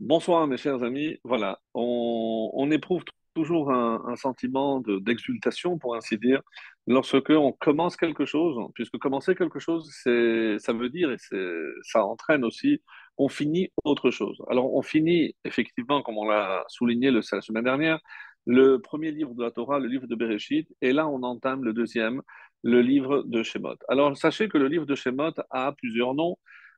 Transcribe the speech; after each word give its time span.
Bonsoir 0.00 0.46
mes 0.46 0.56
chers 0.56 0.82
amis. 0.82 1.18
Voilà, 1.24 1.58
on, 1.74 2.50
on 2.54 2.70
éprouve 2.70 3.04
toujours 3.34 3.70
un, 3.70 4.16
sentiment 4.16 4.80
de- 4.80 4.98
d'exultation, 4.98 5.78
pour 5.78 5.94
ainsi 5.94 6.16
dire, 6.16 6.40
lorsque 6.86 7.28
on 7.28 7.52
commence 7.52 7.96
quelque 7.96 8.24
chose, 8.24 8.56
puisque 8.74 8.96
commencer 8.96 9.34
quelque 9.34 9.58
chose, 9.58 9.90
ça 10.02 10.72
veut 10.72 10.88
dire 10.88 11.12
et 11.12 11.16
ça 11.82 12.04
entraîne 12.04 12.44
aussi 12.44 12.80
qu'on 13.16 13.28
finit 13.28 13.68
autre 13.84 14.10
chose. 14.10 14.38
Alors 14.48 14.74
on 14.74 14.80
finit 14.80 15.34
effectivement, 15.44 16.00
comme 16.02 16.16
on 16.16 16.28
l'a 16.28 16.64
souligné 16.68 17.10
la 17.10 17.20
semaine 17.22 17.64
dernière, 17.64 18.00
le 18.46 18.78
premier 18.78 19.10
livre 19.12 19.34
de 19.34 19.42
la 19.42 19.50
Torah, 19.50 19.78
le 19.78 19.86
livre 19.86 20.06
de 20.06 20.14
Bereshit, 20.14 20.66
et 20.80 20.92
là 20.94 21.06
on 21.08 21.22
entame 21.22 21.62
le 21.62 21.74
deuxième, 21.74 22.22
le 22.62 22.80
livre 22.80 23.22
de 23.26 23.42
Shemot. 23.42 23.76
Alors 23.88 24.16
sachez 24.16 24.48
que 24.48 24.56
le 24.56 24.66
livre 24.68 24.86
de 24.86 24.94
Shemot 24.94 25.34
a 25.50 25.72
plusieurs 25.72 26.14
noms 26.14 26.36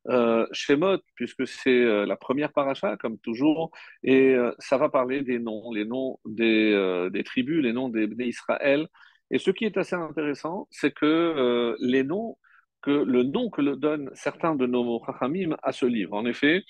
euh, 0.09 0.47
Shemot, 0.53 0.99
puisque 1.15 1.47
c'est 1.47 1.71
euh, 1.71 2.07
la 2.07 2.17
première 2.17 2.53
paracha, 2.53 2.97
comme 2.97 3.19
toujours, 3.19 3.71
et 4.03 4.35
euh, 4.35 4.53
ça 4.59 4.77
va 4.79 4.89
parler 4.89 5.23
des 5.23 5.39
noms, 5.39 5.73
les 5.73 5.85
noms 5.85 6.19
des, 6.25 6.73
euh, 6.73 7.11
tribus, 7.25 7.63
les 7.63 7.73
noms 7.73 7.89
des 7.89 8.09
Israël. 8.21 8.89
Et 9.31 9.39
ce 9.39 9.51
qui 9.51 9.65
est 9.65 9.77
assez 9.79 9.97
intéressant, 9.97 10.69
c'est 10.71 10.93
que 10.93 11.75
les 11.81 12.05
noms, 12.05 12.37
que 12.83 12.91
le 12.91 13.23
nom 13.23 13.49
que 13.49 13.63
le 13.63 13.77
donnent 13.77 14.11
certains 14.15 14.55
de 14.55 14.67
nos 14.67 15.03
Chachamim 15.07 15.57
à 15.63 15.73
ce 15.73 15.87
livre. 15.87 16.13
En 16.15 16.27
effet, 16.27 16.65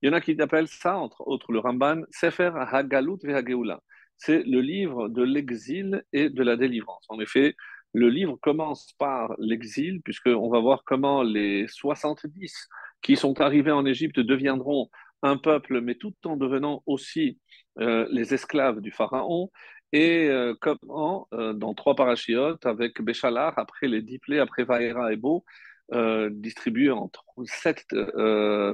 il 0.00 0.08
y 0.08 0.10
en 0.10 0.14
a 0.14 0.20
qui 0.20 0.40
appellent 0.40 0.68
ça, 0.68 0.96
entre 0.96 1.26
autres 1.26 1.52
le 1.52 1.58
Ramban, 1.58 2.02
Sefer 2.10 2.52
Hagalut 2.54 3.18
Vehageula. 3.22 3.80
C'est 4.16 4.42
le 4.44 4.60
livre 4.60 5.08
de 5.08 5.22
l'exil 5.22 6.04
et 6.14 6.30
de 6.30 6.42
la 6.42 6.56
délivrance. 6.56 7.04
En 7.10 7.20
effet, 7.20 7.54
le 7.96 8.10
livre 8.10 8.36
commence 8.42 8.92
par 8.98 9.34
l'exil, 9.38 10.02
puisqu'on 10.02 10.50
va 10.50 10.60
voir 10.60 10.84
comment 10.84 11.22
les 11.22 11.66
70 11.66 12.68
qui 13.00 13.16
sont 13.16 13.40
arrivés 13.40 13.70
en 13.70 13.86
Égypte 13.86 14.20
deviendront 14.20 14.90
un 15.22 15.38
peuple, 15.38 15.80
mais 15.80 15.94
tout 15.94 16.14
en 16.26 16.36
devenant 16.36 16.82
aussi 16.84 17.38
euh, 17.80 18.06
les 18.10 18.34
esclaves 18.34 18.82
du 18.82 18.90
pharaon. 18.90 19.50
Et 19.92 20.28
euh, 20.28 20.54
comment, 20.60 21.26
euh, 21.32 21.54
dans 21.54 21.72
trois 21.72 21.94
parachiotes, 21.94 22.66
avec 22.66 23.00
Béchalar, 23.00 23.58
après 23.58 23.88
les 23.88 24.02
dix 24.02 24.18
plaies, 24.18 24.40
après 24.40 24.64
Vaera 24.64 25.14
et 25.14 25.16
Beau, 25.16 25.46
euh, 25.94 26.28
distribués 26.30 26.90
en 26.90 27.10
sept 27.46 27.86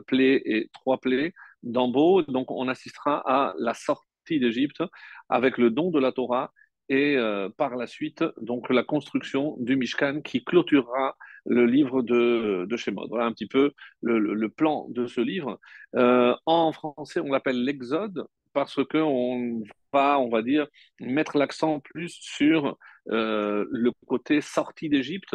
plaies 0.09 0.42
et 0.45 0.69
trois 0.73 0.98
plaies 0.98 1.33
d'Ambo. 1.62 2.23
Donc, 2.23 2.51
on 2.51 2.67
assistera 2.67 3.23
à 3.25 3.55
la 3.57 3.75
sortie 3.75 4.41
d'Égypte 4.41 4.83
avec 5.29 5.59
le 5.59 5.70
don 5.70 5.92
de 5.92 6.01
la 6.01 6.11
Torah 6.11 6.53
et 6.93 7.17
euh, 7.17 7.48
par 7.48 7.75
la 7.77 7.87
suite, 7.87 8.23
donc, 8.43 8.69
la 8.69 8.83
construction 8.83 9.57
du 9.59 9.77
Mishkan 9.77 10.21
qui 10.21 10.45
clôturera 10.45 11.17
le 11.47 11.65
livre 11.65 12.03
de, 12.03 12.67
de 12.69 12.77
Shemot. 12.77 13.09
Voilà 13.09 13.25
un 13.25 13.33
petit 13.33 13.47
peu 13.47 13.73
le, 14.03 14.19
le, 14.19 14.48
plan 14.51 14.87
de 14.91 15.07
ce 15.07 15.23
livre. 15.23 15.59
Euh, 15.97 16.37
en 16.45 16.70
français, 16.73 17.20
on 17.20 17.33
l'appelle 17.33 17.65
l'Exode 17.65 18.27
parce 18.53 18.79
qu'on 18.85 19.63
va, 19.91 20.19
on 20.20 20.29
va 20.29 20.43
dire, 20.43 20.67
mettre 21.01 21.39
l'accent 21.39 21.81
plus 21.81 22.11
sur 22.20 22.77
euh, 23.11 23.65
le 23.70 23.91
côté 24.07 24.43
sortie 24.43 24.91
d'Égypte 24.91 25.35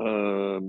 euh, 0.00 0.60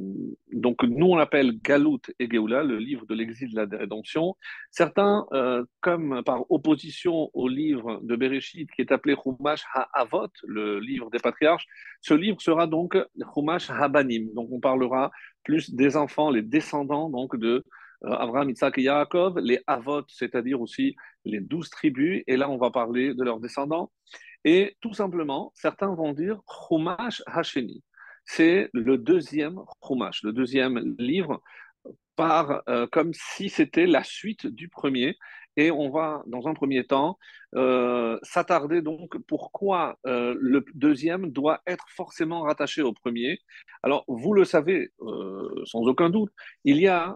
donc, 0.53 0.83
nous, 0.83 1.08
on 1.08 1.16
l'appelle 1.16 1.59
Galout 1.61 2.02
et 2.20 2.30
Géoula, 2.30 2.64
le 2.64 2.78
livre 2.78 3.06
de 3.06 3.14
l'exil 3.14 3.52
de 3.52 3.56
la 3.56 3.78
rédemption. 3.78 4.36
Certains, 4.72 5.25
euh, 5.34 5.66
comme 5.81 6.23
par 6.23 6.50
opposition 6.50 7.30
au 7.34 7.47
livre 7.47 8.00
de 8.03 8.16
Bereshit, 8.16 8.69
qui 8.72 8.81
est 8.81 8.92
appelé 8.92 9.16
Chumash 9.16 9.64
HaAvot, 9.73 10.30
le 10.44 10.80
livre 10.80 11.09
des 11.09 11.19
patriarches, 11.19 11.66
ce 12.02 12.14
livre 12.14 12.42
sera 12.42 12.67
donc 12.67 12.97
Chumash 13.34 13.69
HaBanim. 13.69 14.34
Donc, 14.34 14.50
on 14.52 14.59
parlera 14.59 15.11
plus 15.44 15.73
des 15.73 15.97
enfants, 15.97 16.30
les 16.30 16.41
descendants 16.41 17.09
donc 17.09 17.38
de 17.38 17.66
euh, 18.06 18.12
Abraham, 18.12 18.50
Isaac 18.50 18.78
et 18.78 18.84
Yaakov, 18.84 19.39
les 19.39 19.59
Avot, 19.67 20.03
c'est-à-dire 20.08 20.62
aussi 20.62 20.95
les 21.25 21.39
douze 21.39 21.69
tribus. 21.69 22.23
Et 22.28 22.38
là, 22.38 22.50
on 22.50 22.58
va 22.58 22.72
parler 22.72 23.14
de 23.14 23.23
leurs 23.23 23.39
descendants. 23.39 23.91
Et 24.46 24.78
tout 24.81 24.94
simplement, 24.94 25.52
certains 25.56 25.94
vont 25.94 26.13
dire 26.13 26.40
Chumash 26.47 27.22
Hasheni 27.25 27.84
c'est 28.28 28.70
le 28.74 28.98
deuxième 28.98 29.62
Chumash, 29.82 30.22
le 30.24 30.34
deuxième 30.34 30.96
livre, 31.00 31.42
par, 32.16 32.64
euh, 32.68 32.88
comme 32.92 33.14
si 33.14 33.48
c'était 33.48 33.88
la 33.88 34.04
suite 34.04 34.46
du 34.46 34.68
premier. 34.68 35.18
Et 35.60 35.72
on 35.72 35.90
va, 35.90 36.22
dans 36.28 36.48
un 36.48 36.54
premier 36.54 36.86
temps, 36.86 37.18
euh, 37.56 38.20
s'attarder 38.22 38.84
donc 38.84 39.18
pourquoi 39.28 39.98
euh, 40.06 40.36
le 40.40 40.64
deuxième 40.76 41.32
doit 41.32 41.62
être 41.66 41.86
forcément 41.90 42.42
rattaché 42.42 42.84
au 42.84 42.94
premier. 42.94 43.40
Alors, 43.82 44.04
vous 44.08 44.34
le 44.34 44.46
savez 44.46 44.92
sans 45.66 45.82
aucun 45.88 46.12
doute, 46.12 46.32
il 46.64 46.78
y 46.78 46.88
a 46.88 47.16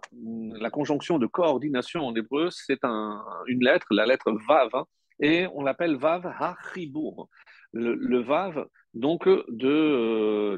la 0.60 0.72
conjonction 0.72 1.20
de 1.20 1.28
coordination 1.28 2.08
en 2.08 2.16
hébreu, 2.16 2.50
c'est 2.50 2.84
un, 2.84 3.24
une 3.46 3.64
lettre, 3.64 3.88
la 3.92 4.08
lettre 4.08 4.32
Vav, 4.48 4.72
et 5.20 5.46
on 5.54 5.62
l'appelle 5.62 5.98
Vav 5.98 6.26
HaChibour. 6.26 7.30
Le, 7.74 8.20
Vav, 8.20 8.66
donc, 8.94 9.28
de, 9.28 9.68
euh, 9.68 10.58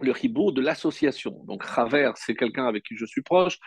le 0.00 0.12
ribourg 0.12 0.52
de 0.52 0.60
l'association. 0.60 1.42
Donc, 1.44 1.62
Raver, 1.62 2.12
c'est 2.16 2.34
quelqu'un 2.34 2.66
avec 2.66 2.84
qui 2.84 2.96
je 2.96 3.06
suis 3.06 3.22
proche. 3.22 3.58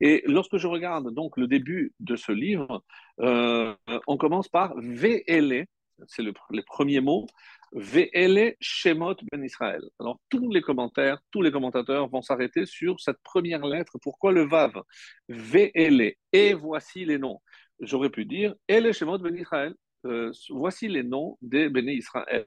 Et 0.00 0.22
lorsque 0.26 0.58
je 0.58 0.66
regarde 0.66 1.12
donc 1.14 1.36
le 1.36 1.46
début 1.46 1.92
de 2.00 2.16
ce 2.16 2.32
livre, 2.32 2.82
euh, 3.20 3.74
on 4.06 4.16
commence 4.16 4.48
par 4.48 4.74
VLE, 4.76 5.64
c'est 6.06 6.22
le, 6.22 6.32
les 6.50 6.62
premiers 6.62 7.00
mots, 7.00 7.26
VLE 7.72 8.54
Shemot 8.60 9.16
Ben 9.30 9.44
Israël. 9.44 9.82
Alors, 9.98 10.20
tous 10.28 10.50
les 10.50 10.60
commentaires, 10.60 11.18
tous 11.30 11.42
les 11.42 11.50
commentateurs 11.50 12.08
vont 12.08 12.22
s'arrêter 12.22 12.66
sur 12.66 13.00
cette 13.00 13.18
première 13.22 13.66
lettre. 13.66 13.98
Pourquoi 14.00 14.32
le 14.32 14.46
Vav? 14.46 14.82
VLE. 15.28 16.14
Et 16.32 16.54
voici 16.54 17.04
les 17.04 17.18
noms. 17.18 17.40
J'aurais 17.80 18.10
pu 18.10 18.24
dire 18.24 18.54
Ele 18.68 18.92
Shemot 18.92 19.18
Ben 19.18 19.36
Israël. 19.36 19.74
Euh, 20.06 20.30
voici 20.50 20.88
les 20.88 21.02
noms 21.02 21.38
des 21.42 21.68
béné 21.68 21.94
Israël. 21.94 22.46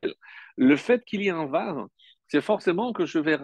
Le 0.58 0.76
fait 0.76 1.04
qu'il 1.06 1.22
y 1.22 1.28
ait 1.28 1.32
un 1.32 1.48
Vav, 1.48 1.88
c'est 2.28 2.42
forcément 2.42 2.94
que 2.94 3.06
je 3.06 3.20
vais 3.20 3.38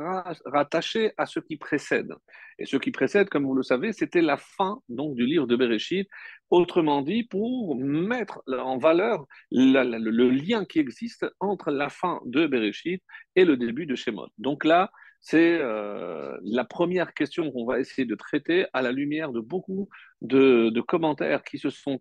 rattacher 0.45 1.11
à 1.17 1.25
ce 1.25 1.41
qui 1.41 1.57
précède. 1.57 2.13
Et 2.57 2.65
ce 2.65 2.77
qui 2.77 2.91
précède, 2.91 3.27
comme 3.27 3.43
vous 3.43 3.53
le 3.53 3.63
savez, 3.63 3.91
c'était 3.91 4.21
la 4.21 4.37
fin 4.37 4.79
donc 4.87 5.15
du 5.15 5.25
livre 5.25 5.45
de 5.45 5.57
Bereshit. 5.57 6.07
Autrement 6.49 7.01
dit, 7.01 7.25
pour 7.25 7.75
mettre 7.75 8.41
en 8.47 8.77
valeur 8.77 9.25
le 9.51 10.29
lien 10.29 10.63
qui 10.63 10.79
existe 10.79 11.25
entre 11.41 11.69
la 11.69 11.89
fin 11.89 12.21
de 12.25 12.47
Bereshit 12.47 13.03
et 13.35 13.43
le 13.43 13.57
début 13.57 13.87
de 13.87 13.95
Shemot. 13.95 14.29
Donc 14.37 14.63
là, 14.63 14.89
c'est 15.19 15.59
euh, 15.59 16.37
la 16.43 16.63
première 16.63 17.13
question 17.13 17.51
qu'on 17.51 17.65
va 17.65 17.81
essayer 17.81 18.05
de 18.05 18.15
traiter 18.15 18.67
à 18.71 18.81
la 18.81 18.93
lumière 18.93 19.33
de 19.33 19.41
beaucoup 19.41 19.89
de 20.21 20.79
commentaires 20.79 21.43
qui 21.43 21.57
se 21.57 21.69
sont 21.69 21.99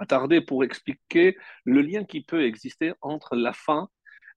attardés 0.00 0.40
pour 0.40 0.64
expliquer 0.64 1.36
le 1.64 1.82
lien 1.82 2.04
qui 2.04 2.22
peut 2.22 2.44
exister 2.44 2.92
entre 3.00 3.36
la 3.36 3.52
fin 3.52 3.88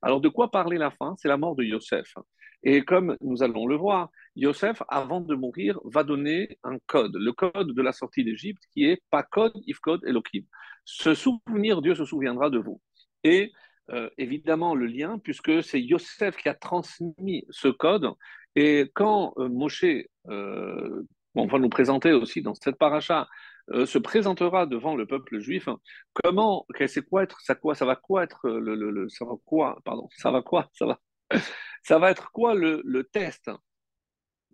alors, 0.04 0.20
de 0.20 0.28
quoi 0.28 0.52
parler 0.52 0.78
la 0.78 0.92
fin 0.92 1.16
C'est 1.18 1.30
la 1.30 1.38
mort 1.38 1.56
de 1.56 1.64
Yosef. 1.64 2.16
Et 2.62 2.84
comme 2.84 3.16
nous 3.22 3.42
allons 3.42 3.66
le 3.68 3.78
voir, 3.78 4.10
Yosef, 4.36 4.84
avant 4.90 5.22
de 5.22 5.34
mourir, 5.34 5.80
va 5.86 6.04
donner 6.04 6.60
un 6.64 6.78
code, 6.88 7.16
le 7.16 7.32
code 7.32 7.74
de 7.74 7.82
la 7.82 7.94
sortie 7.94 8.26
d'Égypte, 8.26 8.62
qui 8.74 8.86
est 8.86 9.02
pas 9.10 9.24
code, 9.24 9.54
if 9.66 9.80
code, 9.80 10.02
Elohim. 10.06 10.44
Ce 10.84 11.14
souvenir, 11.14 11.82
Dieu 11.82 11.96
se 11.96 12.04
souviendra 12.04 12.50
de 12.50 12.60
vous. 12.60 12.82
Et 13.24 13.54
euh, 13.92 14.10
évidemment, 14.18 14.76
le 14.76 14.88
lien, 14.88 15.20
puisque 15.20 15.64
c'est 15.64 15.82
Yosef 15.82 16.36
qui 16.36 16.50
a 16.50 16.54
transmis 16.54 17.46
ce 17.50 17.70
code. 17.70 18.12
Et 18.56 18.92
quand 18.94 19.34
euh, 19.38 19.48
Moshe, 19.48 19.86
euh, 20.28 21.04
on 21.36 21.48
va 21.48 21.60
nous 21.60 21.70
présenter 21.70 22.12
aussi 22.12 22.42
dans 22.42 22.54
cette 22.56 22.78
paracha, 22.78 23.28
euh, 23.72 23.86
se 23.86 23.98
présentera 23.98 24.66
devant 24.66 24.96
le 24.96 25.06
peuple 25.06 25.40
juif, 25.40 25.70
comment, 26.14 26.66
c'est 26.88 27.04
quoi 27.08 27.24
être, 27.24 27.40
ça 27.42 27.56
quoi, 27.56 27.76
ça 27.76 27.86
va 27.86 27.96
quoi 27.96 28.24
être 28.24 28.48
le, 28.50 28.76
le, 28.76 28.92
le, 28.92 29.10
ça 29.10 29.26
va 29.26 29.34
quoi, 29.46 29.80
pardon, 29.86 30.08
ça 30.18 30.32
va 30.32 30.42
quoi, 30.42 30.70
ça 30.74 30.86
va, 30.86 31.00
ça 31.84 32.00
va 32.00 32.12
être 32.12 32.32
quoi 32.32 32.56
le, 32.56 32.82
le 32.84 33.04
test? 33.06 33.50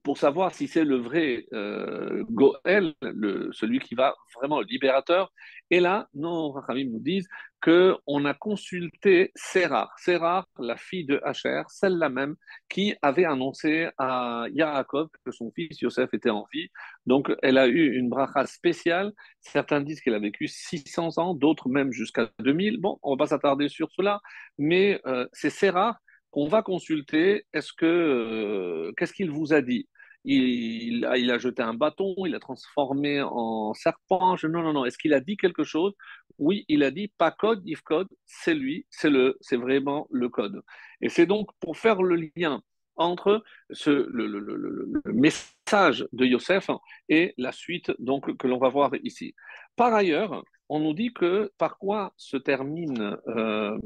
Pour 0.03 0.17
savoir 0.17 0.53
si 0.53 0.67
c'est 0.67 0.83
le 0.83 0.97
vrai 0.97 1.45
euh, 1.53 2.23
Goël, 2.29 2.93
le, 3.01 3.49
celui 3.51 3.79
qui 3.79 3.95
va 3.95 4.15
vraiment 4.35 4.59
le 4.59 4.65
libérateur. 4.65 5.31
Et 5.71 5.79
là, 5.79 6.07
nos 6.13 6.51
Rachamim 6.51 6.89
nous 6.91 6.99
disent 6.99 7.27
qu'on 7.61 8.25
a 8.25 8.33
consulté 8.33 9.31
Sérar, 9.35 9.93
Sérar, 9.97 10.47
la 10.57 10.77
fille 10.77 11.05
de 11.05 11.19
Hacher, 11.23 11.63
celle-là 11.67 12.09
même 12.09 12.35
qui 12.69 12.95
avait 13.01 13.25
annoncé 13.25 13.89
à 13.97 14.45
Yaakov 14.51 15.09
que 15.25 15.31
son 15.31 15.51
fils 15.51 15.81
Yosef 15.81 16.13
était 16.13 16.29
en 16.29 16.47
vie. 16.53 16.69
Donc, 17.05 17.31
elle 17.41 17.57
a 17.57 17.67
eu 17.67 17.95
une 17.97 18.09
bracha 18.09 18.45
spéciale. 18.45 19.11
Certains 19.41 19.81
disent 19.81 20.01
qu'elle 20.01 20.15
a 20.15 20.19
vécu 20.19 20.47
600 20.47 21.17
ans, 21.17 21.33
d'autres 21.33 21.69
même 21.69 21.91
jusqu'à 21.91 22.29
2000. 22.39 22.79
Bon, 22.79 22.97
on 23.03 23.11
ne 23.11 23.15
va 23.15 23.25
pas 23.25 23.27
s'attarder 23.27 23.67
sur 23.67 23.91
cela, 23.91 24.21
mais 24.57 25.01
euh, 25.05 25.27
c'est 25.33 25.49
Sérar 25.49 25.99
qu'on 26.31 26.47
va 26.47 26.61
consulter. 26.61 27.45
Est-ce 27.53 27.73
que 27.73 27.85
euh, 27.85 28.91
qu'est-ce 28.97 29.13
qu'il 29.13 29.31
vous 29.31 29.53
a 29.53 29.61
dit? 29.61 29.87
Il, 30.25 31.05
a, 31.05 31.37
jeté 31.37 31.61
un 31.61 31.73
bâton, 31.73 32.13
il 32.25 32.35
a 32.35 32.39
transformé 32.39 33.21
en 33.21 33.73
serpent. 33.73 34.35
Je, 34.35 34.47
non, 34.47 34.61
non, 34.61 34.73
non. 34.73 34.85
Est-ce 34.85 34.97
qu'il 34.97 35.13
a 35.13 35.21
dit 35.21 35.37
quelque 35.37 35.63
chose? 35.63 35.93
Oui, 36.37 36.65
il 36.67 36.83
a 36.83 36.91
dit 36.91 37.07
pas 37.17 37.31
code, 37.31 37.61
if 37.65 37.81
code, 37.81 38.09
c'est 38.25 38.53
lui, 38.53 38.85
c'est 38.89 39.09
le, 39.09 39.37
c'est 39.41 39.57
vraiment 39.57 40.07
le 40.11 40.29
code. 40.29 40.61
Et 41.01 41.09
c'est 41.09 41.25
donc 41.25 41.49
pour 41.59 41.77
faire 41.77 42.01
le 42.03 42.29
lien 42.35 42.61
entre 42.99 43.43
ce, 43.71 43.89
le, 43.89 44.91
message 45.05 46.05
de 46.11 46.25
Yosef 46.25 46.69
et 47.07 47.33
la 47.37 47.51
suite 47.53 47.91
donc 47.97 48.37
que 48.37 48.47
l'on 48.47 48.57
va 48.59 48.69
voir 48.69 48.91
ici. 49.03 49.33
Par 49.75 49.93
ailleurs, 49.93 50.43
on 50.67 50.79
nous 50.79 50.93
dit 50.93 51.13
que 51.13 51.51
par 51.57 51.77
quoi 51.77 52.13
se 52.17 52.37
termine 52.37 53.17
euh, 53.27 53.77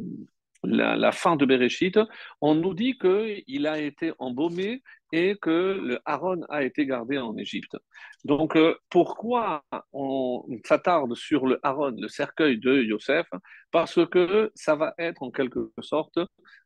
la, 0.63 1.11
fin 1.11 1.35
de 1.35 1.45
Bereshit, 1.45 1.99
on 2.41 2.55
nous 2.55 2.73
dit 2.73 2.97
qu'il 2.97 3.67
a 3.67 3.79
été 3.79 4.13
embaumé 4.19 4.81
et 5.11 5.35
que 5.41 5.79
le 5.81 5.99
Aaron 6.05 6.41
a 6.49 6.63
été 6.63 6.85
gardé 6.85 7.17
en 7.17 7.37
Égypte. 7.37 7.77
Donc, 8.25 8.55
euh, 8.55 8.75
pourquoi 8.89 9.63
on 9.91 10.43
s'attarde 10.65 11.13
sur 11.15 11.45
le 11.45 11.59
Aaron, 11.63 11.95
le 11.97 12.07
cercueil 12.07 12.57
de 12.57 12.81
Yosef? 12.81 13.27
Parce 13.71 14.05
que 14.07 14.51
ça 14.55 14.75
va 14.75 14.93
être 14.97 15.21
en 15.21 15.31
quelque 15.31 15.71
sorte 15.81 16.17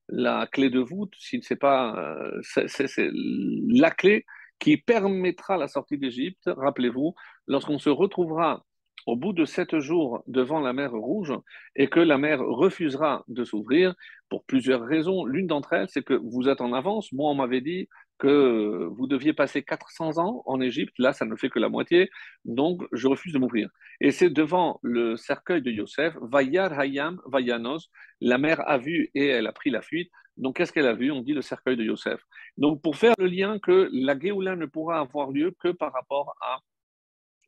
la 0.10 0.48
clé 0.48 0.70
de 0.70 0.80
voûte, 0.80 1.14
si 1.18 1.42
c'est 1.42 1.58
pas, 1.58 1.94
euh, 1.98 2.40
c'est 2.42 3.10
la 3.12 3.92
clé 3.92 4.26
qui 4.60 4.78
permettra 4.78 5.58
la 5.58 5.68
sortie 5.68 5.98
d'Égypte. 5.98 6.50
Rappelez-vous, 6.56 7.14
lorsqu'on 7.48 7.80
se 7.80 7.90
retrouvera 7.90 8.66
au 9.07 9.15
bout 9.15 9.31
de 9.31 9.45
sept 9.45 9.80
jours 9.80 10.21
devant 10.27 10.59
la 10.59 10.74
mer 10.74 10.92
Rouge 10.92 11.33
et 11.75 11.88
que 11.88 12.01
la 12.01 12.18
mer 12.18 12.39
refusera 12.42 13.24
de 13.30 13.45
s'ouvrir 13.45 13.95
pour 14.30 14.44
plusieurs 14.44 14.83
raisons. 14.83 15.25
L'une 15.25 15.48
d'entre 15.48 15.74
elles, 15.74 15.88
c'est 15.89 16.04
que 16.04 16.13
vous 16.13 16.50
êtes 16.50 16.59
en 16.59 16.74
avance. 16.74 17.12
Moi, 17.13 17.31
on 17.31 17.36
m'avait 17.36 17.62
dit 17.62 17.88
que 18.19 18.89
vous 18.92 19.07
deviez 19.07 19.31
passer 19.31 19.63
400 19.63 20.18
ans 20.18 20.44
en 20.45 20.59
Égypte. 20.59 20.94
Là, 21.00 21.13
ça 21.13 21.24
ne 21.24 21.38
fait 21.38 21.50
que 21.50 21.57
la 21.57 21.69
moitié. 21.69 22.09
Donc, 22.44 22.83
je 22.92 23.07
refuse 23.07 23.31
de 23.31 23.39
m'ouvrir. 23.39 23.69
Et 24.01 24.12
c'est 24.12 24.30
devant 24.30 24.80
le 24.83 25.15
cercueil 25.15 25.62
de 25.62 25.71
Yosef, 25.71 26.13
Vayar 26.21 26.77
Hayam 26.77 27.21
Vayanos, 27.27 27.89
la 28.19 28.38
mer 28.38 28.62
a 28.68 28.77
vu 28.77 29.09
et 29.15 29.27
elle 29.27 29.48
a 29.48 29.54
pris 29.54 29.69
la 29.69 29.81
fuite. 29.81 30.12
Donc, 30.36 30.57
qu'est-ce 30.57 30.74
qu'elle 30.74 30.88
a 30.88 30.94
vu? 30.94 31.12
On 31.12 31.21
dit 31.21 31.33
le 31.33 31.42
cercueil 31.42 31.77
de 31.77 31.83
Yosef. 31.83 32.19
Donc, 32.57 32.81
pour 32.81 32.98
faire 32.98 33.13
le 33.18 33.27
lien 33.27 33.57
que 33.59 33.89
la 33.94 34.19
Géoula 34.19 34.57
ne 34.57 34.65
pourra 34.65 35.00
avoir 35.00 35.31
lieu 35.31 35.56
que 35.59 35.69
par 35.69 35.94
rapport 35.94 36.36
à 36.42 36.59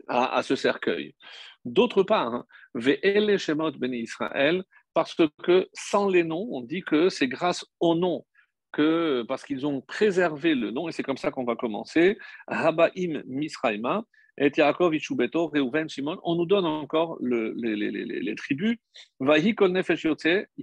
à, 0.07 0.41
ce 0.43 0.55
cercueil. 0.55 1.15
D'autre 1.65 2.03
part, 2.03 2.33
hein, 2.33 2.45
Ve'ele 2.73 3.37
Shemot 3.37 3.71
Ben 3.71 3.93
Israël, 3.93 4.63
parce 4.93 5.15
que 5.43 5.67
sans 5.73 6.09
les 6.09 6.23
noms, 6.23 6.47
on 6.51 6.61
dit 6.61 6.81
que 6.81 7.09
c'est 7.09 7.27
grâce 7.27 7.65
au 7.79 7.95
nom 7.95 8.25
que, 8.71 9.23
parce 9.27 9.43
qu'ils 9.43 9.65
ont 9.65 9.81
préservé 9.81 10.55
le 10.55 10.71
nom, 10.71 10.87
et 10.87 10.91
c'est 10.91 11.03
comme 11.03 11.17
ça 11.17 11.31
qu'on 11.31 11.43
va 11.43 11.55
commencer, 11.55 12.17
Habaim 12.47 13.23
et 14.39 14.51
Yaakov, 14.55 14.93
Reuven, 14.93 15.89
Shimon, 15.89 16.17
on 16.23 16.35
nous 16.35 16.45
donne 16.45 16.65
encore 16.65 17.17
le, 17.19 17.53
les, 17.57 17.75
les, 17.75 17.91
les, 17.91 18.05
les, 18.05 18.35
tribus. 18.35 18.77
Vahi 19.19 19.53
kol 19.53 19.71
nefesh 19.71 20.07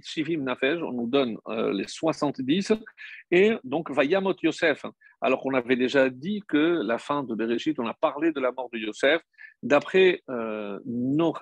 Shivim 0.01 0.43
nafesh, 0.43 0.81
on 0.81 0.93
nous 0.93 1.07
donne 1.07 1.37
euh, 1.47 1.71
les 1.71 1.87
70. 1.87 2.73
Et 3.29 3.53
donc, 3.63 3.91
Vayamot 3.91 4.35
Yosef, 4.41 4.85
alors 5.21 5.41
qu'on 5.41 5.53
avait 5.53 5.75
déjà 5.75 6.09
dit 6.09 6.43
que 6.47 6.81
la 6.83 6.97
fin 6.97 7.23
de 7.23 7.33
Bereshit, 7.35 7.79
on 7.79 7.87
a 7.87 7.93
parlé 7.93 8.31
de 8.31 8.39
la 8.39 8.51
mort 8.51 8.69
de 8.71 8.77
Yosef. 8.77 9.21
D'après 9.63 10.23
euh, 10.29 10.79
nos 10.85 11.33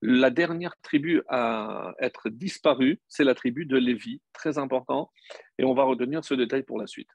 la 0.00 0.30
dernière 0.30 0.74
tribu 0.82 1.22
à 1.28 1.92
être 1.98 2.28
disparue, 2.28 3.00
c'est 3.08 3.24
la 3.24 3.34
tribu 3.34 3.66
de 3.66 3.76
Lévi, 3.76 4.20
très 4.32 4.58
important. 4.58 5.10
Et 5.58 5.64
on 5.64 5.74
va 5.74 5.82
retenir 5.82 6.24
ce 6.24 6.34
détail 6.34 6.62
pour 6.62 6.78
la 6.78 6.86
suite. 6.86 7.10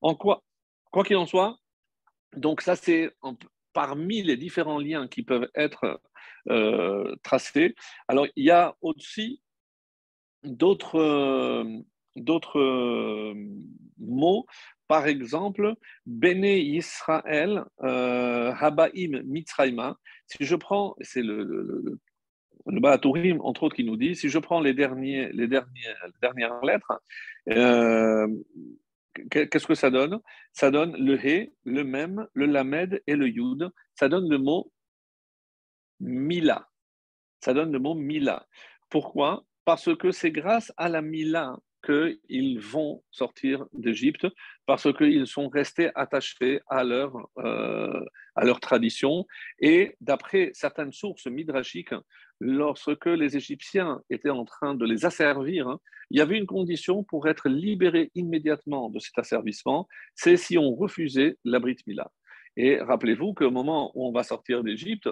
En 0.00 0.14
quoi, 0.14 0.44
quoi 0.92 1.04
qu'il 1.04 1.16
en 1.16 1.26
soit, 1.26 1.58
donc 2.36 2.60
ça 2.60 2.76
c'est 2.76 3.12
parmi 3.72 4.22
les 4.22 4.36
différents 4.36 4.78
liens 4.78 5.08
qui 5.08 5.22
peuvent 5.22 5.48
être 5.54 6.00
euh, 6.50 7.14
tracés. 7.22 7.74
Alors, 8.08 8.26
il 8.36 8.44
y 8.44 8.50
a 8.50 8.74
aussi 8.80 9.42
d'autres 10.42 10.98
euh, 10.98 11.82
euh, 12.56 13.34
mots. 13.98 14.46
Par 14.88 15.06
exemple, 15.06 15.74
Béné 16.06 16.58
Israël, 16.60 17.64
Habaim 17.78 19.22
Mitzrayma. 19.24 19.98
Si 20.26 20.44
je 20.44 20.56
prends, 20.56 20.96
c'est 21.00 21.22
le, 21.22 21.44
le, 21.44 21.98
le, 22.66 23.40
entre 23.40 23.62
autres, 23.64 23.76
qui 23.76 23.84
nous 23.84 23.96
dit, 23.96 24.16
si 24.16 24.28
je 24.28 24.38
prends 24.38 24.60
les, 24.60 24.74
dernières, 24.74 25.30
lettres, 26.62 27.02
qu'est-ce 29.30 29.66
que 29.66 29.74
ça 29.74 29.90
donne? 29.90 30.20
Ça 30.52 30.70
donne 30.70 30.96
le 30.96 31.16
He, 31.24 31.52
le 31.64 31.84
Mem, 31.84 32.26
le 32.32 32.46
Lamed 32.46 33.02
et 33.06 33.14
le 33.14 33.28
Yud. 33.28 33.70
Ça 33.94 34.08
donne 34.08 34.28
le 34.28 34.38
mot 34.38 34.72
Mila. 36.00 36.68
Ça 37.40 37.52
donne 37.54 37.72
le 37.72 37.78
mot 37.78 37.94
Mila. 37.94 38.46
Pourquoi? 38.88 39.44
Parce 39.64 39.94
que 39.96 40.12
c'est 40.12 40.30
grâce 40.30 40.72
à 40.76 40.88
la 40.88 41.02
Mila 41.02 41.56
qu'ils 41.88 42.60
vont 42.60 43.02
sortir 43.10 43.66
d'Égypte, 43.72 44.26
parce 44.66 44.92
qu'ils 44.92 45.26
sont 45.26 45.48
restés 45.48 45.90
attachés 45.94 46.60
à 46.68 46.84
leur, 46.84 47.16
euh, 47.38 48.04
à 48.34 48.44
leur 48.44 48.60
tradition. 48.60 49.26
Et 49.60 49.96
d'après 50.00 50.50
certaines 50.52 50.92
sources 50.92 51.26
midrashiques, 51.26 51.94
lorsque 52.40 53.06
les 53.06 53.36
Égyptiens 53.36 54.00
étaient 54.10 54.30
en 54.30 54.44
train 54.44 54.74
de 54.74 54.84
les 54.84 55.06
asservir, 55.06 55.68
hein, 55.68 55.80
il 56.10 56.18
y 56.18 56.20
avait 56.20 56.38
une 56.38 56.46
condition 56.46 57.04
pour 57.04 57.28
être 57.28 57.48
libéré 57.48 58.10
immédiatement 58.14 58.90
de 58.90 58.98
cet 58.98 59.18
asservissement, 59.18 59.88
c'est 60.14 60.36
si 60.36 60.58
on 60.58 60.74
refusait 60.74 61.36
la 61.44 61.58
Brit 61.58 61.78
Mila. 61.86 62.10
Et 62.56 62.78
rappelez-vous 62.80 63.34
qu'au 63.34 63.50
moment 63.50 63.92
où 63.94 64.06
on 64.06 64.12
va 64.12 64.22
sortir 64.22 64.62
d'Égypte, 64.62 65.08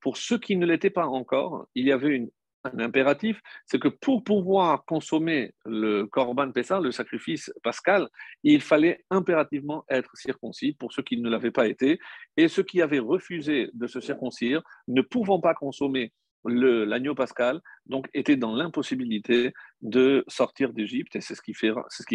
pour 0.00 0.16
ceux 0.16 0.38
qui 0.38 0.56
ne 0.56 0.66
l'étaient 0.66 0.90
pas 0.90 1.06
encore, 1.06 1.66
il 1.74 1.86
y 1.86 1.92
avait 1.92 2.28
un 2.64 2.78
impératif, 2.78 3.40
c'est 3.66 3.78
que 3.78 3.88
pour 3.88 4.24
pouvoir 4.24 4.84
consommer 4.84 5.54
le 5.66 6.06
Corban 6.06 6.50
Pessah, 6.50 6.80
le 6.80 6.92
sacrifice 6.92 7.52
pascal, 7.62 8.08
il 8.42 8.60
fallait 8.60 9.04
impérativement 9.10 9.84
être 9.88 10.10
circoncis 10.16 10.72
pour 10.72 10.92
ceux 10.92 11.02
qui 11.02 11.18
ne 11.18 11.28
l'avaient 11.28 11.50
pas 11.50 11.66
été. 11.66 11.98
Et 12.36 12.48
ceux 12.48 12.62
qui 12.62 12.80
avaient 12.80 12.98
refusé 12.98 13.70
de 13.74 13.86
se 13.86 14.00
circoncire, 14.00 14.62
ne 14.88 15.02
pouvant 15.02 15.40
pas 15.40 15.54
consommer 15.54 16.12
l'agneau 16.46 17.14
pascal, 17.14 17.60
donc 17.86 18.08
était 18.12 18.36
dans 18.36 18.54
l'impossibilité 18.54 19.52
de 19.80 20.24
sortir 20.28 20.72
d'Égypte, 20.72 21.16
et 21.16 21.22
c'est 21.22 21.34
ce 21.34 21.40
qui 21.40 21.54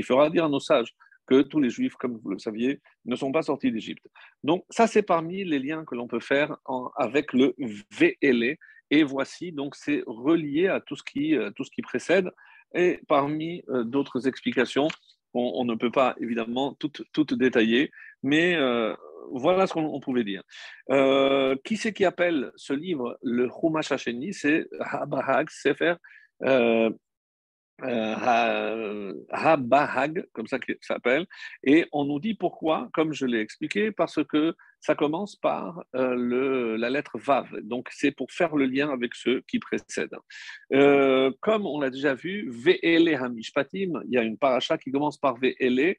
fera 0.04 0.30
dire 0.30 0.46
à 0.46 0.50
nos 0.50 0.60
sages 0.60 0.94
que 1.26 1.42
tous 1.42 1.60
les 1.60 1.70
juifs, 1.70 1.96
comme 1.96 2.18
vous 2.18 2.32
le 2.32 2.40
saviez, 2.40 2.80
ne 3.06 3.16
sont 3.16 3.32
pas 3.32 3.44
sortis 3.44 3.72
d'Égypte. 3.72 4.06
Donc 4.44 4.66
ça, 4.70 4.88
c'est 4.88 5.04
parmi 5.04 5.44
les 5.44 5.60
liens 5.60 5.84
que 5.86 5.96
l'on 5.96 6.08
peut 6.08 6.20
faire 6.20 6.58
avec 6.96 7.34
le 7.34 7.56
VLE, 7.92 8.58
et 8.92 9.04
voici, 9.04 9.52
donc 9.52 9.76
c'est 9.76 10.04
relié 10.06 10.68
à 10.68 10.80
tout 10.80 10.96
ce, 10.96 11.04
qui, 11.04 11.36
euh, 11.36 11.52
tout 11.52 11.64
ce 11.64 11.72
qui 11.72 11.82
précède, 11.82 12.30
et 12.74 13.00
parmi 13.08 13.64
euh, 13.70 13.84
d'autres 13.84 14.28
explications, 14.28 14.88
on, 15.34 15.64
ne 15.64 15.76
peut 15.76 15.92
pas 15.92 16.16
évidemment 16.20 16.74
toutes, 16.80 17.34
détailler, 17.36 17.92
mais 18.24 18.56
euh, 18.56 18.96
voilà 19.32 19.68
ce 19.68 19.74
qu'on 19.74 20.00
pouvait 20.00 20.24
dire. 20.24 20.42
Qui 21.64 21.78
c'est 21.78 21.94
qui 21.94 22.04
appelle 22.04 22.52
ce 22.56 22.74
livre 22.74 23.20
le 23.22 23.48
Chumash 23.48 23.92
Hasheni? 23.92 24.34
C'est 24.34 24.68
Habahag 24.80 25.48
Sefer 25.52 25.94
euh, 27.84 28.16
euh, 28.28 29.14
Habahag, 29.32 30.26
comme 30.34 30.48
ça 30.48 30.60
qu'il 30.60 30.78
s'appelle. 30.82 31.26
Et 31.64 31.86
on 31.92 32.06
nous 32.06 32.20
dit 32.20 32.34
pourquoi, 32.34 32.90
comme 32.94 33.14
je 33.14 33.26
l'ai 33.26 33.40
expliqué, 33.40 33.92
parce 33.92 34.24
que 34.24 34.56
ça 34.80 34.96
commence 34.96 35.36
par 35.36 35.84
le, 35.94 36.78
la 36.78 36.90
lettre 36.90 37.18
Vav. 37.18 37.60
Donc 37.62 37.90
c'est 37.92 38.12
pour 38.12 38.32
faire 38.32 38.56
le 38.56 38.66
lien 38.66 38.90
avec 38.90 39.14
ceux 39.14 39.42
qui 39.42 39.60
précèdent. 39.60 40.16
comme 40.70 41.66
on 41.66 41.82
l'a 41.82 41.90
déjà 41.90 42.14
vu, 42.14 42.50
Ve'ele 42.50 43.14
Hamishpatim, 43.16 44.02
il 44.06 44.12
y 44.12 44.18
a 44.18 44.24
une 44.24 44.38
paracha 44.38 44.78
qui 44.78 44.92
commence 44.92 45.18
par 45.18 45.36
Ve'ele 45.36 45.98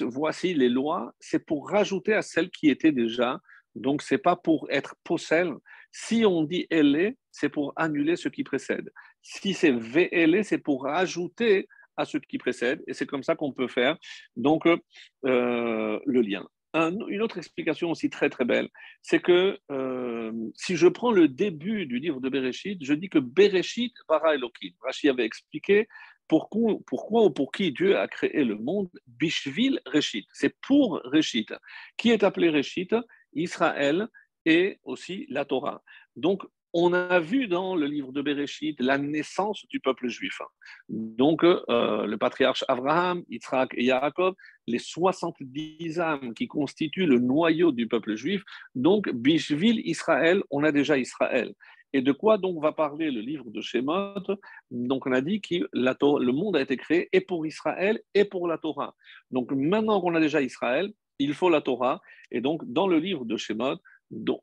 voici 0.00 0.54
les 0.54 0.68
lois, 0.68 1.14
c'est 1.20 1.44
pour 1.44 1.70
rajouter 1.70 2.14
à 2.14 2.22
celles 2.22 2.50
qui 2.50 2.68
étaient 2.70 2.92
déjà. 2.92 3.40
Donc, 3.74 4.02
ce 4.02 4.14
n'est 4.14 4.18
pas 4.18 4.36
pour 4.36 4.66
être 4.70 4.94
possède. 5.02 5.52
Si 5.96 6.24
on 6.26 6.42
dit 6.42 6.66
elle 6.70 7.14
c'est 7.30 7.48
pour 7.48 7.72
annuler 7.76 8.16
ce 8.16 8.28
qui 8.28 8.42
précède. 8.42 8.92
Si 9.22 9.54
c'est 9.54 9.70
VL, 9.70 10.44
c'est 10.44 10.58
pour 10.58 10.82
rajouter 10.82 11.68
à 11.96 12.04
ce 12.04 12.18
qui 12.18 12.36
précède. 12.36 12.82
Et 12.88 12.94
c'est 12.94 13.06
comme 13.06 13.22
ça 13.22 13.36
qu'on 13.36 13.52
peut 13.52 13.68
faire 13.68 13.96
donc 14.34 14.66
euh, 14.66 14.80
le 16.04 16.20
lien. 16.20 16.44
une 16.74 17.22
autre 17.22 17.38
explication 17.38 17.92
aussi 17.92 18.10
très 18.10 18.28
très 18.28 18.44
belle, 18.44 18.68
c'est 19.02 19.20
que 19.20 19.56
euh, 19.70 20.32
si 20.56 20.74
je 20.74 20.88
prends 20.88 21.12
le 21.12 21.28
début 21.28 21.86
du 21.86 22.00
livre 22.00 22.20
de 22.20 22.28
Bereshit, 22.28 22.84
je 22.84 22.94
dis 22.94 23.08
que 23.08 23.20
Bereshit 23.20 23.94
para 24.08 24.34
Elohim. 24.34 24.74
Rashi 24.82 25.08
avait 25.08 25.24
expliqué 25.24 25.86
pourquoi, 26.26 26.74
pourquoi 26.88 27.22
ou 27.24 27.30
pour 27.30 27.52
qui 27.52 27.70
Dieu 27.70 27.96
a 27.96 28.08
créé 28.08 28.42
le 28.42 28.56
monde 28.56 28.90
Bishvil 29.06 29.80
Reshit. 29.86 30.26
C'est 30.32 30.56
pour 30.60 31.00
Reshit. 31.04 31.54
Qui 31.96 32.10
est 32.10 32.24
appelé 32.24 32.50
Reshit? 32.50 32.96
Israël 33.34 34.08
et 34.46 34.78
aussi 34.84 35.26
la 35.28 35.44
Torah. 35.44 35.82
Donc, 36.16 36.44
on 36.76 36.92
a 36.92 37.20
vu 37.20 37.46
dans 37.46 37.76
le 37.76 37.86
livre 37.86 38.10
de 38.10 38.20
Bereshit 38.20 38.80
la 38.80 38.98
naissance 38.98 39.64
du 39.68 39.78
peuple 39.78 40.08
juif. 40.08 40.42
Donc, 40.88 41.44
euh, 41.44 42.04
le 42.04 42.16
patriarche 42.18 42.64
Abraham, 42.66 43.22
Yitzhak 43.28 43.74
et 43.76 43.84
Yaakov, 43.84 44.34
les 44.66 44.80
70 44.80 46.00
âmes 46.00 46.34
qui 46.34 46.48
constituent 46.48 47.06
le 47.06 47.20
noyau 47.20 47.70
du 47.70 47.86
peuple 47.86 48.16
juif. 48.16 48.42
Donc, 48.74 49.08
Bishvil 49.08 49.86
Israël, 49.86 50.42
on 50.50 50.64
a 50.64 50.72
déjà 50.72 50.98
Israël. 50.98 51.54
Et 51.92 52.02
de 52.02 52.10
quoi 52.10 52.38
donc 52.38 52.60
va 52.60 52.72
parler 52.72 53.12
le 53.12 53.20
livre 53.20 53.48
de 53.50 53.60
Shemot? 53.60 54.36
Donc 54.72 55.06
on 55.06 55.12
a 55.12 55.20
dit 55.20 55.40
que 55.40 55.68
le 55.72 56.32
monde 56.32 56.56
a 56.56 56.60
été 56.60 56.76
créé 56.76 57.08
et 57.12 57.20
pour 57.20 57.46
Israël 57.46 58.00
et 58.14 58.24
pour 58.24 58.48
la 58.48 58.58
Torah. 58.58 58.96
Donc 59.30 59.52
maintenant 59.52 60.00
qu'on 60.00 60.16
a 60.16 60.20
déjà 60.20 60.42
Israël, 60.42 60.92
il 61.20 61.34
faut 61.34 61.50
la 61.50 61.60
Torah. 61.60 62.00
Et 62.32 62.40
donc, 62.40 62.62
dans 62.64 62.88
le 62.88 62.98
livre 62.98 63.24
de 63.24 63.36
Shemot, 63.36 63.76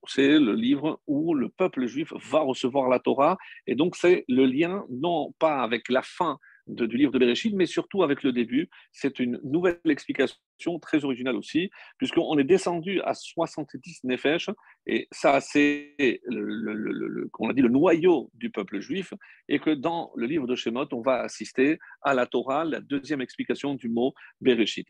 c'est 0.07 0.39
le 0.39 0.53
livre 0.53 1.01
où 1.07 1.33
le 1.33 1.49
peuple 1.49 1.85
juif 1.85 2.13
va 2.29 2.39
recevoir 2.39 2.89
la 2.89 2.99
Torah. 2.99 3.37
Et 3.67 3.75
donc, 3.75 3.95
c'est 3.95 4.25
le 4.27 4.45
lien, 4.45 4.85
non 4.89 5.33
pas 5.39 5.61
avec 5.61 5.89
la 5.89 6.01
fin 6.01 6.37
du 6.67 6.97
livre 6.97 7.11
de 7.11 7.19
Bereshit, 7.19 7.53
mais 7.55 7.65
surtout 7.65 8.03
avec 8.03 8.23
le 8.23 8.31
début. 8.31 8.69
C'est 8.91 9.19
une 9.19 9.39
nouvelle 9.43 9.79
explication 9.85 10.39
très 10.81 11.03
originale 11.03 11.35
aussi, 11.35 11.69
puisqu'on 11.97 12.37
est 12.37 12.43
descendu 12.43 13.01
à 13.01 13.13
70 13.13 14.03
nefesh, 14.03 14.49
et 14.85 15.07
ça, 15.11 15.41
c'est, 15.41 15.95
le, 15.97 17.27
qu'on 17.31 17.49
a 17.49 17.53
dit, 17.53 17.61
le 17.61 17.69
noyau 17.69 18.29
du 18.33 18.49
peuple 18.51 18.79
juif, 18.79 19.13
et 19.49 19.59
que 19.59 19.71
dans 19.71 20.11
le 20.15 20.27
livre 20.27 20.47
de 20.47 20.55
Shemot, 20.55 20.87
on 20.93 21.01
va 21.01 21.21
assister 21.21 21.79
à 22.01 22.13
la 22.13 22.25
Torah, 22.25 22.63
la 22.63 22.79
deuxième 22.79 23.21
explication 23.21 23.75
du 23.75 23.89
mot 23.89 24.13
Bereshit. 24.39 24.87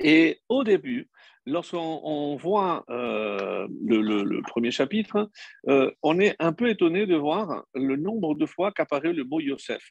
Et 0.00 0.40
au 0.48 0.64
début, 0.64 1.08
lorsqu'on 1.46 2.36
voit 2.36 2.84
euh, 2.90 3.66
le, 3.84 4.40
premier 4.42 4.70
chapitre, 4.70 5.30
euh, 5.68 5.90
on 6.02 6.18
est 6.20 6.36
un 6.38 6.52
peu 6.52 6.68
étonné 6.68 7.06
de 7.06 7.16
voir 7.16 7.64
le 7.74 7.96
nombre 7.96 8.34
de 8.34 8.46
fois 8.46 8.72
qu'apparaît 8.72 9.12
le 9.12 9.24
mot 9.24 9.40
Yosef. 9.40 9.88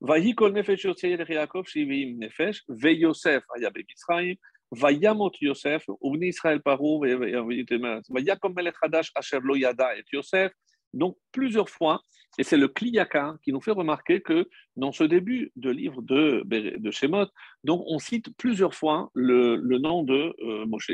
Vayikol 0.00 0.52
nefesh 0.52 0.84
Yaakov 0.84 1.66
shivim 1.66 2.18
nefesh, 2.18 2.62
ve 2.68 2.94
Yosef 2.94 3.42
aya 3.56 3.70
b'Mitzrayim, 3.70 4.36
vayamot 4.70 5.32
Yosef, 5.40 5.84
uvni 6.02 6.28
Israël 6.28 6.60
parou, 6.60 7.00
vayakom 7.00 8.54
melech 8.54 8.74
hadash 8.82 9.10
asher 9.14 9.40
lo 9.42 9.54
yada 9.56 9.96
et 9.96 10.04
Yosef. 10.12 10.52
Donc 10.94 11.16
plusieurs 11.32 11.68
fois, 11.68 12.02
et 12.38 12.42
c'est 12.42 12.56
le 12.56 12.68
Kliyaka 12.68 13.36
qui 13.42 13.52
nous 13.52 13.60
fait 13.60 13.70
remarquer 13.70 14.20
que 14.20 14.48
dans 14.76 14.92
ce 14.92 15.04
début 15.04 15.52
de 15.56 15.70
livre 15.70 16.02
de, 16.02 16.42
de 16.44 16.90
Shemot, 16.90 17.26
donc 17.62 17.82
on 17.86 17.98
cite 17.98 18.36
plusieurs 18.36 18.74
fois 18.74 19.10
le, 19.14 19.56
nom 19.78 20.02
de 20.02 20.34
euh, 20.40 20.66
Moshe. 20.66 20.92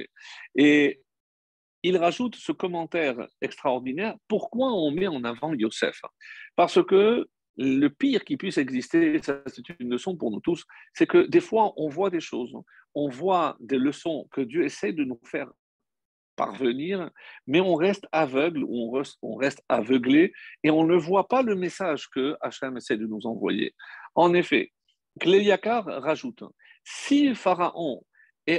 Et 0.55 1.01
il 1.83 1.97
rajoute 1.97 2.37
ce 2.37 2.53
commentaire 2.53 3.27
extraordinaire, 3.41 4.15
pourquoi 4.29 4.73
on 4.73 4.91
met 4.91 5.07
en 5.07 5.25
avant 5.25 5.55
Yosef? 5.55 6.03
Parce 6.57 6.83
que 6.85 7.27
le 7.57 7.89
pire 7.89 8.25
qui 8.25 8.37
puisse 8.37 8.59
exister, 8.59 9.21
c'est 9.23 9.81
une 9.81 9.91
leçon 9.91 10.17
pour 10.17 10.31
nous 10.31 10.41
tous, 10.41 10.65
c'est 10.95 11.07
que 11.07 11.27
des 11.27 11.41
fois 11.41 11.73
on 11.77 11.89
voit 11.89 12.11
des 12.11 12.21
choses, 12.21 12.55
on 12.95 13.09
voit 13.09 13.57
des 13.61 13.79
leçons 13.79 14.29
que 14.31 14.41
Dieu 14.41 14.65
essaie 14.65 14.93
de 14.93 15.05
nous 15.05 15.21
faire 15.25 15.51
parvenir, 16.45 17.11
mais 17.47 17.61
on 17.61 17.75
reste 17.75 18.07
aveugle, 18.13 18.65
on 18.65 18.91
reste, 18.91 19.19
on 19.21 19.35
reste 19.35 19.63
aveuglé 19.69 20.33
et 20.65 20.71
on 20.71 20.85
ne 20.85 20.97
voit 20.97 21.29
pas 21.29 21.43
le 21.43 21.55
message 21.55 22.09
que 22.15 22.37
Hachem 22.41 22.77
essaie 22.79 22.97
de 22.97 23.07
nous 23.07 23.27
envoyer. 23.27 23.75
En 24.15 24.33
effet, 24.33 24.73
Cléliakar 25.21 25.85
rajoute 25.85 26.45
si 26.85 27.35
Pharaon 27.35 28.03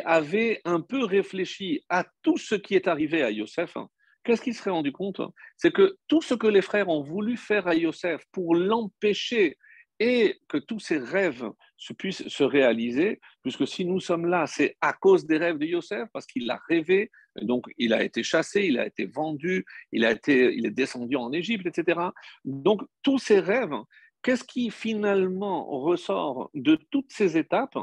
avait 0.06 0.62
un 0.64 0.80
peu 0.80 1.04
réfléchi 1.04 1.84
à 1.90 2.06
tout 2.22 2.38
ce 2.38 2.56
qui 2.56 2.76
est 2.76 2.88
arrivé 2.88 3.24
à 3.24 3.32
Yosef, 3.32 3.76
qu'est-ce 4.24 4.44
qu'il 4.44 4.54
serait 4.54 4.70
rendu 4.80 4.92
compte? 4.92 5.22
C'est 5.58 5.74
que 5.74 5.98
tout 6.08 6.22
ce 6.22 6.36
que 6.36 6.48
les 6.48 6.62
frères 6.62 6.90
ont 6.90 7.04
voulu 7.04 7.36
faire 7.36 7.68
à 7.68 7.76
Yosef 7.76 8.24
pour 8.32 8.56
l'empêcher 8.56 9.58
et 10.00 10.40
que 10.48 10.58
tous 10.58 10.80
ses 10.80 10.98
rêves 10.98 11.50
se 11.78 11.94
puissent 11.94 12.28
se 12.28 12.44
réaliser, 12.44 13.20
puisque 13.42 13.68
si 13.68 13.86
nous 13.86 14.00
sommes 14.00 14.28
là, 14.28 14.48
c'est 14.48 14.78
à 14.82 14.94
cause 14.94 15.26
des 15.26 15.38
rêves 15.38 15.58
de 15.58 15.66
Yosef, 15.66 16.08
parce 16.14 16.26
qu'il 16.26 16.50
a 16.50 16.60
rêvé, 16.70 17.12
donc 17.42 17.66
il 17.78 17.94
a 17.94 18.04
été 18.04 18.24
chassé, 18.24 18.62
il 18.64 18.80
a 18.80 18.86
été 18.86 19.06
vendu, 19.06 19.66
il, 19.92 20.06
a 20.06 20.12
été, 20.12 20.54
il 20.54 20.66
est 20.66 20.72
descendu 20.72 21.16
en 21.16 21.32
Égypte, 21.32 21.66
etc. 21.66 22.00
Donc 22.46 22.82
tous 23.04 23.20
ces 23.20 23.40
rêves, 23.40 23.76
qu'est-ce 24.22 24.44
qui 24.44 24.70
finalement 24.70 25.66
ressort 25.66 26.50
de 26.54 26.78
toutes 26.90 27.12
ces 27.12 27.38
étapes 27.38 27.78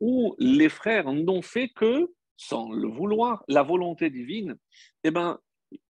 où 0.00 0.34
les 0.38 0.68
frères 0.68 1.12
n'ont 1.12 1.42
fait 1.42 1.68
que, 1.68 2.10
sans 2.36 2.70
le 2.70 2.88
vouloir, 2.88 3.44
la 3.48 3.62
volonté 3.62 4.10
divine? 4.10 4.56
Eh 5.02 5.10
bien, 5.10 5.38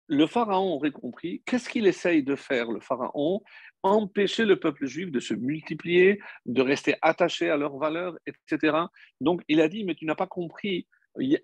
le 0.08 0.28
Pharaon 0.28 0.74
aurait 0.74 0.92
compris. 0.92 1.42
Qu'est-ce 1.46 1.70
qu'il 1.70 1.88
essaye 1.88 2.24
de 2.24 2.36
faire, 2.36 2.72
le 2.72 2.80
Pharaon? 2.80 3.42
Empêcher 3.84 4.46
le 4.46 4.60
peuple 4.60 4.86
juif 4.86 5.12
de 5.12 5.20
se 5.20 5.34
multiplier, 5.34 6.20
de 6.46 6.62
rester 6.62 6.96
attaché 7.02 7.50
à 7.50 7.58
leurs 7.58 7.78
valeurs, 7.78 8.18
etc. 8.26 8.78
Donc 9.22 9.42
il 9.48 9.62
a 9.62 9.68
dit, 9.68 9.84
mais 9.84 9.96
tu 9.96 10.06
n'as 10.06 10.16
pas 10.16 10.28
compris. 10.28 10.88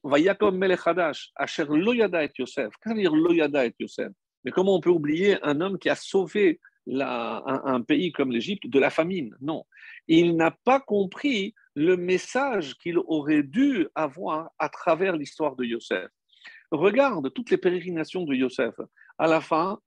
Vayakom 0.04 0.58
Melechadash, 0.58 1.32
Asher 1.36 1.66
Loyada 1.66 2.24
et 2.24 2.32
Yosef. 2.38 2.70
Qu'est-ce 2.82 2.96
que 2.96 3.00
dire 3.00 3.16
Loyada 3.16 3.66
et 3.66 3.74
Yosef 3.80 4.12
Mais 4.44 4.52
comment 4.52 4.76
on 4.76 4.82
peut 4.82 4.90
oublier 4.90 5.38
un 5.44 5.62
homme 5.62 5.78
qui 5.78 5.90
a 5.90 5.96
sauvé 5.96 6.60
un, 6.88 7.82
pays 7.82 8.12
comme 8.12 8.32
l'Égypte 8.32 8.68
de 8.68 8.80
la 8.80 8.90
famine? 8.90 9.36
Non. 9.42 9.66
Il 10.08 10.36
n'a 10.36 10.52
pas 10.64 10.80
compris 10.80 11.54
le 11.76 11.98
message 11.98 12.76
qu'il 12.76 12.98
aurait 12.98 13.44
dû 13.44 13.88
avoir 13.96 14.52
à 14.58 14.70
travers 14.70 15.16
l'histoire 15.16 15.56
de 15.56 15.66
Yosef. 15.66 16.10
Regarde 16.72 17.32
toutes 17.34 17.52
les 17.52 17.58
pérégrinations 17.58 18.24
de 18.24 18.36
Yosef. 18.36 18.76
À 19.18 19.28
la 19.28 19.42
fin, 19.42 19.80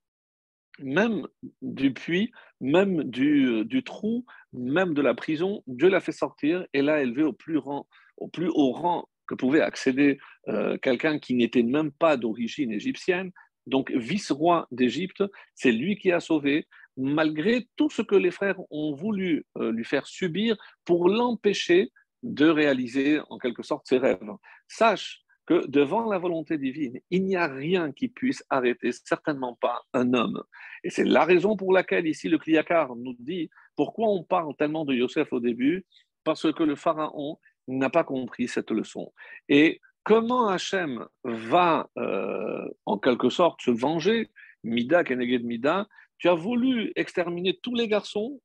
même 0.79 1.27
du 1.61 1.93
puits, 1.93 2.31
même 2.61 3.03
du, 3.03 3.83
trou, 3.85 4.25
même 4.53 4.93
de 4.93 5.01
la 5.01 5.13
prison, 5.13 5.61
Dieu 5.67 5.89
l'a 5.89 5.99
fait 5.99 6.11
sortir 6.13 6.65
et 6.73 6.81
l'a 6.81 7.01
élevé 7.01 7.23
au 7.23 7.33
plus 7.33 7.57
haut 7.57 8.71
rang 8.71 9.07
que 9.27 9.35
pouvait 9.35 9.61
accéder 9.61 10.19
euh, 10.47 10.77
quelqu'un 10.77 11.19
qui 11.19 11.35
n'était 11.35 11.63
même 11.63 11.91
pas 11.91 12.17
d'origine 12.17 12.71
égyptienne. 12.71 13.31
Donc, 13.65 13.91
vice-roi 13.91 14.67
d'Égypte, 14.71 15.23
c'est 15.55 15.71
lui 15.71 15.97
qui 15.97 16.11
a 16.11 16.19
sauvé, 16.19 16.67
malgré 16.97 17.67
tout 17.75 17.89
ce 17.89 18.01
que 18.01 18.15
les 18.15 18.31
frères 18.31 18.59
ont 18.69 18.93
voulu 18.93 19.45
euh, 19.57 19.71
lui 19.71 19.85
faire 19.85 20.05
subir 20.05 20.57
pour 20.85 21.07
l'empêcher 21.09 21.91
de 22.23 22.47
réaliser 22.47 23.19
en 23.29 23.37
quelque 23.37 23.63
sorte 23.63 23.87
ses 23.87 23.97
rêves. 23.97 24.19
Sache 24.67 25.23
que 25.45 25.67
devant 25.67 26.09
la 26.09 26.17
volonté 26.17 26.57
divine, 26.57 26.99
il 27.09 27.25
n'y 27.25 27.35
a 27.35 27.47
rien 27.47 27.91
qui 27.91 28.07
puisse 28.07 28.43
arrêter, 28.49 28.91
certainement 28.91 29.57
pas 29.59 29.81
un 29.93 30.13
homme. 30.13 30.41
Et 30.83 30.89
c'est 30.89 31.03
la 31.03 31.25
raison 31.25 31.57
pour 31.57 31.73
laquelle 31.73 32.07
ici 32.07 32.29
le 32.29 32.37
Kliakar 32.37 32.95
nous 32.95 33.15
dit 33.19 33.49
pourquoi 33.75 34.07
on 34.07 34.23
parle 34.23 34.55
tellement 34.55 34.85
de 34.85 34.93
Yosef 34.93 35.33
au 35.33 35.39
début, 35.39 35.85
parce 36.23 36.51
que 36.53 36.63
le 36.63 36.75
Pharaon 36.75 37.39
n'a 37.67 37.89
pas 37.89 38.03
compris 38.03 38.47
cette 38.47 38.71
leçon. 38.71 39.13
Et 39.49 39.81
comment 40.03 40.47
Hachem 40.47 41.05
va 41.23 41.89
euh, 41.97 42.67
en 42.85 42.97
quelque 42.97 43.29
sorte 43.29 43.61
se 43.61 43.71
venger, 43.71 44.29
Mida, 44.63 45.03
Keneged 45.03 45.43
Mida, 45.43 45.87
tu 46.17 46.29
as 46.29 46.35
voulu 46.35 46.91
exterminer 46.95 47.59
tous 47.61 47.75
les 47.75 47.87
garçons 47.87 48.39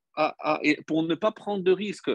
pour 0.86 1.04
ne 1.04 1.14
pas 1.14 1.30
prendre 1.30 1.62
de 1.62 1.70
risques 1.70 2.10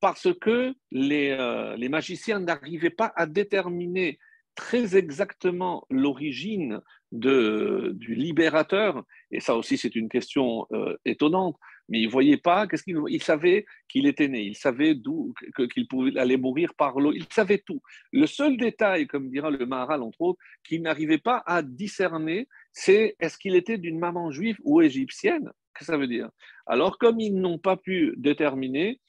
parce 0.00 0.28
que 0.40 0.74
les, 0.92 1.30
euh, 1.30 1.76
les 1.76 1.88
magiciens 1.88 2.38
n'arrivaient 2.38 2.90
pas 2.90 3.12
à 3.16 3.26
déterminer 3.26 4.18
très 4.54 4.96
exactement 4.96 5.86
l'origine 5.88 6.80
du 7.12 8.14
libérateur, 8.14 9.04
et 9.30 9.40
ça 9.40 9.56
aussi 9.56 9.78
c'est 9.78 9.94
une 9.94 10.08
question 10.08 10.66
euh, 10.72 10.96
étonnante, 11.04 11.56
mais 11.88 12.00
il 12.00 12.06
ne 12.06 12.10
voyait 12.10 12.36
pas, 12.36 12.66
qu'est-ce 12.66 12.82
qu'il 12.82 12.98
il 13.08 13.22
savait 13.22 13.64
qu'il 13.88 14.06
était 14.06 14.28
né, 14.28 14.42
il 14.42 14.56
savait 14.56 14.94
d'où 14.94 15.34
qu'il 15.72 15.88
pouvait 15.88 16.18
aller 16.18 16.36
mourir 16.36 16.74
par 16.74 17.00
l'eau, 17.00 17.12
il 17.12 17.26
savait 17.30 17.58
tout. 17.58 17.80
Le 18.12 18.26
seul 18.26 18.56
détail, 18.56 19.06
comme 19.06 19.30
dira 19.30 19.50
le 19.50 19.64
Maharal 19.64 20.02
entre 20.02 20.20
autres, 20.20 20.40
qu'il 20.64 20.82
n'arrivait 20.82 21.18
pas 21.18 21.42
à 21.46 21.62
discerner, 21.62 22.48
c'est 22.72 23.16
est-ce 23.20 23.38
qu'il 23.38 23.56
était 23.56 23.78
d'une 23.78 23.98
maman 23.98 24.30
juive 24.30 24.58
ou 24.62 24.82
égyptienne? 24.82 25.50
Qu'est-ce 25.74 25.90
que 25.90 25.92
ça 25.92 25.98
veut 25.98 26.08
dire? 26.08 26.28
Alors 26.66 26.98
comme 26.98 27.20
ils 27.20 27.34
n'ont 27.34 27.58
pas 27.58 27.76
pu 27.76 28.14
déterminer, 28.16 29.00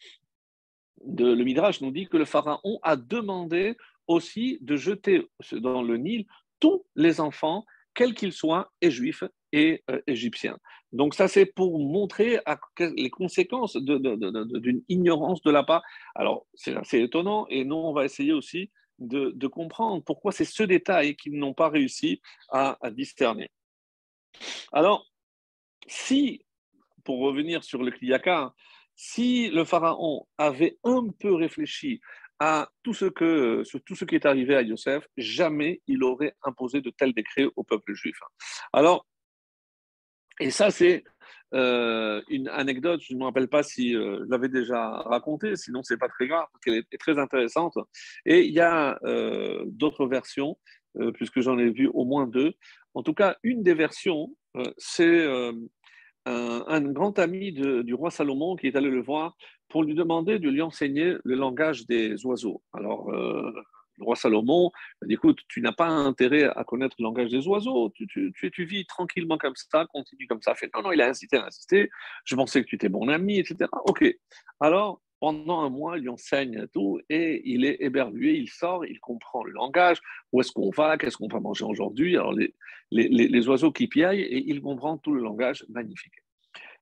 le 1.05 1.43
Midrash 1.43 1.81
nous 1.81 1.91
dit 1.91 2.07
que 2.07 2.17
le 2.17 2.25
pharaon 2.25 2.79
a 2.83 2.95
demandé 2.95 3.75
aussi 4.07 4.57
de 4.61 4.75
jeter 4.75 5.27
dans 5.51 5.81
le 5.81 5.97
Nil 5.97 6.25
tous 6.59 6.85
les 6.95 7.21
enfants, 7.21 7.65
quels 7.93 8.13
qu'ils 8.13 8.33
soient, 8.33 8.71
et 8.81 8.91
juifs 8.91 9.23
et 9.51 9.83
euh, 9.89 10.01
égyptiens. 10.07 10.57
Donc 10.91 11.13
ça, 11.13 11.27
c'est 11.27 11.45
pour 11.45 11.79
montrer 11.79 12.39
les 12.79 13.09
conséquences 13.09 13.77
d'une 13.77 14.83
ignorance 14.89 15.41
de 15.41 15.51
la 15.51 15.63
part. 15.63 15.83
Alors, 16.15 16.47
c'est 16.55 16.75
assez 16.75 17.01
étonnant, 17.01 17.45
et 17.49 17.63
nous, 17.63 17.75
on 17.75 17.93
va 17.93 18.05
essayer 18.05 18.33
aussi 18.33 18.71
de, 18.99 19.47
comprendre 19.47 20.03
pourquoi 20.03 20.31
c'est 20.31 20.45
ce 20.45 20.63
détail 20.63 21.15
qu'ils 21.15 21.37
n'ont 21.37 21.53
pas 21.53 21.69
réussi 21.69 22.21
à, 22.49 22.77
discerner. 22.91 23.49
Alors, 24.71 25.05
si, 25.87 26.43
pour 27.03 27.19
revenir 27.19 27.63
sur 27.63 27.83
le 27.83 27.91
Kliyaka, 27.91 28.53
si 28.95 29.49
le 29.49 29.63
pharaon 29.63 30.27
avait 30.37 30.77
un 30.83 31.07
peu 31.19 31.33
réfléchi 31.33 32.01
à 32.39 32.69
tout 32.83 32.93
ce, 32.93 33.05
que, 33.05 33.63
tout 33.85 33.95
ce 33.95 34.05
qui 34.05 34.15
est 34.15 34.25
arrivé 34.25 34.55
à 34.55 34.61
Yosef, 34.61 35.07
jamais 35.17 35.81
il 35.87 36.03
aurait 36.03 36.35
imposé 36.43 36.81
de 36.81 36.89
tels 36.89 37.13
décrets 37.13 37.47
au 37.55 37.63
peuple 37.63 37.93
juif. 37.93 38.17
Alors, 38.73 39.05
et 40.39 40.51
ça, 40.51 40.71
c'est 40.71 41.03
euh, 41.53 42.21
une 42.29 42.47
anecdote, 42.49 43.01
je 43.03 43.13
ne 43.13 43.19
me 43.19 43.25
rappelle 43.25 43.47
pas 43.47 43.63
si 43.63 43.95
euh, 43.95 44.23
je 44.23 44.29
l'avais 44.29 44.49
déjà 44.49 44.89
racontée, 45.01 45.55
sinon 45.55 45.81
c'est 45.83 45.97
pas 45.97 46.07
très 46.07 46.27
grave, 46.27 46.45
parce 46.51 46.63
qu'elle 46.63 46.83
est, 46.91 46.97
très 46.97 47.17
intéressante. 47.17 47.77
Et 48.25 48.45
il 48.45 48.53
y 48.53 48.59
a 48.59 48.99
euh, 49.03 49.63
d'autres 49.65 50.05
versions, 50.05 50.57
puisque 51.13 51.39
j'en 51.41 51.57
ai 51.59 51.69
vu 51.69 51.87
au 51.93 52.03
moins 52.03 52.27
deux. 52.27 52.53
En 52.95 53.03
tout 53.03 53.13
cas, 53.13 53.37
une 53.43 53.61
des 53.61 53.75
versions, 53.75 54.35
c'est 54.77 55.27
un, 56.25 56.81
grand 56.81 57.19
ami 57.19 57.51
du 57.51 57.93
roi 57.93 58.09
Salomon 58.09 58.55
qui 58.55 58.67
est 58.67 58.75
allé 58.75 58.89
le 58.89 59.01
voir 59.01 59.35
pour 59.69 59.83
lui 59.83 59.93
demander 59.93 60.39
de 60.39 60.49
lui 60.49 60.61
enseigner 60.61 61.15
le 61.23 61.35
langage 61.35 61.85
des 61.85 62.25
oiseaux. 62.25 62.61
Alors, 62.73 63.09
euh, 63.11 63.53
le 63.99 64.05
roi 64.05 64.15
Salomon 64.15 64.71
dit 65.05 65.13
écoute, 65.13 65.39
tu 65.47 65.61
n'as 65.61 65.71
pas 65.71 65.87
intérêt 65.87 66.45
à 66.55 66.63
connaître 66.63 66.95
le 66.99 67.03
langage 67.03 67.29
des 67.29 67.47
oiseaux, 67.47 67.91
tu, 67.93 68.07
tu, 68.07 68.33
tu, 68.33 68.65
vis 68.65 68.85
tranquillement 68.85 69.37
comme 69.37 69.55
ça, 69.55 69.85
continue 69.85 70.27
comme 70.27 70.41
ça. 70.41 70.55
Fait 70.55 70.69
non, 70.73 70.81
non, 70.81 70.91
il 70.91 71.01
a 71.01 71.07
insisté, 71.07 71.37
a 71.37 71.45
insisté, 71.45 71.89
je 72.25 72.35
pensais 72.35 72.63
que 72.63 72.67
tu 72.67 72.75
étais 72.75 72.89
bon 72.89 73.09
ami, 73.09 73.39
etc. 73.39 73.69
Ok. 73.85 74.05
Alors, 74.59 75.01
pendant 75.19 75.61
un 75.61 75.69
mois, 75.69 75.97
il 75.97 76.03
lui 76.03 76.09
enseigne 76.09 76.67
tout 76.67 76.99
et 77.09 77.41
il 77.43 77.65
est 77.65 77.77
éberlué, 77.81 78.37
il 78.37 78.49
sort, 78.49 78.85
il 78.85 78.99
comprend 78.99 79.43
le 79.43 79.51
langage, 79.51 79.99
où 80.31 80.39
est-ce 80.39 80.51
qu'on 80.51 80.69
va, 80.69 80.97
qu'est-ce 80.97 81.17
qu'on 81.17 81.27
va 81.27 81.41
manger 81.41 81.65
aujourd'hui? 81.65 82.15
Alors, 82.15 82.33
les, 82.33 82.53
les, 82.91 83.09
les, 83.09 83.49
oiseaux 83.49 83.71
qui 83.71 83.87
piaillent 83.87 84.21
et 84.21 84.49
il 84.49 84.61
comprend 84.61 84.97
tout 84.97 85.13
le 85.13 85.21
langage 85.21 85.65
magnifique. 85.69 86.13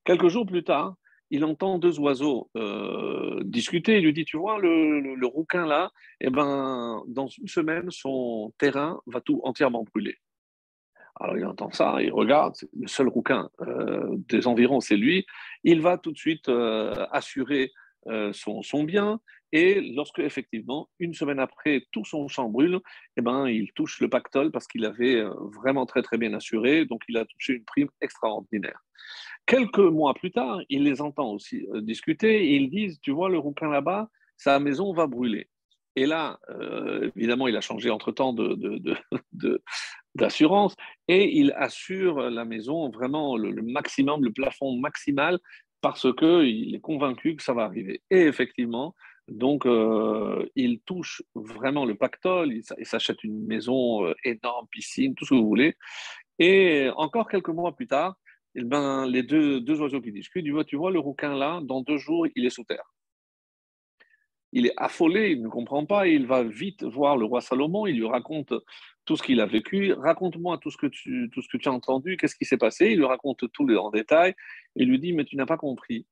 Quelques 0.03 0.27
jours 0.27 0.45
plus 0.45 0.63
tard, 0.63 0.95
il 1.29 1.43
entend 1.43 1.77
deux 1.77 1.99
oiseaux 1.99 2.49
euh, 2.55 3.39
discuter. 3.43 3.97
Il 3.97 4.05
lui 4.05 4.13
dit 4.13 4.25
Tu 4.25 4.37
vois, 4.37 4.59
le, 4.59 5.25
rouquin 5.25 5.65
là, 5.65 5.91
eh 6.21 6.29
ben, 6.29 7.03
dans 7.07 7.27
une 7.27 7.47
semaine, 7.47 7.89
son 7.91 8.53
terrain 8.57 9.01
va 9.07 9.21
tout 9.21 9.41
entièrement 9.43 9.83
brûler. 9.83 10.17
Alors 11.19 11.37
il 11.37 11.45
entend 11.45 11.71
ça, 11.71 11.97
il 11.99 12.13
regarde, 12.13 12.55
le 12.79 12.87
seul 12.87 13.07
rouquin 13.07 13.49
euh, 13.61 14.15
des 14.29 14.45
environs, 14.45 14.81
c'est 14.81 14.97
lui. 14.97 15.25
Il 15.63 15.81
va 15.81 15.97
tout 15.97 16.11
de 16.11 16.17
suite 16.17 16.47
euh, 16.49 17.07
assurer 17.11 17.71
son, 18.31 18.83
bien. 18.85 19.19
Et 19.51 19.81
lorsque, 19.95 20.19
effectivement, 20.19 20.89
une 20.99 21.13
semaine 21.13 21.39
après, 21.39 21.85
tout 21.91 22.05
son 22.05 22.27
champ 22.27 22.49
brûle, 22.49 22.79
eh 23.15 23.21
ben, 23.21 23.47
il 23.47 23.71
touche 23.73 23.99
le 24.01 24.09
pactole 24.09 24.51
parce 24.51 24.67
qu'il 24.67 24.85
avait 24.85 25.23
vraiment 25.55 25.85
très, 25.85 26.01
très 26.01 26.17
bien 26.17 26.33
assuré. 26.33 26.85
Donc, 26.85 27.03
il 27.07 27.17
a 27.17 27.25
touché 27.25 27.53
une 27.53 27.65
prime 27.65 27.89
extraordinaire. 28.01 28.79
Quelques 29.45 29.79
mois 29.79 30.13
plus 30.13 30.31
tard, 30.31 30.61
il 30.69 30.83
les 30.83 31.01
entend 31.01 31.31
aussi 31.31 31.65
euh, 31.73 31.81
discuter 31.81 32.49
et 32.49 32.55
ils 32.57 32.69
disent, 32.69 32.99
tu 33.01 33.11
vois, 33.11 33.29
le 33.29 33.37
rouquin 33.37 33.69
là-bas, 33.69 34.09
sa 34.35 34.59
maison 34.59 34.93
va 34.93 35.07
brûler. 35.07 35.47
Et 35.95 36.05
là, 36.05 36.37
euh, 36.49 37.09
évidemment, 37.15 37.47
il 37.47 37.57
a 37.57 37.61
changé 37.61 37.89
entre-temps 37.89 38.35
d'assurance 40.15 40.75
et 41.07 41.39
il 41.39 41.53
assure 41.53 42.29
la 42.29 42.45
maison 42.45 42.89
vraiment 42.89 43.35
le, 43.35 43.61
maximum, 43.63 44.23
le 44.23 44.31
plafond 44.31 44.77
maximal 44.77 45.39
parce 45.81 46.13
qu'il 46.13 46.75
est 46.75 46.81
convaincu 46.81 47.35
que 47.35 47.41
ça 47.41 47.53
va 47.53 47.63
arriver. 47.63 48.03
Et 48.11 48.21
effectivement, 48.21 48.93
donc, 49.27 49.65
euh, 49.65 50.47
il 50.55 50.79
touche 50.81 51.21
vraiment 51.35 51.85
le 51.85 51.95
pactole, 51.95 52.53
il, 52.53 52.85
s'achète 52.85 53.23
une 53.23 53.45
maison 53.45 54.13
énorme, 54.23 54.67
piscine, 54.71 55.15
tout 55.15 55.25
ce 55.25 55.31
que 55.31 55.35
vous 55.35 55.47
voulez. 55.47 55.75
Et 56.39 56.89
encore 56.95 57.27
quelques 57.29 57.49
mois 57.49 57.75
plus 57.75 57.87
tard, 57.87 58.17
eh 58.55 58.63
ben, 58.63 59.05
les 59.05 59.23
deux, 59.23 59.61
deux 59.61 59.81
oiseaux 59.81 60.01
qui 60.01 60.11
discutent, 60.11 60.45
tu 60.45 60.51
vois, 60.51 60.65
tu 60.65 60.77
vois 60.77 60.91
le 60.91 60.99
rouquin 60.99 61.35
là, 61.35 61.61
dans 61.63 61.81
deux 61.81 61.97
jours, 61.97 62.25
il 62.35 62.45
est 62.45 62.49
sous 62.49 62.63
terre. 62.63 62.93
Il 64.53 64.65
est 64.65 64.73
affolé, 64.77 65.31
il 65.31 65.43
ne 65.43 65.49
comprend 65.49 65.85
pas, 65.85 66.07
il 66.07 66.25
va 66.25 66.43
vite 66.43 66.83
voir 66.83 67.17
le 67.17 67.25
roi 67.25 67.41
Salomon, 67.41 67.85
il 67.85 67.97
lui 67.97 68.07
raconte 68.07 68.53
tout 69.05 69.17
ce 69.17 69.23
qu'il 69.23 69.41
a 69.41 69.45
vécu, 69.45 69.93
raconte-moi 69.93 70.57
tout 70.57 70.71
ce 70.71 70.77
que 70.77 70.87
tu, 70.87 71.29
tout 71.33 71.41
ce 71.41 71.49
que 71.49 71.57
tu 71.57 71.69
as 71.69 71.71
entendu, 71.71 72.17
qu'est-ce 72.17 72.35
qui 72.35 72.45
s'est 72.45 72.57
passé, 72.57 72.87
il 72.87 72.97
lui 72.97 73.05
raconte 73.05 73.43
tout 73.51 73.71
en 73.77 73.91
détail, 73.91 74.33
et 74.75 74.85
lui 74.85 74.99
dit, 74.99 75.13
mais 75.13 75.25
tu 75.25 75.35
n'as 75.35 75.45
pas 75.45 75.57
compris. 75.57 76.07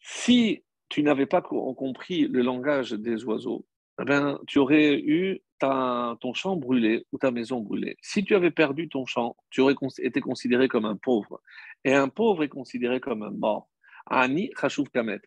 Si 0.00 0.64
tu 0.88 1.02
n'avais 1.02 1.26
pas 1.26 1.42
compris 1.42 2.28
le 2.28 2.42
langage 2.42 2.92
des 2.92 3.24
oiseaux, 3.24 3.66
eh 4.00 4.04
ben, 4.04 4.38
tu 4.46 4.58
aurais 4.58 4.98
eu 4.98 5.42
ton 5.58 6.34
champ 6.34 6.56
brûlé 6.56 7.06
ou 7.12 7.18
ta 7.18 7.30
maison 7.30 7.60
brûlée. 7.60 7.96
Si 8.02 8.24
tu 8.24 8.34
avais 8.34 8.50
perdu 8.50 8.88
ton 8.88 9.06
champ, 9.06 9.36
tu 9.50 9.60
aurais 9.60 9.74
été 10.02 10.20
considéré 10.20 10.68
comme 10.68 10.84
un 10.84 10.96
pauvre. 10.96 11.40
Et 11.84 11.94
un 11.94 12.08
pauvre 12.08 12.44
est 12.44 12.48
considéré 12.48 13.00
comme 13.00 13.22
un 13.22 13.30
mort. 13.30 13.68
Ani 14.06 14.50
Khashouf 14.50 14.88
Kamet. 14.90 15.20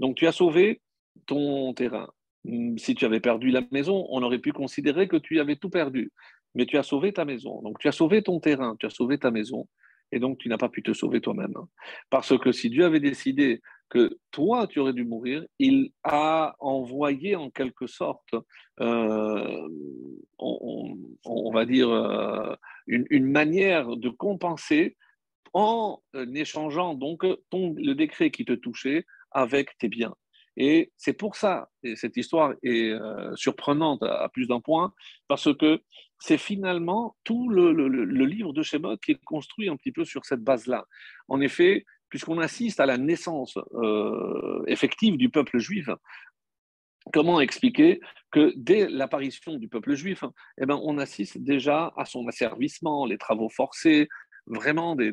Donc 0.00 0.16
tu 0.16 0.26
as 0.26 0.32
sauvé 0.32 0.80
ton 1.26 1.74
terrain. 1.74 2.08
Hmm, 2.44 2.76
si 2.78 2.94
tu 2.94 3.04
avais 3.04 3.20
perdu 3.20 3.50
la 3.50 3.62
maison, 3.70 4.06
on 4.10 4.22
aurait 4.22 4.38
pu 4.38 4.52
considérer 4.52 5.08
que 5.08 5.16
tu 5.16 5.38
avais 5.40 5.56
tout 5.56 5.70
perdu. 5.70 6.12
Mais 6.54 6.64
tu 6.64 6.78
as 6.78 6.82
sauvé 6.82 7.12
ta 7.12 7.24
maison. 7.24 7.60
Donc 7.62 7.78
tu 7.78 7.88
as 7.88 7.92
sauvé 7.92 8.22
ton 8.22 8.40
terrain, 8.40 8.76
tu 8.78 8.86
as 8.86 8.90
sauvé 8.90 9.18
ta 9.18 9.30
maison. 9.30 9.68
Et 10.10 10.20
donc 10.20 10.38
tu 10.38 10.48
n'as 10.48 10.56
pas 10.56 10.68
pu 10.68 10.82
te 10.82 10.92
sauver 10.92 11.20
toi-même. 11.20 11.54
Parce 12.08 12.38
que 12.38 12.52
si 12.52 12.70
Dieu 12.70 12.84
avait 12.84 13.00
décidé 13.00 13.60
que 13.88 14.18
toi, 14.30 14.66
tu 14.66 14.80
aurais 14.80 14.92
dû 14.92 15.04
mourir, 15.04 15.44
il 15.58 15.92
a 16.02 16.56
envoyé 16.60 17.36
en 17.36 17.50
quelque 17.50 17.86
sorte, 17.86 18.34
euh, 18.80 19.68
on, 20.38 21.52
va 21.52 21.64
dire, 21.64 21.90
euh, 21.90 22.54
une, 22.86 23.30
manière 23.30 23.96
de 23.96 24.08
compenser 24.08 24.96
en 25.52 26.00
euh, 26.14 26.26
échangeant 26.34 26.94
donc 26.94 27.24
ton, 27.50 27.74
le 27.76 27.94
décret 27.94 28.30
qui 28.30 28.44
te 28.44 28.52
touchait 28.52 29.04
avec 29.30 29.76
tes 29.78 29.88
biens. 29.88 30.14
Et 30.58 30.90
c'est 30.96 31.12
pour 31.12 31.36
ça, 31.36 31.68
et 31.82 31.96
cette 31.96 32.16
histoire 32.16 32.54
est 32.62 32.90
surprenante 33.34 34.02
à, 34.02 34.30
plus 34.30 34.48
d'un 34.48 34.60
point, 34.60 34.94
parce 35.28 35.54
que 35.54 35.82
c'est 36.18 36.38
finalement 36.38 37.14
tout 37.24 37.50
le, 37.50 37.72
le, 37.72 38.24
livre 38.24 38.54
de 38.54 38.62
Shemot 38.62 38.96
qui 38.96 39.12
est 39.12 39.24
construit 39.26 39.68
un 39.68 39.76
petit 39.76 39.92
peu 39.92 40.06
sur 40.06 40.24
cette 40.24 40.42
base-là. 40.42 40.86
En 41.28 41.42
effet, 41.42 41.84
puisqu'on 42.08 42.38
assiste 42.38 42.80
à 42.80 42.86
la 42.86 42.98
naissance 42.98 43.58
euh, 43.74 44.62
effective 44.66 45.16
du 45.16 45.28
peuple 45.28 45.58
juif, 45.58 45.88
comment 47.12 47.40
expliquer 47.40 48.00
que 48.30 48.52
dès 48.56 48.88
l'apparition 48.88 49.54
du 49.54 49.68
peuple 49.68 49.94
juif, 49.94 50.24
eh 50.60 50.66
ben, 50.66 50.80
on 50.82 50.98
assiste 50.98 51.38
déjà 51.38 51.92
à 51.96 52.04
son 52.04 52.26
asservissement, 52.28 53.06
les 53.06 53.18
travaux 53.18 53.48
forcés, 53.48 54.08
vraiment 54.46 54.96
des, 54.96 55.12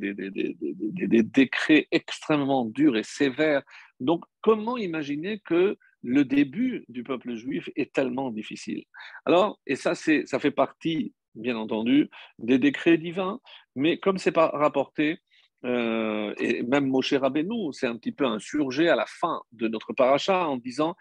décrets 1.23 1.87
extrêmement 1.91 2.65
durs 2.65 2.97
et 2.97 3.03
sévères. 3.03 3.63
Donc, 3.99 4.23
comment 4.41 4.77
imaginer 4.77 5.39
que 5.39 5.77
le 6.03 6.25
début 6.25 6.85
du 6.89 7.03
peuple 7.03 7.35
juif 7.35 7.69
est 7.75 7.93
tellement 7.93 8.31
difficile? 8.31 8.83
Alors, 9.25 9.59
et 9.65 9.75
ça, 9.75 9.95
ça 9.95 10.39
fait 10.39 10.51
partie, 10.51 11.13
bien 11.35 11.57
entendu, 11.57 12.09
des 12.39 12.59
décrets 12.59 12.97
divins, 12.97 13.39
mais 13.75 13.97
comme 13.97 14.17
c'est 14.17 14.31
pas 14.31 14.49
rapporté, 14.49 15.19
euh, 15.65 16.33
et 16.37 16.61
même 16.63 16.87
Moshe 16.87 17.13
Rabbeinu 17.13 17.71
s'est 17.71 17.87
un 17.87 17.95
petit 17.95 18.11
peu 18.11 18.25
insurgé 18.25 18.89
à 18.89 18.95
la 18.95 19.05
fin 19.07 19.41
de 19.53 19.67
notre 19.67 19.93
paracha 19.93 20.47
en 20.47 20.57
disant 20.57 20.95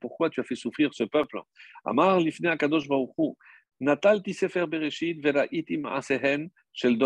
pourquoi 0.00 0.30
tu 0.30 0.40
as 0.40 0.44
fait 0.44 0.54
souffrir 0.54 0.94
ce 0.94 1.04
peuple? 1.04 1.40
Amar 1.84 2.20
lifne 2.20 2.46
akadosh 2.46 2.86
natal 3.80 4.22
tisefer 4.22 4.66
bereshit 4.66 5.20
shel 6.72 6.98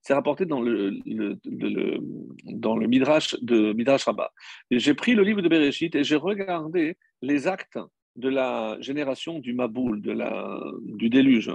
C'est 0.00 0.14
rapporté 0.14 0.46
dans 0.46 0.62
le, 0.62 0.90
le, 1.04 1.98
dans 2.44 2.76
le 2.76 2.86
Midrash 2.86 3.36
de 3.42 3.72
Midrash 3.74 4.04
Rabbah. 4.04 4.32
J'ai 4.70 4.94
pris 4.94 5.14
le 5.14 5.22
livre 5.22 5.42
de 5.42 5.48
Bereshit 5.48 5.94
et 5.94 6.04
j'ai 6.04 6.16
regardé 6.16 6.96
les 7.20 7.46
actes 7.46 7.78
de 8.16 8.28
la 8.28 8.76
génération 8.80 9.38
du 9.38 9.54
Maboul, 9.54 10.02
de 10.02 10.12
la, 10.12 10.60
du 10.82 11.08
déluge. 11.08 11.52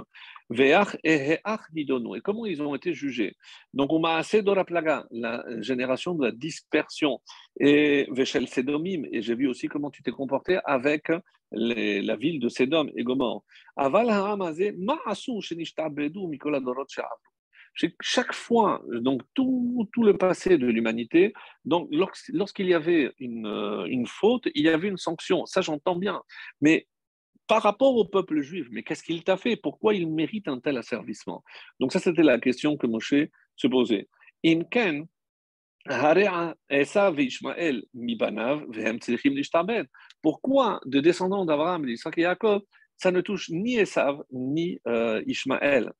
Et 1.02 2.20
comment 2.20 2.46
ils 2.46 2.62
ont 2.62 2.74
été 2.74 2.94
jugés? 2.94 3.36
Donc, 3.72 3.92
on 3.92 4.00
m'a 4.00 4.16
assez 4.16 4.42
plaga, 4.64 5.06
la 5.10 5.44
génération 5.60 6.14
de 6.14 6.26
la 6.26 6.32
dispersion, 6.32 7.20
et 7.58 8.06
Veshel 8.10 8.48
Sedomim, 8.48 9.04
et 9.10 9.22
j'ai 9.22 9.34
vu 9.34 9.48
aussi 9.48 9.68
comment 9.68 9.90
tu 9.90 10.02
t'es 10.02 10.12
comporté 10.12 10.58
avec 10.64 11.10
la 11.50 12.16
ville 12.16 12.40
de 12.40 12.48
Sedom 12.48 12.88
et. 12.94 13.42
Aval 13.76 14.10
chaque 18.00 18.32
fois, 18.32 18.82
donc 18.88 19.22
tout, 19.34 19.88
tout, 19.92 20.04
le 20.04 20.16
passé 20.16 20.58
de 20.58 20.66
l'humanité, 20.66 21.32
lorsqu'il 21.64 22.66
y 22.66 22.74
avait 22.74 23.12
une, 23.18 23.46
une, 23.88 24.06
faute, 24.06 24.48
il 24.54 24.64
y 24.64 24.68
avait 24.68 24.86
une 24.86 24.96
sanction. 24.96 25.44
Ça, 25.44 25.60
j'entends 25.60 25.96
bien. 25.96 26.22
Mais 26.60 26.86
par 27.46 27.62
rapport 27.62 27.94
au 27.96 28.04
peuple 28.06 28.40
juif, 28.40 28.66
mais 28.70 28.82
qu'est-ce 28.82 29.02
qu'il 29.02 29.22
t'a 29.22 29.36
fait? 29.36 29.56
Pourquoi 29.56 29.94
il 29.94 30.10
mérite 30.10 30.48
un 30.48 30.60
tel 30.60 30.78
asservissement? 30.78 31.42
Donc 31.80 31.92
ça, 31.92 31.98
c'était 31.98 32.22
la 32.22 32.38
question 32.38 32.76
que 32.76 32.86
Moshe 32.86 33.14
se 33.56 33.66
posait. 33.66 34.08
Pourquoi 40.22 40.80
de 40.86 41.00
descendants 41.00 41.44
d'Abraham, 41.44 41.84
d'Isaac 41.84 42.18
et 42.18 42.22
Jacob, 42.22 42.62
ça 42.96 43.10
ne 43.10 43.20
touche 43.20 43.50
ni 43.50 43.76
Esav 43.76 44.22
ni 44.32 44.80
euh, 44.86 45.22
Ishmaël 45.26 45.92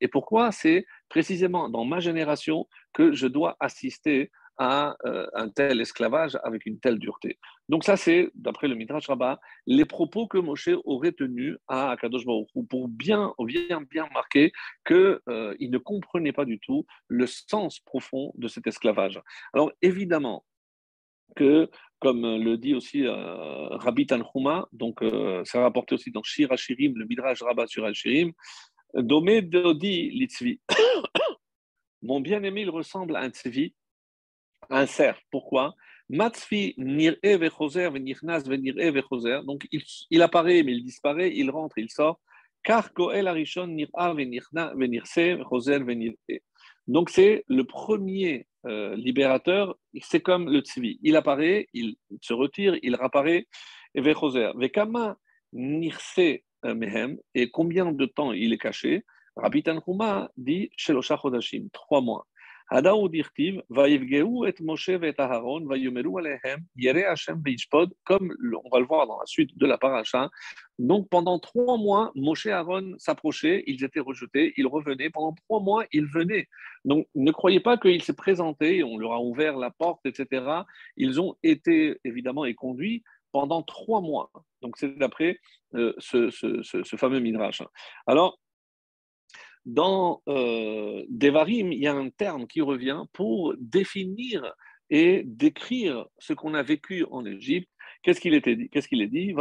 Et 0.00 0.08
pourquoi? 0.08 0.52
C'est 0.52 0.86
précisément 1.08 1.68
dans 1.68 1.84
ma 1.84 2.00
génération 2.00 2.66
que 2.92 3.12
je 3.12 3.26
dois 3.26 3.56
assister 3.60 4.30
à 4.58 4.96
euh, 5.04 5.26
un 5.34 5.48
tel 5.48 5.80
esclavage 5.80 6.38
avec 6.44 6.66
une 6.66 6.78
telle 6.78 6.98
dureté. 6.98 7.38
Donc 7.68 7.84
ça, 7.84 7.96
c'est, 7.96 8.30
d'après 8.34 8.68
le 8.68 8.74
Midrash 8.74 9.06
Rabbah, 9.06 9.40
les 9.66 9.84
propos 9.84 10.26
que 10.26 10.38
Moshe 10.38 10.70
aurait 10.84 11.12
tenus 11.12 11.56
à 11.68 11.90
Akadosh 11.90 12.24
Baruch 12.24 12.48
pour 12.68 12.88
bien, 12.88 13.34
bien, 13.38 14.08
marquer 14.12 14.52
qu'il 14.86 15.18
euh, 15.28 15.54
ne 15.60 15.78
comprenait 15.78 16.32
pas 16.32 16.44
du 16.44 16.58
tout 16.60 16.86
le 17.08 17.26
sens 17.26 17.80
profond 17.80 18.32
de 18.36 18.48
cet 18.48 18.66
esclavage. 18.66 19.20
Alors 19.52 19.72
évidemment 19.82 20.44
que, 21.36 21.68
comme 21.98 22.22
le 22.22 22.56
dit 22.56 22.74
aussi 22.74 23.06
euh, 23.06 23.68
Rabbi 23.76 24.06
Tanhuma, 24.06 24.68
donc 24.72 25.00
c'est 25.44 25.58
rapporté 25.58 25.94
aussi 25.94 26.10
dans 26.10 26.22
Shir 26.22 26.52
Hashirim, 26.52 26.96
le 26.96 27.06
Midrash 27.06 27.42
Rabbah 27.42 27.66
sur 27.66 27.84
Hashirim, 27.84 28.32
Domé 28.94 29.42
Dodi 29.42 30.10
Litzvi. 30.10 30.60
Mon 32.02 32.20
bien-aimé, 32.20 32.60
il 32.60 32.70
ressemble 32.70 33.16
à 33.16 33.20
un 33.20 33.30
tzvi 33.30 33.74
un 34.70 34.86
cerf. 34.86 35.18
Pourquoi 35.30 35.74
vechoser. 38.90 39.40
Donc 39.44 39.66
il, 39.72 39.82
il, 40.10 40.22
apparaît, 40.22 40.62
mais 40.62 40.72
il 40.72 40.84
disparaît, 40.84 41.32
il 41.34 41.50
rentre, 41.50 41.78
il 41.78 41.90
sort. 41.90 42.20
Car. 42.62 42.90
Donc 46.86 47.10
c'est 47.10 47.44
le 47.48 47.64
premier 47.64 48.46
euh, 48.66 48.96
libérateur, 48.96 49.76
c'est 50.00 50.20
comme 50.20 50.50
le 50.50 50.60
tzvi. 50.60 50.98
Il 51.02 51.16
apparaît, 51.16 51.68
il 51.72 51.96
se 52.20 52.32
retire, 52.32 52.76
il 52.82 52.94
réapparaît, 52.94 53.46
et 53.94 54.00
vechoser. 54.00 54.50
Vekama 54.56 55.16
nirse 55.52 56.18
euh, 56.18 56.74
mehem, 56.74 57.18
et 57.34 57.50
combien 57.50 57.92
de 57.92 58.06
temps 58.06 58.32
il 58.32 58.52
est 58.52 58.58
caché? 58.58 59.04
Rabbi 59.36 59.62
Tanchuma 59.62 60.30
dit 60.36 60.70
Shelosha 60.76 61.18
Chodashim, 61.20 61.68
trois 61.72 62.00
mois. 62.00 62.26
Comme 68.04 68.34
on 68.64 68.68
va 68.70 68.80
le 68.80 68.86
voir 68.86 69.06
dans 69.06 69.18
la 69.18 69.26
suite 69.26 69.56
de 69.56 69.66
la 69.66 69.78
paracha. 69.78 70.30
Donc 70.78 71.08
pendant 71.08 71.38
trois 71.38 71.76
mois, 71.76 72.10
Moshe 72.14 72.46
et 72.46 72.52
Aaron 72.52 72.94
s'approchaient, 72.98 73.62
ils 73.66 73.84
étaient 73.84 74.00
rejetés, 74.00 74.54
ils 74.56 74.66
revenaient. 74.66 75.10
Pendant 75.10 75.32
trois 75.32 75.60
mois, 75.60 75.84
ils 75.92 76.06
venaient. 76.06 76.48
Donc 76.84 77.06
ne 77.14 77.30
croyez 77.30 77.60
pas 77.60 77.76
qu'il 77.76 78.02
s'est 78.02 78.16
présenté, 78.16 78.82
on 78.82 78.98
leur 78.98 79.12
a 79.12 79.20
ouvert 79.20 79.56
la 79.56 79.70
porte, 79.70 80.04
etc. 80.06 80.44
Ils 80.96 81.20
ont 81.20 81.36
été 81.42 81.98
évidemment 82.04 82.44
et 82.44 82.54
conduits 82.54 83.04
pendant 83.34 83.62
trois 83.62 84.00
mois. 84.00 84.30
Donc 84.62 84.78
c'est 84.78 84.96
d'après 84.96 85.40
euh, 85.74 85.92
ce, 85.98 86.96
fameux 86.96 87.18
midrash. 87.18 87.62
Alors, 88.06 88.38
dans 89.64 90.22
euh, 90.28 91.04
Devarim, 91.08 91.72
il 91.72 91.78
y 91.80 91.86
a 91.86 91.94
un 91.94 92.10
terme 92.10 92.46
qui 92.46 92.60
revient 92.60 93.04
pour 93.12 93.54
définir 93.58 94.54
et 94.90 95.22
décrire 95.24 96.06
ce 96.18 96.32
qu'on 96.34 96.54
a 96.54 96.62
vécu 96.62 97.04
en 97.10 97.24
Égypte. 97.24 97.70
Qu'est-ce 98.02 98.20
qu'il 98.20 98.38
dit? 98.40 98.68
Qu'est-ce 98.68 98.88
qu'il 98.88 99.00
est 99.00 99.08
dit? 99.08 99.34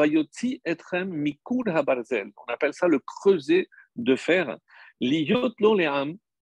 Habarzel. 1.67 2.31
On 2.47 2.53
appelle 2.53 2.73
ça 2.73 2.87
le 2.87 2.99
creuset 2.99 3.67
de 3.95 4.15
fer. 4.15 4.57
Liyot 5.01 5.51
lo 5.59 5.77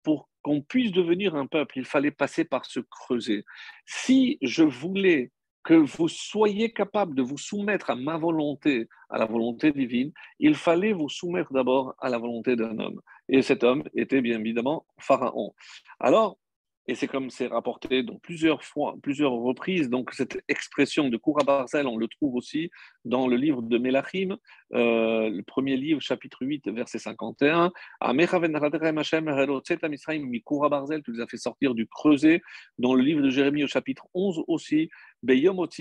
pour 0.04 0.30
qu'on 0.42 0.62
puisse 0.62 0.92
devenir 0.92 1.36
un 1.36 1.48
peuple, 1.48 1.80
il 1.80 1.86
fallait 1.86 2.12
passer 2.12 2.46
par 2.46 2.66
ce 2.66 2.80
creuset. 2.80 3.44
Si 3.86 4.38
je 4.42 4.64
voulais 4.64 5.32
que 5.64 5.74
vous 5.74 6.08
soyez 6.08 6.72
capable 6.72 7.16
de 7.16 7.24
vous 7.24 7.40
soumettre 7.40 7.90
à 7.90 7.96
ma 7.96 8.18
volonté, 8.18 8.88
à 9.10 9.18
la 9.18 9.26
volonté 9.26 9.72
divine, 9.72 10.14
il 10.40 10.54
fallait 10.54 10.94
vous 10.94 11.10
soumettre 11.10 11.52
d'abord 11.52 11.96
à 12.00 12.10
la 12.10 12.20
volonté 12.20 12.56
d'un 12.56 12.78
homme. 12.78 13.02
Et 13.30 13.42
cet 13.42 13.64
homme 13.64 13.84
était 13.96 14.22
bien 14.22 14.40
évidemment 14.40 14.86
Pharaon. 15.00 15.54
Alors, 16.00 16.38
et 16.88 16.96
c'est 16.96 17.08
comme 17.08 17.30
c'est 17.30 17.48
rapporté 17.48 18.04
donc 18.04 18.22
plusieurs 18.22 18.64
fois, 18.64 18.96
plusieurs 19.02 19.32
reprises. 19.32 19.90
Donc 19.90 20.12
cette 20.14 20.44
expression 20.48 21.10
de 21.10 21.18
Koura 21.18 21.44
Barzel, 21.44 21.88
on 21.88 21.98
le 21.98 22.08
trouve 22.08 22.36
aussi 22.36 22.70
dans 23.06 23.28
le 23.28 23.36
livre 23.38 23.62
de 23.62 23.78
Melachim, 23.78 24.38
euh, 24.74 25.30
le 25.30 25.42
premier 25.44 25.78
livre, 25.78 26.00
chapitre 26.02 26.46
8, 26.46 26.68
verset 26.70 27.00
51. 27.00 27.72
Barzel, 30.70 31.02
tu 31.04 31.12
les 31.12 31.22
as 31.22 31.28
fait 31.28 31.38
sortir 31.38 31.74
du 31.74 31.88
creuset. 31.88 32.42
Dans 32.78 32.94
le 32.94 33.02
livre 33.02 33.22
de 33.22 33.30
Jérémie 33.30 33.64
au 33.64 33.68
chapitre 33.68 34.08
11 34.14 34.44
aussi. 34.48 34.90
Donc 35.24 35.72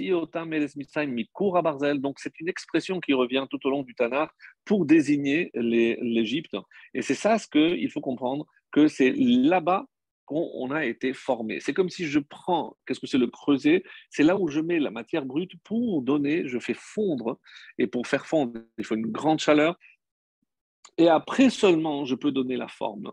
c'est 2.18 2.40
une 2.40 2.48
expression 2.48 3.00
qui 3.00 3.12
revient 3.12 3.46
tout 3.50 3.66
au 3.66 3.70
long 3.70 3.82
du 3.82 3.94
Tanakh 3.94 4.30
pour 4.64 4.86
désigner 4.86 5.50
l'Égypte. 5.54 6.56
Et 6.94 7.02
c'est 7.02 7.14
ça 7.14 7.38
ce 7.38 7.46
qu'il 7.46 7.90
faut 7.90 8.00
comprendre, 8.00 8.46
que 8.72 8.88
c'est 8.88 9.12
là-bas 9.16 9.84
qu'on 10.24 10.70
a 10.70 10.84
été 10.84 11.12
formé. 11.12 11.60
C'est 11.60 11.74
comme 11.74 11.90
si 11.90 12.06
je 12.06 12.18
prends, 12.18 12.76
qu'est-ce 12.86 13.00
que 13.00 13.06
c'est 13.06 13.18
le 13.18 13.26
creuset? 13.26 13.82
C'est 14.10 14.22
là 14.22 14.36
où 14.36 14.48
je 14.48 14.60
mets 14.60 14.78
la 14.78 14.90
matière 14.90 15.24
brute 15.24 15.52
pour 15.62 16.02
donner, 16.02 16.48
je 16.48 16.58
fais 16.58 16.74
fondre, 16.74 17.38
et 17.78 17.86
pour 17.86 18.06
faire 18.06 18.26
fondre, 18.26 18.60
il 18.78 18.84
faut 18.84 18.94
une 18.94 19.10
grande 19.10 19.38
chaleur, 19.38 19.78
et 20.96 21.08
après 21.08 21.50
seulement 21.50 22.04
je 22.04 22.14
peux 22.14 22.32
donner 22.32 22.56
la 22.56 22.68
forme. 22.68 23.12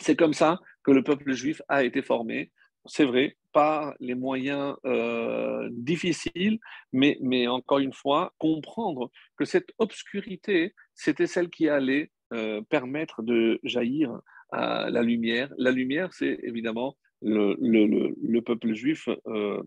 C'est 0.00 0.16
comme 0.16 0.34
ça 0.34 0.60
que 0.82 0.90
le 0.90 1.02
peuple 1.02 1.32
juif 1.32 1.60
a 1.68 1.84
été 1.84 2.02
formé, 2.02 2.52
c'est 2.86 3.04
vrai, 3.04 3.36
par 3.52 3.94
les 4.00 4.14
moyens 4.14 4.76
euh, 4.84 5.68
difficiles, 5.72 6.58
mais, 6.92 7.18
mais 7.20 7.48
encore 7.48 7.78
une 7.78 7.92
fois, 7.92 8.32
comprendre 8.38 9.10
que 9.36 9.44
cette 9.44 9.72
obscurité, 9.78 10.74
c'était 10.94 11.26
celle 11.26 11.50
qui 11.50 11.68
allait 11.68 12.10
euh, 12.32 12.60
permettre 12.68 13.22
de 13.22 13.58
jaillir 13.64 14.20
à 14.50 14.90
la 14.90 15.02
lumière. 15.02 15.52
La 15.58 15.70
lumière, 15.70 16.12
c'est 16.12 16.38
évidemment 16.42 16.96
le, 17.22 17.56
le, 17.60 18.14
le, 18.20 18.42
peuple 18.42 18.72
juif. 18.74 19.08
Euh, 19.26 19.62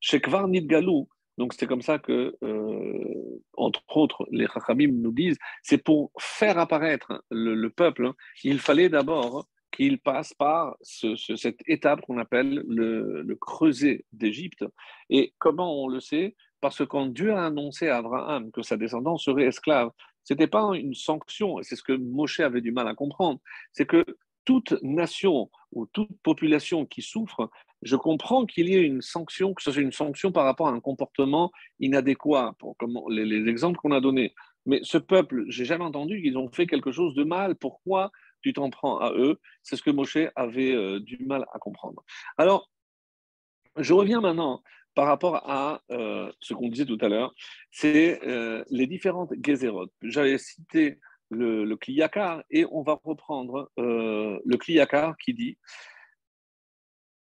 Shekvar 0.00 0.48
Nidgalou, 0.48 1.08
donc 1.38 1.54
c'est 1.54 1.66
comme 1.66 1.82
ça 1.82 1.98
que, 1.98 2.36
euh, 2.42 3.40
entre 3.54 3.82
autres, 3.96 4.26
les 4.30 4.46
Chachamim 4.46 4.92
nous 4.92 5.12
disent, 5.12 5.38
c'est 5.62 5.82
pour 5.82 6.12
faire 6.18 6.58
apparaître 6.58 7.22
le, 7.30 7.68
peuple, 7.68 8.06
hein, 8.06 8.14
il 8.44 8.58
fallait 8.58 8.88
d'abord 8.88 9.48
qu'il 9.70 9.98
passe 9.98 10.34
par 10.34 10.76
ce, 10.82 11.16
cette 11.16 11.60
étape 11.66 12.02
qu'on 12.02 12.18
appelle 12.18 12.62
le, 12.68 13.22
le 13.22 13.36
creuset 13.36 14.04
d'Égypte. 14.12 14.64
Et 15.08 15.32
comment 15.38 15.82
on 15.82 15.88
le 15.88 16.00
sait? 16.00 16.36
Parce 16.60 16.78
que 16.78 16.84
quand 16.84 17.06
Dieu 17.06 17.32
a 17.32 17.46
annoncé 17.46 17.88
à 17.88 17.96
Abraham 17.96 18.52
que 18.52 18.62
sa 18.62 18.76
descendance 18.76 19.24
serait 19.24 19.46
esclave, 19.46 19.90
ce 20.24 20.34
n'était 20.34 20.46
pas 20.46 20.70
une 20.74 20.94
sanction, 20.94 21.58
et 21.58 21.62
c'est 21.62 21.76
ce 21.76 21.82
que 21.82 21.92
Moshe 21.92 22.40
avait 22.40 22.60
du 22.60 22.72
mal 22.72 22.88
à 22.88 22.94
comprendre, 22.94 23.40
c'est 23.72 23.86
que 23.86 24.04
toute 24.44 24.74
nation 24.82 25.50
ou 25.72 25.86
toute 25.86 26.10
population 26.22 26.86
qui 26.86 27.02
souffre, 27.02 27.50
je 27.82 27.96
comprends 27.96 28.46
qu'il 28.46 28.68
y 28.68 28.74
ait 28.74 28.82
une 28.82 29.02
sanction, 29.02 29.54
que 29.54 29.62
ce 29.62 29.72
soit 29.72 29.82
une 29.82 29.92
sanction 29.92 30.32
par 30.32 30.44
rapport 30.44 30.68
à 30.68 30.72
un 30.72 30.80
comportement 30.80 31.50
inadéquat, 31.80 32.54
pour 32.58 32.76
comme 32.76 32.98
les, 33.08 33.48
exemples 33.48 33.78
qu'on 33.78 33.92
a 33.92 34.00
donnés. 34.00 34.34
Mais 34.66 34.80
ce 34.82 34.98
peuple, 34.98 35.44
j'ai 35.48 35.64
jamais 35.64 35.84
entendu 35.84 36.22
qu'ils 36.22 36.38
ont 36.38 36.48
fait 36.48 36.66
quelque 36.66 36.92
chose 36.92 37.14
de 37.14 37.24
mal. 37.24 37.56
Pourquoi 37.56 38.12
tu 38.42 38.52
t'en 38.52 38.70
prends 38.70 38.98
à 38.98 39.12
eux? 39.12 39.40
C'est 39.62 39.76
ce 39.76 39.82
que 39.82 39.90
Moshe 39.90 40.18
avait 40.36 40.72
euh, 40.72 41.00
du 41.00 41.18
mal 41.24 41.44
à 41.52 41.58
comprendre. 41.58 42.04
Alors, 42.38 42.70
je 43.76 43.92
reviens 43.92 44.20
maintenant 44.20 44.62
par 44.94 45.06
rapport 45.06 45.36
à 45.48 45.82
euh, 45.90 46.30
ce 46.40 46.54
qu'on 46.54 46.68
disait 46.68 46.86
tout 46.86 46.98
à 47.00 47.08
l'heure, 47.08 47.34
c'est 47.70 48.20
euh, 48.26 48.64
les 48.70 48.86
différentes 48.86 49.32
gezerot. 49.42 49.88
J'avais 50.02 50.38
cité 50.38 50.98
le, 51.30 51.64
le 51.64 51.78
et 52.50 52.66
on 52.70 52.82
va 52.82 53.00
reprendre 53.02 53.70
euh, 53.78 54.38
le 54.44 54.56
Kliyakar 54.56 55.16
qui 55.16 55.32
dit 55.34 55.56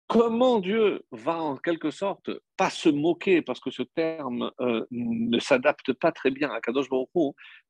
comment 0.08 0.60
Dieu 0.60 1.02
va 1.12 1.42
en 1.42 1.58
quelque 1.58 1.92
sorte 1.92 2.30
pas 2.58 2.70
se 2.70 2.90
moquer, 2.90 3.42
parce 3.42 3.60
que 3.60 3.72
ce 3.72 3.84
terme 3.84 4.52
ne 4.92 5.40
s'adapte 5.40 5.94
pas 5.94 6.12
très 6.12 6.32
bien 6.32 6.50
à 6.52 6.62
Kadosh 6.62 6.90
Baruch 6.90 7.10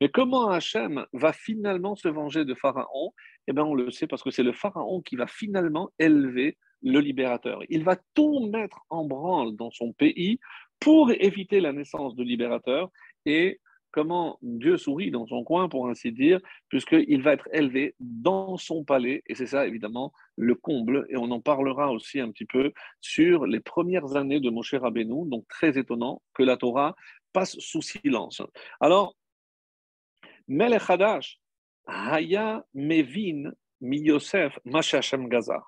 mais 0.02 0.10
comment 0.10 0.50
Hachem 0.50 1.06
va 1.13 1.34
finalement 1.34 1.96
se 1.96 2.08
venger 2.08 2.46
de 2.46 2.54
Pharaon? 2.54 3.13
Eh 3.48 3.54
bien, 3.54 3.63
on 3.63 3.76
le 3.76 3.91
sait 3.91 4.08
parce 4.08 4.24
que 4.24 4.32
c'est 4.32 4.43
le 4.43 4.54
Pharaon 4.54 5.02
qui 5.02 5.15
va 5.15 5.28
finalement 5.28 5.89
élever 6.00 6.58
le 6.82 7.00
libérateur. 7.00 7.60
Il 7.69 7.84
va 7.84 7.98
tout 8.13 8.50
mettre 8.52 8.82
en 8.89 9.06
branle 9.06 9.56
dans 9.56 9.72
son 9.72 9.93
pays 9.93 10.39
pour 10.80 11.12
éviter 11.12 11.62
la 11.62 11.72
naissance 11.72 12.15
de 12.15 12.24
libérateur 12.24 12.89
et 13.26 13.60
comment 13.94 14.38
Dieu 14.42 14.78
sourit 14.78 15.12
dans 15.12 15.26
son 15.28 15.44
coin, 15.44 15.70
pour 15.70 15.88
ainsi 15.88 16.12
dire, 16.12 16.40
puisqu'il 16.68 17.22
va 17.22 17.34
être 17.34 17.48
élevé 17.54 17.96
dans 18.00 18.58
son 18.58 18.84
palais, 18.84 19.24
et 19.28 19.36
c'est 19.36 19.46
ça 19.46 19.66
évidemment 19.66 20.12
le 20.36 20.56
comble, 20.56 21.06
et 21.10 21.16
on 21.16 21.32
en 21.32 21.40
parlera 21.40 21.92
aussi 21.92 22.20
un 22.20 22.32
petit 22.32 22.46
peu 22.46 22.74
sur 23.00 23.46
les 23.46 23.60
premières 23.60 24.18
années 24.18 24.40
de 24.40 24.50
Moshe 24.50 24.74
Rabbeinu, 24.74 25.30
donc 25.30 25.48
très 25.48 25.78
étonnant 25.78 26.22
que 26.34 26.44
la 26.44 26.58
Torah 26.58 26.96
passe 27.32 27.58
sous 27.60 27.82
silence. 27.82 28.42
Alors, 28.82 29.16
Melech 30.48 30.90
Hadash, 30.90 31.40
Haya 31.86 32.66
Mevin 32.74 33.52
mi 33.82 34.00
Yosef 34.00 34.58
Gaza. 34.66 35.62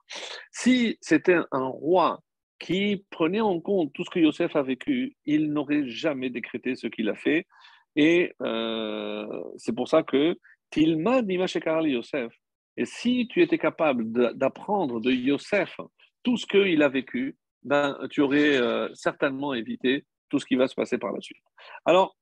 Si 0.51 0.97
c'était 1.01 1.39
un 1.51 1.67
roi 1.67 2.19
qui 2.59 3.05
prenait 3.09 3.41
en 3.41 3.59
compte 3.59 3.91
tout 3.93 4.03
ce 4.05 4.09
que 4.09 4.19
Yosef 4.19 4.55
a 4.55 4.63
vécu, 4.63 5.15
il 5.25 5.51
n'aurait 5.51 5.87
jamais 5.87 6.29
décrété 6.29 6.75
ce 6.75 6.87
qu'il 6.87 7.09
a 7.09 7.15
fait. 7.15 7.45
Et 7.95 8.33
euh, 8.41 9.43
c'est 9.57 9.73
pour 9.73 9.87
ça 9.87 10.03
que 10.03 10.37
Tilma 10.69 11.21
Yosef. 11.21 12.33
Et 12.77 12.85
si 12.85 13.27
tu 13.27 13.41
étais 13.41 13.57
capable 13.57 14.11
d'apprendre 14.37 14.99
de 14.99 15.11
Yosef 15.11 15.79
tout 16.23 16.37
ce 16.37 16.45
qu'il 16.45 16.83
a 16.83 16.89
vécu, 16.89 17.37
ben, 17.63 17.97
tu 18.11 18.21
aurais 18.21 18.57
euh, 18.57 18.93
certainement 18.93 19.53
évité 19.53 20.05
tout 20.29 20.39
ce 20.39 20.45
qui 20.45 20.55
va 20.55 20.67
se 20.67 20.75
passer 20.75 20.97
par 20.97 21.13
la 21.13 21.21
suite. 21.21 21.43
Alors, 21.85 22.17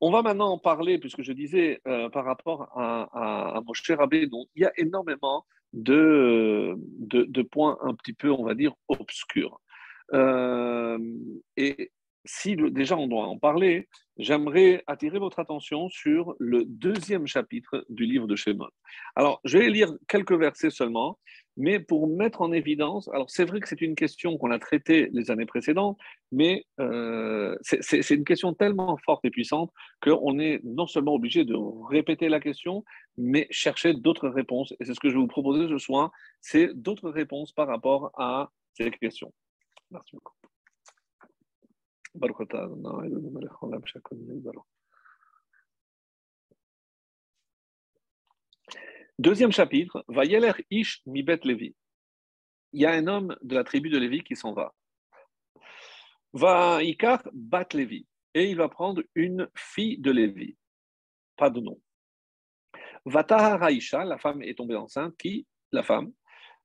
on 0.00 0.10
va 0.10 0.22
maintenant 0.22 0.52
en 0.52 0.58
parler, 0.58 0.98
puisque 0.98 1.22
je 1.22 1.32
disais 1.32 1.80
euh, 1.86 2.08
par 2.08 2.24
rapport 2.24 2.62
à, 2.76 3.56
à, 3.56 3.60
Moshe 3.60 3.82
donc 4.28 4.48
il 4.54 4.62
y 4.62 4.64
a 4.64 4.72
énormément 4.76 5.44
de, 5.72 6.74
de, 6.76 7.42
points 7.42 7.78
un 7.82 7.94
petit 7.94 8.12
peu, 8.12 8.30
on 8.30 8.44
va 8.44 8.54
dire, 8.54 8.72
obscurs. 8.88 9.60
Et 10.12 11.92
si 12.24 12.56
déjà 12.56 12.96
on 12.96 13.06
doit 13.06 13.26
en 13.26 13.38
parler, 13.38 13.88
j'aimerais 14.18 14.82
attirer 14.86 15.18
votre 15.18 15.38
attention 15.38 15.88
sur 15.88 16.34
le 16.38 16.64
deuxième 16.64 17.26
chapitre 17.26 17.84
du 17.88 18.04
livre 18.04 18.26
de 18.26 18.36
Shemot. 18.36 18.68
Alors, 19.16 19.40
je 19.44 19.58
vais 19.58 19.70
lire 19.70 19.92
quelques 20.08 20.32
versets 20.32 20.70
seulement. 20.70 21.18
mais 21.56 21.78
pour 21.78 22.08
mettre 22.08 22.42
en 22.42 22.50
évidence, 22.52 23.08
alors 23.10 23.30
c'est 23.30 23.44
vrai 23.44 23.60
que 23.60 23.68
c'est 23.68 23.80
une 23.80 23.94
question 23.94 24.36
qu'on 24.38 24.50
a 24.50 24.58
traitée 24.58 25.08
les 25.12 25.30
années 25.30 25.46
précédentes, 25.46 25.96
mais 26.32 26.64
euh, 26.80 27.56
c'est 27.62 28.10
une 28.10 28.24
question 28.24 28.54
tellement 28.54 28.96
forte 29.04 29.24
et 29.24 29.30
puissante 29.30 29.70
qu'on 30.02 30.38
est 30.40 30.60
non 30.64 30.88
seulement 30.88 31.14
obligé 31.14 31.44
de 31.44 31.54
répéter 31.88 32.28
la 32.28 32.40
question, 32.40 32.84
mais 33.16 33.46
chercher 33.50 33.94
d'autres 33.94 34.28
réponses. 34.28 34.74
Et 34.80 34.84
c'est 34.84 34.94
ce 34.94 35.00
que 35.00 35.08
je 35.08 35.14
vais 35.14 35.20
vous 35.20 35.28
proposer 35.28 35.68
ce 35.68 35.78
soir, 35.78 36.10
c'est 36.40 36.74
d'autres 36.74 37.10
réponses 37.10 37.52
par 37.52 37.68
rapport 37.68 38.10
à 38.16 38.50
ces 38.72 38.90
questions. 38.90 39.32
Merci 39.92 40.16
beaucoup. 40.16 40.43
Deuxième 49.18 49.52
chapitre, 49.52 50.04
Vayeler 50.08 50.52
Ish 50.70 51.02
Mibet 51.06 51.40
Levi. 51.44 51.74
Il 52.72 52.82
y 52.82 52.86
a 52.86 52.92
un 52.92 53.06
homme 53.06 53.36
de 53.42 53.54
la 53.54 53.64
tribu 53.64 53.90
de 53.90 53.98
Lévi 53.98 54.22
qui 54.22 54.36
s'en 54.36 54.52
va. 54.52 54.74
Va 56.32 56.82
Ikar 56.82 57.22
Bat 57.32 57.68
Levi. 57.74 58.06
Et 58.34 58.50
il 58.50 58.56
va 58.56 58.68
prendre 58.68 59.02
une 59.14 59.48
fille 59.54 59.98
de 59.98 60.10
Lévi. 60.10 60.56
Pas 61.36 61.50
de 61.50 61.60
nom. 61.60 61.80
Vataha 63.04 63.56
Raisha, 63.56 64.04
la 64.04 64.18
femme 64.18 64.42
est 64.42 64.56
tombée 64.56 64.76
enceinte. 64.76 65.16
Qui? 65.16 65.46
La 65.70 65.82
femme. 65.82 66.12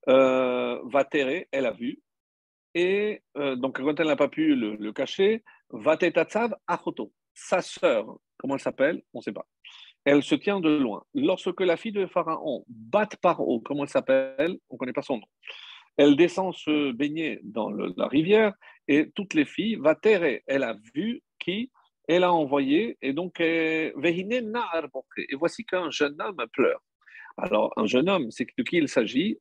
Euh, 0.07 0.79
Vatere, 0.85 1.45
elle 1.51 1.65
a 1.65 1.71
vu. 1.71 2.01
Et 2.75 3.21
euh, 3.37 3.55
donc, 3.55 3.81
quand 3.81 3.99
elle 3.99 4.07
n'a 4.07 4.15
pas 4.15 4.27
pu 4.27 4.55
le, 4.55 4.75
le 4.75 4.93
cacher, 4.93 5.43
Vatetatsav 5.69 6.55
Achoto, 6.67 7.11
sa 7.33 7.61
sœur, 7.61 8.19
comment 8.37 8.55
elle 8.55 8.61
s'appelle 8.61 9.01
On 9.13 9.19
ne 9.19 9.23
sait 9.23 9.33
pas 9.33 9.45
elle 10.05 10.23
se 10.23 10.35
tient 10.35 10.59
de 10.59 10.69
loin. 10.69 11.03
Lorsque 11.13 11.61
la 11.61 11.77
fille 11.77 11.91
de 11.91 12.05
Pharaon, 12.07 12.65
bat 12.67 13.09
par 13.21 13.41
eau, 13.41 13.59
comment 13.59 13.83
elle 13.83 13.89
s'appelle 13.89 14.57
On 14.69 14.75
ne 14.75 14.77
connaît 14.77 14.93
pas 14.93 15.01
son 15.01 15.17
nom. 15.17 15.27
Elle 15.97 16.15
descend 16.15 16.53
se 16.53 16.91
baigner 16.93 17.39
dans 17.43 17.69
la 17.69 18.07
rivière 18.07 18.53
et 18.87 19.11
toutes 19.13 19.33
les 19.33 19.45
filles, 19.45 19.75
va 19.75 19.95
terrer. 19.95 20.43
Elle 20.47 20.63
a 20.63 20.75
vu 20.95 21.21
qui 21.39 21.71
Elle 22.07 22.23
a 22.23 22.33
envoyé 22.33 22.97
et 23.01 23.13
donc, 23.13 23.39
et 23.39 23.93
voici 25.33 25.65
qu'un 25.65 25.91
jeune 25.91 26.19
homme 26.21 26.43
pleure. 26.53 26.81
Alors, 27.37 27.73
un 27.77 27.85
jeune 27.85 28.09
homme, 28.09 28.31
c'est 28.31 28.47
de 28.57 28.63
qui 28.63 28.77
il 28.77 28.87
s'agit? 28.87 29.37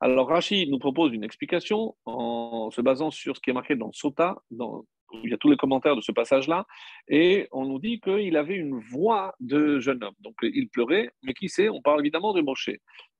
Alors, 0.00 0.28
Rachid 0.28 0.70
nous 0.70 0.78
propose 0.78 1.12
une 1.12 1.24
explication 1.24 1.96
en 2.04 2.70
se 2.70 2.80
basant 2.80 3.10
sur 3.10 3.36
ce 3.36 3.40
qui 3.40 3.50
est 3.50 3.54
marqué 3.54 3.76
dans 3.76 3.92
Sota, 3.92 4.36
dans 4.50 4.84
il 5.24 5.30
y 5.30 5.34
a 5.34 5.36
tous 5.36 5.50
les 5.50 5.56
commentaires 5.56 5.96
de 5.96 6.00
ce 6.00 6.12
passage-là, 6.12 6.66
et 7.08 7.48
on 7.52 7.66
nous 7.66 7.78
dit 7.78 8.00
qu'il 8.00 8.36
avait 8.36 8.56
une 8.56 8.78
voix 8.78 9.34
de 9.40 9.78
jeune 9.78 10.02
homme. 10.02 10.14
Donc 10.20 10.34
il 10.42 10.68
pleurait, 10.68 11.10
mais 11.22 11.34
qui 11.34 11.48
sait 11.48 11.68
On 11.68 11.80
parle 11.80 12.00
évidemment 12.00 12.32
de 12.32 12.40
Moshe. 12.40 12.70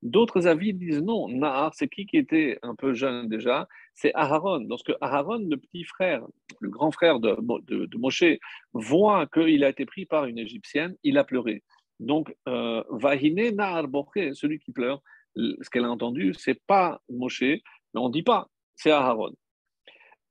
D'autres 0.03 0.47
avis 0.47 0.75
disent 0.75 1.03
non, 1.03 1.29
Nahar, 1.29 1.75
c'est 1.75 1.89
qui 1.89 2.07
qui 2.07 2.17
était 2.17 2.59
un 2.63 2.75
peu 2.75 2.95
jeune 2.95 3.29
déjà? 3.29 3.67
C'est 3.95 4.13
Aharon. 4.15 4.67
Lorsque 4.69 4.93
Aharon, 5.01 5.39
le 5.49 5.57
petit 5.57 5.85
frère, 5.85 6.23
le 6.61 6.71
grand 6.71 6.91
frère 6.91 7.21
de, 7.21 7.37
de, 7.67 7.99
Moshe, 7.99 8.25
voit 8.73 9.27
qu'il 9.27 9.65
a 9.65 9.69
été 9.69 9.87
pris 9.87 10.07
par 10.07 10.27
une 10.27 10.39
Égyptienne, 10.39 10.97
il 11.03 11.19
a 11.19 11.25
pleuré. 11.25 11.63
Donc, 11.99 12.35
euh, 12.47 12.83
Vahine 12.91 13.55
Nahar 13.55 13.87
celui 14.35 14.59
qui 14.59 14.71
pleure, 14.71 15.03
ce 15.37 15.71
qu'elle 15.71 15.85
a 15.85 15.91
entendu, 15.91 16.35
c'est 16.35 16.61
pas 16.67 17.01
Moshe, 17.09 17.43
mais 17.43 17.61
on 17.95 18.09
dit 18.09 18.23
pas, 18.23 18.49
c'est 18.75 18.91
Aharon. 18.91 19.35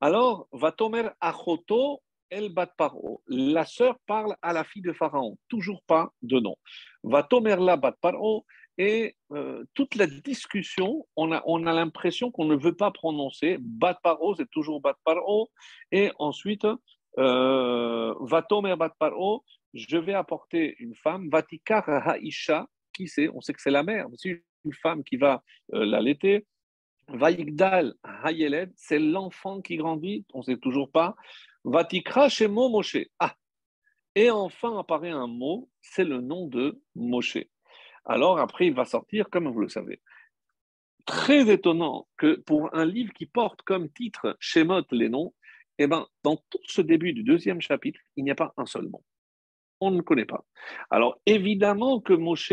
Alors, 0.00 0.48
va 0.52 0.72
Tomer 0.72 1.08
Achoto 1.20 2.02
El 2.30 2.52
Bat 2.52 2.72
Paro. 2.76 3.22
La 3.28 3.64
sœur 3.64 3.98
parle 4.06 4.36
à 4.42 4.52
la 4.52 4.64
fille 4.64 4.82
de 4.82 4.92
Pharaon, 4.92 5.38
toujours 5.48 5.82
pas 5.86 6.10
de 6.22 6.38
nom. 6.38 6.56
Va 7.02 7.22
Tomer 7.22 7.56
la 7.58 7.76
Bat 7.76 7.96
Paro. 8.00 8.44
Et 8.78 9.16
euh, 9.32 9.64
toute 9.72 9.94
la 9.94 10.06
discussion, 10.06 11.06
on 11.16 11.32
a, 11.32 11.42
on 11.46 11.66
a 11.66 11.72
l'impression 11.72 12.30
qu'on 12.30 12.44
ne 12.44 12.56
veut 12.56 12.74
pas 12.76 12.90
prononcer. 12.90 13.56
Bat 13.58 13.98
Paro, 14.02 14.34
c'est 14.34 14.50
toujours 14.50 14.82
Bat 14.82 14.96
Paro. 15.02 15.50
Et 15.92 16.10
ensuite, 16.18 16.66
euh, 17.18 18.14
Va 18.20 18.42
Tomer 18.42 18.76
Bat 18.76 18.92
Paro, 18.98 19.44
je 19.72 19.96
vais 19.96 20.12
apporter 20.12 20.76
une 20.78 20.94
femme. 20.94 21.30
Vatikar 21.30 21.88
Haisha, 21.88 22.66
qui 22.92 23.08
c'est? 23.08 23.30
On 23.30 23.40
sait 23.40 23.54
que 23.54 23.62
c'est 23.62 23.70
la 23.70 23.82
mère, 23.82 24.08
une 24.66 24.74
femme 24.74 25.04
qui 25.04 25.16
va 25.16 25.42
euh, 25.72 25.86
l'allaiter. 25.86 26.46
Vaïgdal 27.08 27.94
Hayeled, 28.24 28.72
c'est 28.76 28.98
l'enfant 28.98 29.62
qui 29.62 29.76
grandit, 29.76 30.26
on 30.34 30.40
ne 30.40 30.44
sait 30.44 30.56
toujours 30.56 30.90
pas. 30.90 31.14
Vatikra 31.64 32.28
Shemo 32.28 32.68
Moshe. 32.68 32.98
Ah 33.18 33.36
Et 34.14 34.30
enfin 34.30 34.78
apparaît 34.78 35.10
un 35.10 35.28
mot, 35.28 35.70
c'est 35.80 36.04
le 36.04 36.20
nom 36.20 36.46
de 36.46 36.80
Moshe. 36.94 37.38
Alors 38.04 38.38
après, 38.38 38.66
il 38.66 38.74
va 38.74 38.84
sortir, 38.84 39.30
comme 39.30 39.48
vous 39.48 39.60
le 39.60 39.68
savez. 39.68 40.00
Très 41.06 41.48
étonnant 41.50 42.08
que 42.16 42.36
pour 42.40 42.74
un 42.74 42.84
livre 42.84 43.12
qui 43.12 43.26
porte 43.26 43.62
comme 43.62 43.88
titre 43.90 44.36
Shemot 44.40 44.82
les 44.90 45.08
noms, 45.08 45.32
eh 45.78 45.86
ben, 45.86 46.06
dans 46.24 46.36
tout 46.50 46.60
ce 46.66 46.80
début 46.80 47.12
du 47.12 47.22
deuxième 47.22 47.60
chapitre, 47.60 48.00
il 48.16 48.24
n'y 48.24 48.30
a 48.30 48.34
pas 48.34 48.52
un 48.56 48.66
seul 48.66 48.88
mot. 48.88 49.04
On 49.80 49.90
ne 49.90 50.00
connaît 50.00 50.24
pas. 50.24 50.44
Alors 50.90 51.20
évidemment 51.26 52.00
que 52.00 52.14
Moshe, 52.14 52.52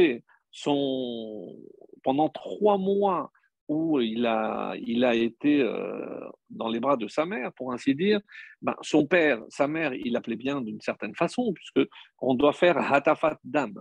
son, 0.51 1.55
pendant 2.03 2.29
trois 2.29 2.77
mois, 2.77 3.31
où 3.69 3.99
il 3.99 4.25
a, 4.25 4.75
il 4.85 5.05
a 5.05 5.15
été 5.15 5.61
euh, 5.61 6.19
dans 6.49 6.67
les 6.67 6.79
bras 6.79 6.97
de 6.97 7.07
sa 7.07 7.25
mère, 7.25 7.51
pour 7.53 7.71
ainsi 7.71 7.95
dire, 7.95 8.19
ben, 8.61 8.75
son 8.81 9.05
père, 9.07 9.41
sa 9.49 9.67
mère, 9.67 9.93
il 9.93 10.13
l'appelait 10.13 10.35
bien 10.35 10.61
d'une 10.61 10.81
certaine 10.81 11.15
façon, 11.15 11.53
puisque 11.53 11.89
on 12.19 12.35
doit 12.35 12.53
faire 12.53 12.77
hatafat 12.77 13.39
dam. 13.43 13.73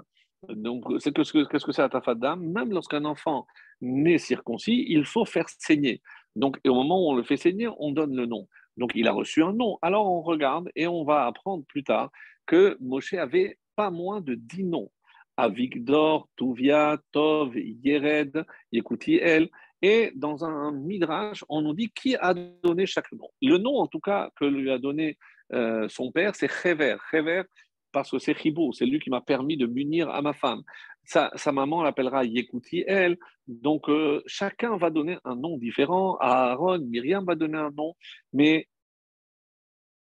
Donc, 0.49 0.85
c'est 0.99 1.13
qu'est-ce 1.15 1.33
que 1.33 1.73
c'est 1.73 1.83
hatafat 1.83 2.15
dam? 2.15 2.41
Même 2.41 2.73
lorsqu'un 2.73 3.05
enfant 3.05 3.47
naît 3.81 4.19
circoncis, 4.19 4.85
il 4.89 5.05
faut 5.05 5.25
faire 5.25 5.49
saigner. 5.49 6.01
Donc, 6.37 6.59
au 6.67 6.75
moment 6.75 7.05
où 7.05 7.11
on 7.11 7.15
le 7.15 7.23
fait 7.23 7.37
saigner, 7.37 7.69
on 7.79 7.93
donne 7.93 8.15
le 8.15 8.27
nom. 8.27 8.49
Donc, 8.77 8.93
il 8.95 9.07
a 9.07 9.13
reçu 9.13 9.43
un 9.43 9.53
nom. 9.53 9.79
Alors, 9.83 10.11
on 10.11 10.23
regarde 10.23 10.71
et 10.75 10.87
on 10.87 11.05
va 11.05 11.27
apprendre 11.27 11.65
plus 11.67 11.85
tard 11.85 12.11
que 12.47 12.77
Moshe 12.81 13.15
avait 13.15 13.59
pas 13.77 13.91
moins 13.91 14.21
de 14.21 14.35
dix 14.35 14.65
noms. 14.65 14.91
Avigdor, 15.37 16.29
Tuvia, 16.37 16.99
Tov, 17.11 17.57
Yered, 17.57 18.45
Yekutiel. 18.71 19.49
Et 19.81 20.13
dans 20.15 20.45
un 20.45 20.71
midrash, 20.71 21.45
on 21.49 21.61
nous 21.63 21.75
dit 21.75 21.91
qui 21.91 22.15
a 22.17 22.35
donné 22.35 22.87
chaque 22.87 23.11
nom. 23.13 23.29
Le 23.41 23.59
nom, 23.59 23.79
en 23.79 23.89
tout 23.89 23.99
cas, 23.99 24.31
que 24.37 24.45
lui 24.45 24.71
a 24.71 24.79
donné 24.79 25.19
euh, 25.53 25.89
son 25.89 26.13
père, 26.13 26.37
c'est 26.37 26.49
Chever. 26.49 26.97
Chever, 27.11 27.43
parce 27.91 28.11
que 28.11 28.19
c'est 28.19 28.39
Chibou, 28.39 28.73
c'est 28.73 28.87
lui 28.87 29.01
qui 29.01 29.11
m'a 29.11 29.21
permis 29.21 29.57
de 29.57 29.67
m'unir 29.67 30.09
à 30.09 30.23
ma 30.23 30.33
femme. 30.33 30.63
Sa, 31.05 31.31
maman 31.53 31.83
l'appellera 31.83 32.25
Yekuti 32.25 32.85
elle. 32.87 33.19
Donc, 33.49 33.89
euh, 33.89 34.23
chacun 34.27 34.77
va 34.77 34.91
donner 34.91 35.19
un 35.25 35.35
nom 35.35 35.59
différent. 35.59 36.17
Aaron, 36.21 36.79
Myriam 36.79 37.25
va 37.25 37.35
donner 37.35 37.59
un 37.59 37.71
nom, 37.71 37.95
mais 38.33 38.69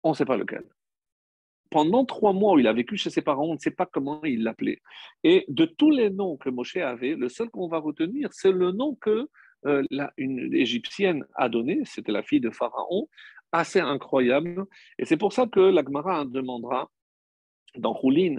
on 0.04 0.10
ne 0.10 0.16
sait 0.16 0.26
pas 0.26 0.38
lequel. 0.38 0.64
Pendant 1.72 2.06
trois 2.06 2.34
mois 2.34 2.54
où 2.54 2.60
il 2.60 2.68
a 2.68 2.74
vécu 2.74 2.98
chez 2.98 3.10
ses 3.10 3.22
parents, 3.22 3.48
on 3.48 3.54
ne 3.54 3.60
sait 3.60 3.72
pas 3.72 3.86
comment 3.86 4.24
il 4.24 4.44
l'appelait. 4.44 4.82
Et 5.24 5.46
de 5.48 5.66
tous 5.66 5.90
les 5.90 6.10
noms 6.10 6.38
que 6.38 6.50
Moshe 6.50 6.76
avait, 6.76 7.16
le 7.16 7.30
seul 7.30 7.50
qu'on 7.50 7.70
va 7.70 7.80
retenir, 7.80 8.30
c'est 8.34 8.52
le 8.52 8.72
nom 8.72 8.96
que 8.96 9.28
euh, 9.66 9.84
une 10.18 10.54
Égyptienne 10.54 11.26
a 11.36 11.48
donné, 11.48 11.82
c'était 11.86 12.12
la 12.12 12.24
fille 12.24 12.42
de 12.42 12.50
Pharaon, 12.50 13.08
assez 13.52 13.80
incroyable. 13.80 14.66
Et 15.00 15.06
c'est 15.06 15.18
pour 15.18 15.34
ça 15.34 15.48
que 15.48 15.60
la 15.60 15.84
Gemara 15.84 16.26
demandera 16.26 16.90
dans 17.78 17.94
Roulin, 17.94 18.36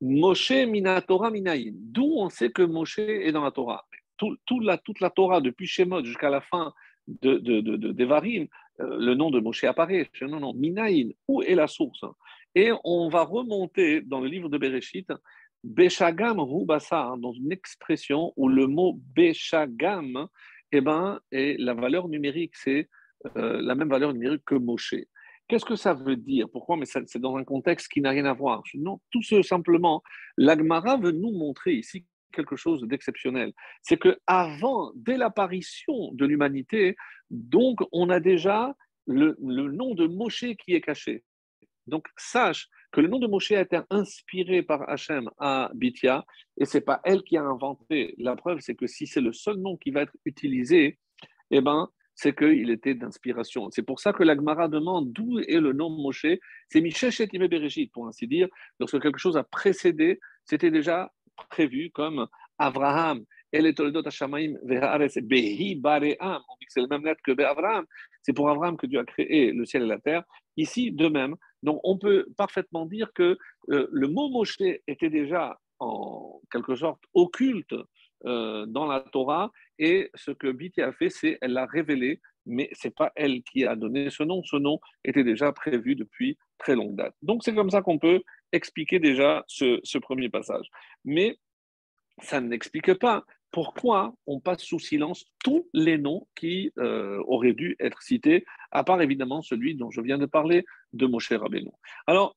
Moshe 0.00 0.52
minatora 0.52 1.30
minaïn, 1.30 1.72
d'où 1.74 2.06
on 2.16 2.28
sait 2.28 2.50
que 2.50 2.62
Moshe 2.62 3.00
est 3.00 3.32
dans 3.32 3.42
la 3.42 3.50
Torah. 3.50 3.84
Toute 4.16 5.00
la 5.00 5.10
Torah, 5.10 5.40
depuis 5.40 5.66
Shemot 5.66 6.04
jusqu'à 6.04 6.30
la 6.30 6.40
fin 6.40 6.72
de, 7.08 7.38
de, 7.38 7.76
d'Evarim, 7.92 8.46
euh, 8.80 8.96
le 8.98 9.14
nom 9.14 9.30
de 9.30 9.40
Moshe 9.40 9.64
apparaît. 9.64 10.08
Non, 10.22 10.40
non, 10.40 10.54
Minaïn, 10.54 11.12
où 11.28 11.42
est 11.42 11.54
la 11.54 11.66
source? 11.66 12.04
Et 12.56 12.72
on 12.84 13.10
va 13.10 13.22
remonter 13.22 14.00
dans 14.00 14.18
le 14.18 14.28
livre 14.28 14.48
de 14.48 14.56
Bereshit, 14.56 15.12
Beshagam 15.62 16.40
Rubasa, 16.40 17.02
hein, 17.02 17.18
dans 17.18 17.32
une 17.32 17.52
expression 17.52 18.32
où 18.34 18.48
le 18.48 18.66
mot 18.66 18.98
Beshagam 19.14 20.26
eh 20.72 20.80
ben, 20.80 21.20
et 21.30 21.58
la 21.58 21.74
valeur 21.74 22.08
numérique, 22.08 22.56
c'est 22.56 22.88
euh, 23.36 23.60
la 23.60 23.74
même 23.74 23.90
valeur 23.90 24.14
numérique 24.14 24.42
que 24.46 24.54
Moshe. 24.54 24.94
Qu'est-ce 25.48 25.66
que 25.66 25.76
ça 25.76 25.92
veut 25.92 26.16
dire? 26.16 26.48
Pourquoi? 26.50 26.78
Mais 26.78 26.86
c'est 26.86 27.18
dans 27.18 27.36
un 27.36 27.44
contexte 27.44 27.88
qui 27.88 28.00
n'a 28.00 28.10
rien 28.10 28.24
à 28.24 28.32
voir. 28.32 28.62
Non, 28.72 29.02
tout 29.10 29.22
simplement, 29.42 30.02
l'Agmara 30.38 30.96
veut 30.96 31.12
nous 31.12 31.32
montrer 31.32 31.74
ici 31.74 32.06
quelque 32.32 32.56
chose 32.56 32.82
d'exceptionnel. 32.84 33.52
C'est 33.82 33.98
que 33.98 34.18
avant, 34.26 34.92
dès 34.96 35.18
l'apparition 35.18 36.10
de 36.12 36.24
l'humanité, 36.24 36.96
donc 37.28 37.80
on 37.92 38.08
a 38.08 38.18
déjà 38.18 38.74
le, 39.06 39.36
le 39.42 39.70
nom 39.70 39.94
de 39.94 40.06
Moshe 40.06 40.46
qui 40.64 40.74
est 40.74 40.80
caché. 40.80 41.22
Donc 41.86 42.06
sache 42.16 42.68
que 42.92 43.00
le 43.00 43.08
nom 43.08 43.18
de 43.18 43.26
Moshe 43.26 43.52
a 43.52 43.60
été 43.60 43.80
inspiré 43.90 44.62
par 44.62 44.88
Hachem 44.88 45.30
à 45.38 45.70
Bithia, 45.74 46.24
et 46.56 46.64
c'est 46.64 46.80
pas 46.80 47.00
elle 47.04 47.22
qui 47.22 47.36
a 47.36 47.42
inventé. 47.42 48.14
La 48.18 48.36
preuve, 48.36 48.60
c'est 48.60 48.74
que 48.74 48.86
si 48.86 49.06
c'est 49.06 49.20
le 49.20 49.32
seul 49.32 49.56
nom 49.56 49.76
qui 49.76 49.90
va 49.90 50.02
être 50.02 50.16
utilisé, 50.24 50.98
eh 51.50 51.60
ben, 51.60 51.88
c'est 52.14 52.34
qu'il 52.34 52.70
était 52.70 52.94
d'inspiration. 52.94 53.70
C'est 53.70 53.82
pour 53.82 54.00
ça 54.00 54.12
que 54.12 54.22
l'Agmara 54.22 54.68
demande 54.68 55.12
d'où 55.12 55.38
est 55.38 55.60
le 55.60 55.72
nom 55.74 55.90
Moshe. 55.90 56.26
C'est 56.70 57.10
Shetimé 57.10 57.46
Bereshit, 57.46 57.92
pour 57.92 58.08
ainsi 58.08 58.26
dire. 58.26 58.48
Lorsque 58.80 59.00
quelque 59.00 59.18
chose 59.18 59.36
a 59.36 59.44
précédé, 59.44 60.18
c'était 60.44 60.70
déjà 60.70 61.12
prévu 61.50 61.90
comme 61.90 62.26
Abraham 62.58 63.22
et 63.52 63.60
les 63.60 63.74
Toledot 63.74 64.06
Hashamaim 64.06 64.54
Ve'haaretz 64.64 65.18
Behi. 65.18 65.80
On 65.84 66.00
dit 66.00 66.16
que 66.16 66.72
c'est 66.72 66.80
le 66.80 66.88
même 66.88 67.04
lettre 67.04 67.20
que 67.22 67.32
Be'Avraham. 67.32 67.84
C'est 68.22 68.32
pour 68.32 68.48
Abraham 68.48 68.78
que 68.78 68.86
Dieu 68.86 68.98
a 68.98 69.04
créé 69.04 69.52
le 69.52 69.66
ciel 69.66 69.82
et 69.82 69.86
la 69.86 69.98
terre. 69.98 70.24
Ici, 70.56 70.92
de 70.92 71.08
même. 71.08 71.36
Donc, 71.66 71.80
on 71.82 71.98
peut 71.98 72.26
parfaitement 72.36 72.86
dire 72.86 73.12
que 73.12 73.36
euh, 73.70 73.88
le 73.90 74.06
mot 74.06 74.28
Moshe 74.30 74.56
était 74.86 75.10
déjà 75.10 75.58
en 75.80 76.40
quelque 76.50 76.76
sorte 76.76 77.02
occulte 77.12 77.74
euh, 78.24 78.64
dans 78.66 78.86
la 78.86 79.00
Torah 79.00 79.50
et 79.80 80.10
ce 80.14 80.30
que 80.30 80.52
Biti 80.52 80.80
a 80.80 80.92
fait, 80.92 81.10
c'est 81.10 81.38
elle 81.40 81.54
l'a 81.54 81.66
révélé, 81.66 82.20
mais 82.46 82.70
c'est 82.72 82.94
pas 82.94 83.10
elle 83.16 83.42
qui 83.42 83.66
a 83.66 83.74
donné 83.74 84.10
ce 84.10 84.22
nom. 84.22 84.44
Ce 84.44 84.54
nom 84.54 84.78
était 85.04 85.24
déjà 85.24 85.52
prévu 85.52 85.96
depuis 85.96 86.38
très 86.56 86.76
longue 86.76 86.94
date. 86.94 87.16
Donc, 87.20 87.42
c'est 87.42 87.54
comme 87.54 87.70
ça 87.70 87.82
qu'on 87.82 87.98
peut 87.98 88.22
expliquer 88.52 89.00
déjà 89.00 89.44
ce, 89.48 89.80
ce 89.82 89.98
premier 89.98 90.28
passage. 90.28 90.68
Mais 91.04 91.36
ça 92.22 92.40
n'explique 92.40 92.94
pas 92.94 93.24
pourquoi 93.50 94.14
on 94.26 94.40
passe 94.40 94.62
sous 94.62 94.78
silence 94.78 95.24
tous 95.42 95.68
les 95.72 95.98
noms 95.98 96.26
qui 96.34 96.72
euh, 96.78 97.22
auraient 97.26 97.54
dû 97.54 97.76
être 97.80 98.02
cités, 98.02 98.44
à 98.70 98.84
part 98.84 99.00
évidemment 99.00 99.42
celui 99.42 99.74
dont 99.74 99.90
je 99.90 100.00
viens 100.00 100.18
de 100.18 100.26
parler, 100.26 100.64
de 100.92 101.06
Moshe 101.06 101.32
Rabbeinu. 101.32 101.70
Alors, 102.06 102.36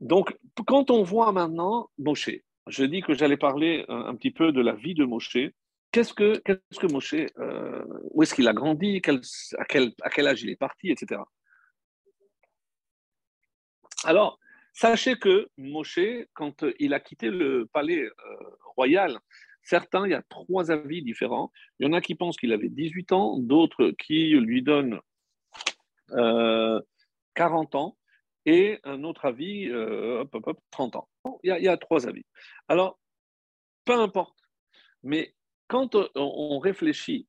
donc, 0.00 0.36
quand 0.66 0.90
on 0.90 1.02
voit 1.02 1.32
maintenant 1.32 1.90
Moshe, 1.98 2.30
je 2.66 2.84
dis 2.84 3.00
que 3.00 3.14
j'allais 3.14 3.36
parler 3.36 3.84
un, 3.88 4.14
petit 4.14 4.30
peu 4.30 4.52
de 4.52 4.60
la 4.60 4.74
vie 4.74 4.94
de 4.94 5.04
Moshe. 5.04 5.38
Qu'est-ce 5.90 6.12
que, 6.12 6.36
qu'est-ce 6.38 6.78
que 6.78 6.86
Moshe, 6.86 7.14
euh, 7.14 7.84
où 8.10 8.22
est-ce 8.22 8.34
qu'il 8.34 8.46
a 8.46 8.52
grandi, 8.52 9.00
à, 9.56 9.64
quel, 9.64 9.92
à 10.02 10.10
quel 10.10 10.28
âge 10.28 10.42
il 10.42 10.50
est 10.50 10.56
parti, 10.56 10.90
etc. 10.90 11.22
Alors, 14.04 14.38
Sachez 14.80 15.16
que 15.16 15.48
Moshe, 15.56 15.98
quand 16.34 16.64
il 16.78 16.94
a 16.94 17.00
quitté 17.00 17.30
le 17.30 17.66
palais 17.66 18.04
euh, 18.04 18.12
royal, 18.76 19.18
certains, 19.60 20.06
il 20.06 20.12
y 20.12 20.14
a 20.14 20.22
trois 20.28 20.70
avis 20.70 21.02
différents. 21.02 21.50
Il 21.80 21.86
y 21.86 21.90
en 21.90 21.94
a 21.94 22.00
qui 22.00 22.14
pensent 22.14 22.36
qu'il 22.36 22.52
avait 22.52 22.68
18 22.68 23.10
ans, 23.10 23.38
d'autres 23.38 23.90
qui 23.98 24.30
lui 24.36 24.62
donnent 24.62 25.00
40 26.12 26.14
euh, 26.14 26.80
ans, 27.76 27.98
et 28.46 28.78
un 28.84 29.02
autre 29.02 29.24
avis, 29.24 29.68
euh, 29.68 30.24
30 30.70 30.94
ans. 30.94 31.08
Il 31.42 31.58
y, 31.60 31.66
a, 31.66 31.76
trois 31.76 32.06
avis. 32.06 32.24
Alors, 32.68 33.00
peu 33.84 33.94
importe, 33.94 34.38
mais 35.02 35.34
quand 35.66 35.96
on 36.14 36.60
réfléchit 36.60 37.26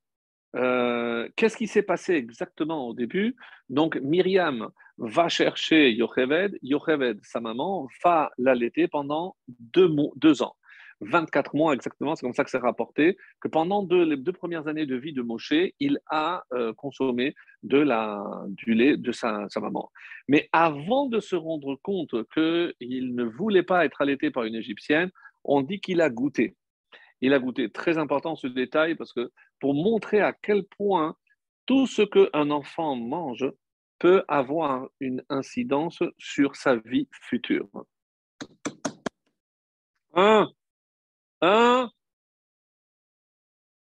euh, 0.55 1.29
qu'est-ce 1.35 1.57
qui 1.57 1.67
s'est 1.67 1.83
passé 1.83 2.13
exactement 2.13 2.88
au 2.88 2.93
début? 2.93 3.35
Donc, 3.69 3.97
Myriam 3.97 4.69
va 4.99 5.29
chercher 5.29 5.91
Yocheved. 5.91 6.57
Yocheved, 6.62 7.19
sa 7.23 7.39
maman, 7.39 7.88
va 8.03 8.31
l'allaiter 8.38 8.88
pendant 8.88 9.35
deux, 9.47 9.89
deux, 10.15 10.43
ans. 10.43 10.55
24 11.01 11.55
mois 11.55 11.73
exactement, 11.73 12.13
c'est 12.15 12.25
comme 12.25 12.33
ça 12.33 12.43
que 12.43 12.49
c'est 12.49 12.57
rapporté, 12.57 13.17
que 13.39 13.47
pendant 13.47 13.88
les 13.89 14.17
deux 14.17 14.33
premières 14.33 14.67
années 14.67 14.85
de 14.85 14.97
vie 14.97 15.13
de 15.13 15.21
Moshe, 15.21 15.53
il 15.79 15.99
a 16.07 16.43
euh, 16.53 16.73
consommé 16.73 17.35
de 17.63 17.77
la, 17.77 18.21
du 18.49 18.73
lait 18.73 18.97
de 18.97 19.13
sa, 19.13 19.47
sa, 19.47 19.62
maman. 19.62 19.89
Mais 20.27 20.49
avant 20.51 21.07
de 21.07 21.21
se 21.21 21.38
rendre 21.38 21.77
compte 21.81 22.15
qu'il 22.33 23.15
ne 23.15 23.23
voulait 23.23 23.63
pas 23.63 23.85
être 23.85 24.01
allaité 24.01 24.29
par 24.29 24.43
une 24.43 24.55
Égyptienne, 24.55 25.09
on 25.45 25.62
dit 25.62 25.79
qu'il 25.79 26.01
a 26.01 26.09
goûté. 26.09 26.57
Il 27.21 27.33
a 27.33 27.39
goûté. 27.39 27.69
Très 27.69 27.97
important 27.97 28.35
ce 28.35 28.47
détail 28.47 28.95
parce 28.95 29.13
que 29.13 29.31
pour 29.62 29.73
montrer 29.73 30.19
à 30.19 30.33
quel 30.33 30.65
point 30.65 31.15
tout 31.65 31.88
ce 31.88 32.01
qu'un 32.01 32.49
enfant 32.49 32.95
mange 32.95 33.45
peut 33.99 34.23
avoir 34.27 34.88
une 34.99 35.23
incidence 35.29 36.01
sur 36.17 36.55
sa 36.55 36.77
vie 36.77 37.07
future. 37.12 37.69
Un, 40.13 40.49
un, 41.41 41.91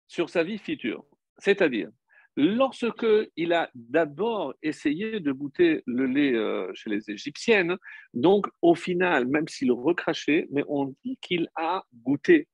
sur 0.08 0.30
sa 0.30 0.44
vie 0.44 0.60
future. 0.60 1.04
C'est-à-dire, 1.40 1.90
lorsque 2.36 3.08
il 3.36 3.54
a 3.54 3.70
d'abord 3.74 4.54
essayé 4.62 5.20
de 5.20 5.32
goûter 5.32 5.84
le 5.86 6.06
lait 6.06 6.34
euh, 6.34 6.72
chez 6.74 6.90
les 6.90 7.10
Égyptiennes, 7.10 7.78
donc 8.14 8.48
au 8.62 8.76
final, 8.76 9.26
même 9.28 9.48
s'il 9.48 9.72
recrachait, 9.72 10.48
mais 10.52 10.64
on 10.68 10.94
dit 11.04 11.18
qu'il 11.22 11.50
a 11.56 11.84
goûté. 11.94 12.48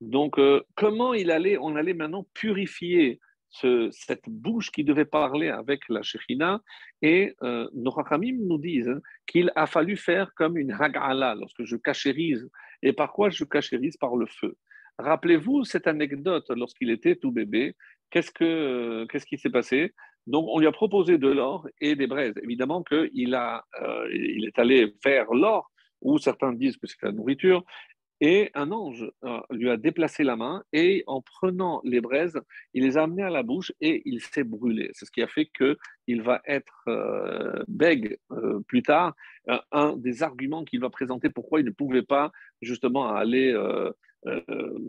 Donc, 0.00 0.38
euh, 0.38 0.62
comment 0.76 1.12
il 1.14 1.30
allait, 1.30 1.58
on 1.58 1.76
allait 1.76 1.94
maintenant 1.94 2.26
purifier 2.32 3.20
cette 3.50 4.28
bouche 4.28 4.70
qui 4.70 4.84
devait 4.84 5.04
parler 5.04 5.48
avec 5.48 5.88
la 5.88 6.02
Shekhinah 6.02 6.60
Et 7.02 7.34
euh, 7.42 7.68
nos 7.74 7.90
Rachamim 7.90 8.36
nous 8.40 8.58
disent 8.58 9.00
qu'il 9.26 9.50
a 9.56 9.66
fallu 9.66 9.96
faire 9.96 10.32
comme 10.34 10.56
une 10.56 10.72
hagala 10.72 11.34
lorsque 11.34 11.64
je 11.64 11.76
cachérise. 11.76 12.48
Et 12.82 12.92
par 12.92 13.12
quoi 13.12 13.30
je 13.30 13.44
cachérise? 13.44 13.96
Par 13.96 14.16
le 14.16 14.26
feu. 14.26 14.56
Rappelez-vous 14.98 15.64
cette 15.64 15.86
anecdote 15.86 16.46
lorsqu'il 16.50 16.90
était 16.90 17.16
tout 17.16 17.32
bébé. 17.32 17.74
Qu'est-ce, 18.10 18.30
que, 18.30 19.06
qu'est-ce 19.10 19.26
qui 19.26 19.38
s'est 19.38 19.50
passé? 19.50 19.94
Donc, 20.26 20.46
on 20.48 20.58
lui 20.58 20.66
a 20.66 20.72
proposé 20.72 21.18
de 21.18 21.28
l'or 21.28 21.66
et 21.80 21.96
des 21.96 22.06
braises. 22.06 22.34
Évidemment 22.42 22.82
qu'il 22.82 23.34
a, 23.34 23.64
euh, 23.82 24.08
il 24.12 24.44
est 24.46 24.58
allé 24.58 24.94
vers 25.04 25.32
l'or, 25.32 25.70
ou 26.00 26.18
certains 26.18 26.52
disent 26.52 26.76
que 26.76 26.86
c'est 26.86 27.02
la 27.02 27.12
nourriture, 27.12 27.64
et 28.20 28.50
un 28.54 28.70
ange 28.70 29.10
euh, 29.24 29.40
lui 29.50 29.70
a 29.70 29.76
déplacé 29.76 30.24
la 30.24 30.36
main 30.36 30.62
et 30.72 31.04
en 31.06 31.22
prenant 31.22 31.80
les 31.84 32.00
braises, 32.00 32.38
il 32.74 32.84
les 32.84 32.98
a 32.98 33.04
amenées 33.04 33.22
à 33.22 33.30
la 33.30 33.42
bouche 33.42 33.72
et 33.80 34.02
il 34.04 34.20
s'est 34.20 34.44
brûlé. 34.44 34.90
C'est 34.92 35.06
ce 35.06 35.10
qui 35.10 35.22
a 35.22 35.26
fait 35.26 35.46
qu'il 35.46 36.22
va 36.22 36.42
être 36.46 36.82
euh, 36.88 37.62
bègue 37.66 38.18
euh, 38.32 38.60
plus 38.68 38.82
tard. 38.82 39.14
un 39.72 39.96
des 39.96 40.22
arguments 40.22 40.64
qu'il 40.64 40.80
va 40.80 40.90
présenter 40.90 41.30
pourquoi 41.30 41.60
il 41.60 41.66
ne 41.66 41.70
pouvait 41.70 42.02
pas 42.02 42.30
justement 42.60 43.08
aller 43.08 43.56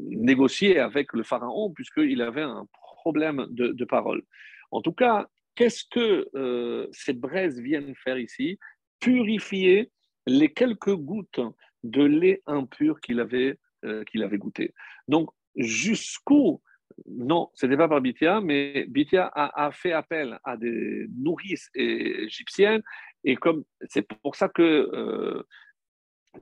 négocier 0.10 0.78
avec 0.80 1.14
le 1.14 1.24
pharaon 1.24 1.72
puisqu'il 1.72 2.22
avait 2.22 2.42
un 2.42 2.68
problème 2.98 3.48
de, 3.50 3.68
de, 3.70 3.86
parole. 3.86 4.24
En 4.72 4.82
tout 4.82 4.92
cas, 4.92 5.30
qu'est-ce 5.56 5.86
que 5.90 6.90
ces 6.92 7.14
braises 7.14 7.60
viennent 7.62 7.96
faire 7.96 8.20
ici? 8.20 8.60
Purifier 9.00 9.90
les 10.28 10.52
quelques 10.52 10.96
gouttes 10.96 11.40
de 11.84 12.04
lait 12.04 12.42
impur 12.46 13.00
qu'il 13.02 13.20
avait, 13.20 13.58
euh, 13.86 14.04
avait 14.22 14.38
goûté. 14.38 14.74
Donc, 15.08 15.30
jusqu'où, 15.56 16.62
non, 17.08 17.50
ce 17.54 17.66
n'était 17.66 17.78
pas 17.78 17.88
par 17.88 18.02
Bithia, 18.02 18.42
mais 18.42 18.86
Bithia 18.88 19.32
a, 19.34 19.72
fait 19.72 19.94
appel 19.94 20.40
à 20.44 20.58
des 20.58 21.08
nourrices 21.18 21.70
égyptiennes, 21.74 22.82
et 23.24 23.36
comme 23.36 23.64
c'est 23.90 24.08
pour 24.24 24.36
ça 24.36 24.50
que 24.50 24.62
euh, 24.62 25.44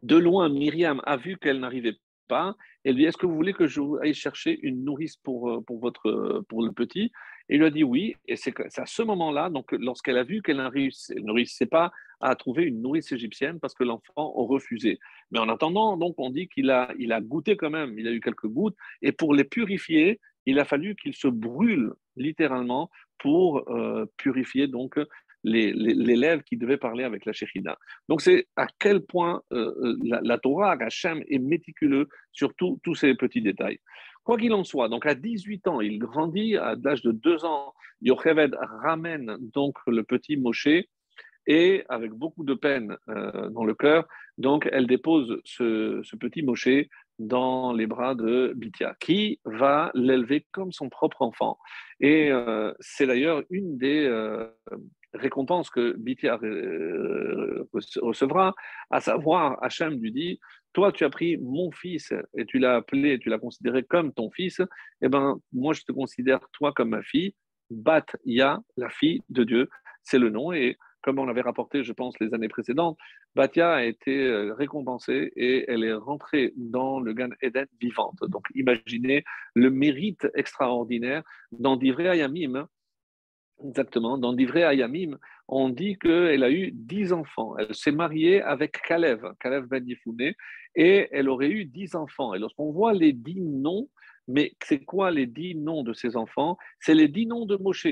de 0.03 0.17
loin, 0.17 0.49
Myriam 0.49 1.01
a 1.05 1.17
vu 1.17 1.37
qu'elle 1.37 1.59
n'arrivait 1.59 1.97
pas, 2.27 2.55
elle 2.83 2.95
lui 2.95 3.03
dit, 3.03 3.07
est-ce 3.07 3.17
que 3.17 3.25
vous 3.25 3.35
voulez 3.35 3.53
que 3.53 3.67
je 3.67 3.81
aille 4.01 4.13
chercher 4.13 4.59
une 4.61 4.83
nourrice 4.83 5.17
pour, 5.17 5.49
euh, 5.49 5.61
pour, 5.61 5.79
votre, 5.79 6.43
pour 6.47 6.63
le 6.63 6.71
petit? 6.71 7.11
Et 7.49 7.55
il 7.55 7.59
lui 7.59 7.65
a 7.65 7.71
dit 7.71 7.83
oui, 7.83 8.15
et 8.27 8.35
c'est 8.35 8.53
à 8.77 8.85
ce 8.85 9.01
moment-là, 9.01 9.49
donc 9.49 9.71
lorsqu'elle 9.71 10.17
a 10.17 10.23
vu 10.23 10.41
qu'elle 10.41 10.57
ne 10.57 11.31
réussissait 11.31 11.65
pas 11.65 11.91
à 12.19 12.35
trouver 12.35 12.63
une 12.63 12.81
nourrice 12.81 13.11
égyptienne 13.11 13.59
parce 13.59 13.73
que 13.73 13.83
l'enfant 13.83 14.33
a 14.35 14.47
refusé. 14.47 14.99
Mais 15.31 15.39
en 15.39 15.49
attendant, 15.49 15.97
donc, 15.97 16.15
on 16.17 16.29
dit 16.29 16.47
qu'il 16.47 16.69
a, 16.69 16.91
il 16.97 17.13
a 17.13 17.21
goûté 17.21 17.55
quand 17.57 17.69
même, 17.69 17.97
il 17.97 18.07
a 18.07 18.11
eu 18.11 18.19
quelques 18.19 18.47
gouttes, 18.47 18.75
et 19.01 19.11
pour 19.11 19.33
les 19.33 19.43
purifier, 19.43 20.19
il 20.45 20.59
a 20.59 20.65
fallu 20.65 20.95
qu'il 20.95 21.13
se 21.13 21.27
brûle 21.27 21.93
littéralement 22.15 22.89
pour 23.19 23.69
euh, 23.69 24.05
purifier 24.17 24.67
donc 24.67 24.99
l'élève 25.43 26.43
qui 26.43 26.57
devait 26.57 26.77
parler 26.77 27.03
avec 27.03 27.25
la 27.25 27.31
Shechina. 27.31 27.77
Donc 28.09 28.21
c'est 28.21 28.47
à 28.55 28.67
quel 28.79 29.01
point 29.01 29.41
euh, 29.53 29.73
euh, 29.81 30.19
la, 30.21 30.37
Torah, 30.37 30.75
Hachem, 30.79 31.23
est 31.29 31.39
méticuleux 31.39 32.09
sur 32.33 32.53
tous 32.55 32.95
ces 32.95 33.13
petits 33.15 33.41
détails. 33.41 33.79
Quoi 34.23 34.37
qu'il 34.37 34.53
en 34.53 34.63
soit, 34.63 34.89
donc 34.89 35.05
à 35.05 35.15
18 35.15 35.67
ans, 35.67 35.81
il 35.81 35.97
grandit, 35.97 36.57
à 36.57 36.75
l'âge 36.83 37.01
de 37.01 37.11
2 37.11 37.45
ans, 37.45 37.73
Yocheved 38.01 38.55
ramène 38.61 39.37
donc 39.39 39.77
le 39.87 40.03
petit 40.03 40.37
Moshe 40.37 40.67
et 41.47 41.83
avec 41.89 42.11
beaucoup 42.11 42.43
de 42.43 42.53
peine 42.53 42.97
euh, 43.09 43.49
dans 43.49 43.63
le 43.63 43.73
cœur, 43.73 44.07
donc 44.37 44.69
elle 44.71 44.87
dépose 44.87 45.41
ce, 45.43 46.01
petit 46.15 46.43
Moshe 46.43 46.87
dans 47.17 47.73
les 47.73 47.87
bras 47.87 48.15
de 48.15 48.53
Bithia, 48.55 48.95
qui 48.99 49.39
va 49.43 49.91
l'élever 49.93 50.45
comme 50.51 50.71
son 50.71 50.89
propre 50.89 51.21
enfant. 51.21 51.57
Et 51.99 52.31
euh, 52.31 52.73
c'est 52.79 53.07
d'ailleurs 53.07 53.43
une 53.49 53.77
des 53.77 54.05
euh, 54.05 54.47
récompenses 55.13 55.69
que 55.69 55.95
Bithia 55.97 56.37
recevra, 57.73 58.53
à 58.89 59.01
savoir, 59.01 59.61
Hachem 59.61 59.99
lui 59.99 60.11
dit, 60.11 60.39
toi 60.73 60.91
tu 60.91 61.03
as 61.03 61.09
pris 61.09 61.37
mon 61.37 61.71
fils 61.71 62.13
et 62.37 62.45
tu 62.45 62.59
l'as 62.59 62.75
appelé, 62.75 63.19
tu 63.19 63.29
l'as 63.29 63.39
considéré 63.39 63.83
comme 63.83 64.13
ton 64.13 64.29
fils, 64.29 64.61
eh 65.01 65.09
ben 65.09 65.39
moi 65.51 65.73
je 65.73 65.81
te 65.81 65.91
considère 65.91 66.39
toi 66.53 66.71
comme 66.73 66.89
ma 66.89 67.01
fille, 67.03 67.33
Bat 67.69 68.05
Ya, 68.25 68.59
la 68.77 68.89
fille 68.89 69.21
de 69.29 69.43
Dieu, 69.43 69.69
c'est 70.03 70.19
le 70.19 70.29
nom, 70.29 70.51
et 70.53 70.77
comme 71.01 71.19
on 71.19 71.25
l'avait 71.25 71.41
rapporté, 71.41 71.83
je 71.83 71.93
pense, 71.93 72.19
les 72.19 72.33
années 72.33 72.49
précédentes, 72.49 72.97
Batia 73.35 73.73
a 73.73 73.83
été 73.83 74.27
euh, 74.27 74.53
récompensée 74.53 75.31
et 75.35 75.65
elle 75.69 75.83
est 75.83 75.93
rentrée 75.93 76.53
dans 76.55 76.99
le 76.99 77.13
Gan 77.13 77.29
Eden 77.41 77.67
vivante. 77.79 78.19
Donc 78.27 78.47
imaginez 78.55 79.23
le 79.55 79.69
mérite 79.69 80.27
extraordinaire 80.35 81.23
dans 81.51 81.77
Divrei 81.77 82.07
Ayamim. 82.07 82.67
Exactement. 83.63 84.17
Dans 84.17 84.33
Divrei 84.33 84.63
Ayamim, 84.63 85.17
on 85.47 85.69
dit 85.69 85.97
qu'elle 85.97 86.43
a 86.43 86.51
eu 86.51 86.71
dix 86.71 87.11
enfants. 87.11 87.57
Elle 87.57 87.75
s'est 87.75 87.91
mariée 87.91 88.41
avec 88.41 88.81
Kalev, 88.81 89.33
Kalev 89.39 89.65
Ben 89.67 89.85
Yifouné, 89.85 90.35
et 90.75 91.07
elle 91.11 91.27
aurait 91.27 91.49
eu 91.49 91.65
dix 91.65 91.95
enfants. 91.95 92.33
Et 92.33 92.39
lorsqu'on 92.39 92.71
voit 92.71 92.93
les 92.93 93.11
dix 93.11 93.41
noms, 93.41 93.89
mais 94.27 94.53
c'est 94.63 94.85
quoi 94.85 95.11
les 95.11 95.25
dix 95.25 95.55
noms 95.55 95.83
de 95.83 95.93
ces 95.93 96.15
enfants? 96.15 96.57
C'est 96.79 96.93
les 96.93 97.07
dix 97.07 97.25
noms 97.25 97.45
de 97.45 97.57
Moshe. 97.57 97.87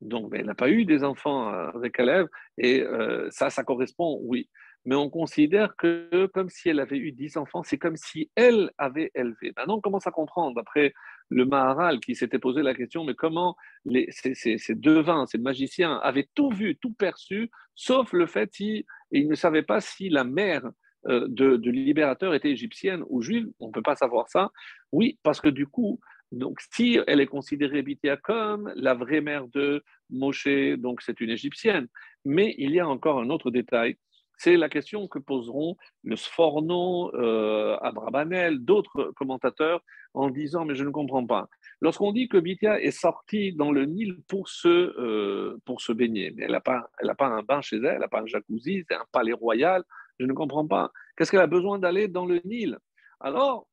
Donc, 0.00 0.32
elle 0.34 0.46
n'a 0.46 0.54
pas 0.54 0.70
eu 0.70 0.84
des 0.84 1.04
enfants 1.04 1.48
avec 1.48 1.94
Kalev, 1.94 2.28
et 2.58 2.82
euh, 2.82 3.28
ça, 3.30 3.50
ça 3.50 3.64
correspond, 3.64 4.18
oui 4.22 4.48
mais 4.86 4.94
on 4.94 5.10
considère 5.10 5.74
que 5.76 6.26
comme 6.32 6.48
si 6.48 6.68
elle 6.68 6.78
avait 6.78 6.96
eu 6.96 7.10
dix 7.10 7.36
enfants, 7.36 7.64
c'est 7.64 7.76
comme 7.76 7.96
si 7.96 8.30
elle 8.36 8.70
avait 8.78 9.10
élevé. 9.14 9.52
Maintenant, 9.56 9.78
on 9.78 9.80
commence 9.80 10.06
à 10.06 10.12
comprendre, 10.12 10.54
d'après 10.54 10.94
le 11.28 11.44
Maharal 11.44 11.98
qui 11.98 12.14
s'était 12.14 12.38
posé 12.38 12.62
la 12.62 12.72
question, 12.72 13.04
mais 13.04 13.14
comment 13.14 13.56
les, 13.84 14.06
ces, 14.10 14.34
ces, 14.34 14.74
devins, 14.76 15.26
ces 15.26 15.38
magiciens 15.38 15.96
avaient 15.96 16.28
tout 16.34 16.50
vu, 16.50 16.76
tout 16.76 16.92
perçu, 16.92 17.50
sauf 17.74 18.12
le 18.12 18.26
fait 18.26 18.48
qu'ils 18.50 18.84
ne 19.12 19.34
savaient 19.34 19.64
pas 19.64 19.80
si 19.80 20.08
la 20.08 20.22
mère 20.22 20.62
euh, 21.08 21.26
de, 21.28 21.56
de 21.56 21.70
libérateur 21.70 22.32
était 22.32 22.52
égyptienne 22.52 23.02
ou 23.08 23.22
juive, 23.22 23.48
on 23.58 23.68
ne 23.68 23.72
peut 23.72 23.82
pas 23.82 23.96
savoir 23.96 24.28
ça. 24.28 24.52
Oui, 24.92 25.18
parce 25.24 25.40
que 25.40 25.48
du 25.48 25.66
coup, 25.66 25.98
donc, 26.32 26.60
si 26.72 26.98
elle 27.06 27.20
est 27.20 27.26
considérée 27.26 27.82
Bithia 27.82 28.16
comme 28.16 28.72
la 28.74 28.94
vraie 28.94 29.20
mère 29.20 29.46
de 29.48 29.82
Moshe, 30.10 30.48
donc 30.76 31.02
c'est 31.02 31.20
une 31.20 31.30
égyptienne. 31.30 31.86
Mais 32.24 32.54
il 32.58 32.72
y 32.72 32.80
a 32.80 32.88
encore 32.88 33.20
un 33.20 33.30
autre 33.30 33.50
détail, 33.50 33.96
c'est 34.38 34.56
la 34.56 34.68
question 34.68 35.08
que 35.08 35.18
poseront 35.18 35.76
le 36.04 36.16
Sforno, 36.16 37.14
euh, 37.14 37.76
Abrabanel, 37.80 38.58
d'autres 38.58 39.12
commentateurs 39.16 39.82
en 40.14 40.28
disant 40.30 40.64
Mais 40.64 40.74
je 40.74 40.84
ne 40.84 40.90
comprends 40.90 41.26
pas. 41.26 41.48
Lorsqu'on 41.80 42.12
dit 42.12 42.28
que 42.28 42.36
Bithia 42.38 42.80
est 42.80 42.90
sortie 42.90 43.52
dans 43.52 43.70
le 43.70 43.86
Nil 43.86 44.18
pour 44.28 44.48
se, 44.48 44.68
euh, 44.68 45.58
pour 45.64 45.80
se 45.80 45.92
baigner, 45.92 46.32
mais 46.34 46.44
elle 46.44 46.52
n'a 46.52 46.60
pas, 46.60 46.90
pas 47.16 47.26
un 47.26 47.42
bain 47.42 47.60
chez 47.62 47.76
elle, 47.76 47.86
elle 47.86 47.98
n'a 48.00 48.08
pas 48.08 48.20
un 48.20 48.26
jacuzzi, 48.26 48.84
c'est 48.88 48.96
un 48.96 49.04
palais 49.12 49.32
royal, 49.32 49.84
je 50.18 50.26
ne 50.26 50.32
comprends 50.32 50.66
pas. 50.66 50.90
Qu'est-ce 51.16 51.30
qu'elle 51.30 51.40
a 51.40 51.46
besoin 51.46 51.78
d'aller 51.78 52.08
dans 52.08 52.26
le 52.26 52.40
Nil? 52.44 52.78
Alors, 53.20 53.66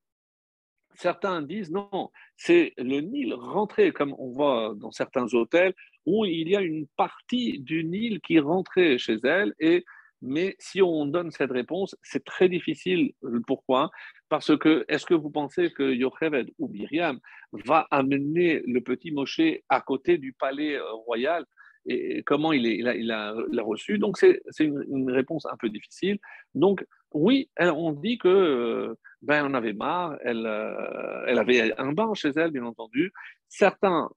certains 0.96 1.42
disent 1.42 1.72
non, 1.72 2.10
c'est 2.38 2.74
le 2.78 3.00
Nil 3.02 3.34
rentré, 3.34 3.92
comme 3.92 4.16
on 4.18 4.32
voit 4.32 4.74
dans 4.76 4.92
certains 4.92 5.34
hôtels, 5.34 5.74
où 6.06 6.26
il 6.26 6.50
y 6.50 6.56
a 6.56 6.62
une 6.62 6.88
partie 6.98 7.60
du 7.60 7.84
Nil 7.84 8.20
qui 8.22 8.40
rentrait 8.40 8.98
chez 8.98 9.18
elle. 9.24 9.54
Et 9.60 9.86
mais 10.26 10.56
si 10.58 10.82
on 10.82 11.06
donne 11.06 11.32
cette 11.32 11.52
réponse, 11.52 11.98
c'est 12.02 12.24
très 12.24 12.48
difficile. 12.48 13.12
Pourquoi? 13.46 13.92
Parce 14.30 14.58
que 14.58 14.86
est-ce 14.88 15.06
que 15.06 15.14
vous 15.14 15.30
pensez 15.30 15.72
que 15.72 15.94
Yocheved 15.94 16.50
ou 16.58 16.70
Myriam 16.70 17.20
va 17.52 17.88
amener 17.92 18.62
le 18.66 18.80
petit 18.80 19.12
Moshe 19.12 19.42
à 19.68 19.82
côté 19.82 20.18
du 20.18 20.32
palais 20.32 20.76
euh, 20.76 20.92
royal? 21.06 21.46
Et 21.86 22.24
comment 22.24 22.54
il, 22.54 22.66
est, 22.66 22.78
il, 22.78 23.62
reçu 23.62 23.98
Donc 23.98 24.18
c'est 24.18 24.42
une, 24.60 25.12
réponse 25.12 25.46
un 25.46 25.58
peu 25.58 25.70
difficile. 25.70 26.20
Donc 26.56 26.86
oui, 27.14 27.50
on 27.60 27.92
dit 27.92 28.18
que 28.18 28.28
euh, 28.28 28.96
ben 29.22 29.46
on 29.46 29.54
avait 29.54 29.74
marre. 29.74 30.18
Elle, 30.22 30.46
euh, 30.46 31.26
elle 31.28 31.40
avait 31.40 31.74
un 31.80 31.92
bain 31.92 32.14
chez 32.14 32.32
elle, 32.36 32.52
bien 32.52 32.66
entendu. 32.66 33.12
Certains 33.50 34.10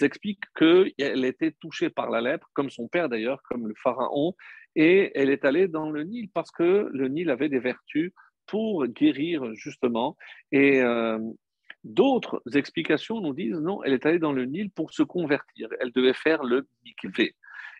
expliquent 0.00 0.44
qu'elle 0.56 1.24
était 1.24 1.52
touchée 1.60 1.90
par 1.90 2.10
la 2.10 2.22
lèpre, 2.22 2.48
comme 2.54 2.70
son 2.70 2.88
père 2.88 3.08
d'ailleurs, 3.08 3.42
comme 3.50 3.68
le 3.68 3.74
pharaon, 3.82 4.34
et 4.76 5.10
elle 5.14 5.30
est 5.30 5.44
allée 5.44 5.68
dans 5.68 5.90
le 5.90 6.04
Nil 6.04 6.28
parce 6.32 6.50
que 6.50 6.88
le 6.92 7.08
Nil 7.08 7.30
avait 7.30 7.48
des 7.48 7.58
vertus 7.58 8.12
pour 8.46 8.86
guérir 8.86 9.54
justement. 9.54 10.16
Et 10.52 10.80
euh, 10.82 11.18
d'autres 11.86 12.42
explications 12.54 13.20
nous 13.20 13.32
disent 13.32 13.58
non, 13.58 13.82
elle 13.84 13.92
est 13.92 14.04
allée 14.06 14.18
dans 14.18 14.32
le 14.32 14.44
Nil 14.44 14.70
pour 14.70 14.92
se 14.92 15.02
convertir. 15.02 15.68
Elle 15.80 15.92
devait 15.92 16.12
faire 16.12 16.42
le 16.42 16.66
mikvé. 16.84 17.34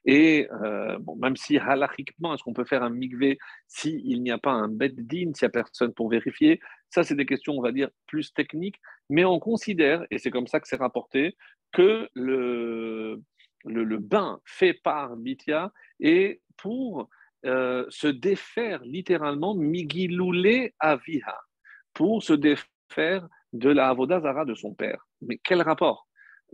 Et 0.04 0.48
euh, 0.62 0.98
bon, 1.00 1.16
même 1.16 1.34
si 1.34 1.58
halachiquement, 1.58 2.32
est-ce 2.32 2.44
qu'on 2.44 2.52
peut 2.52 2.64
faire 2.64 2.84
un 2.84 2.90
mikvé 2.90 3.38
s'il 3.66 4.22
n'y 4.22 4.30
a 4.30 4.38
pas 4.38 4.52
un 4.52 4.68
beddin, 4.68 5.32
s'il 5.34 5.46
n'y 5.46 5.46
a 5.46 5.50
personne 5.50 5.92
pour 5.92 6.08
vérifier? 6.08 6.60
Ça, 6.90 7.02
c'est 7.02 7.16
des 7.16 7.26
questions, 7.26 7.54
on 7.54 7.62
va 7.62 7.72
dire, 7.72 7.90
plus 8.06 8.32
techniques. 8.32 8.76
Mais 9.10 9.24
on 9.24 9.40
considère, 9.40 10.06
et 10.12 10.18
c'est 10.18 10.30
comme 10.30 10.46
ça 10.46 10.60
que 10.60 10.68
c'est 10.68 10.76
rapporté, 10.76 11.36
que 11.72 12.08
le, 12.14 13.20
le, 13.64 13.98
bain 13.98 14.38
fait 14.44 14.74
par 14.74 15.16
Bithia 15.16 15.72
est 15.98 16.40
pour 16.56 17.08
euh, 17.44 17.84
se 17.88 18.06
défaire 18.06 18.82
littéralement 18.84 19.56
Migiloulé 19.56 20.74
Aviha, 20.78 21.36
pour 21.92 22.22
se 22.22 22.32
défaire 22.32 23.28
de 23.56 23.70
la 23.70 23.88
Avodazara 23.88 24.44
de 24.44 24.54
son 24.54 24.74
père. 24.74 25.06
Mais 25.22 25.38
quel 25.42 25.62
rapport? 25.62 26.06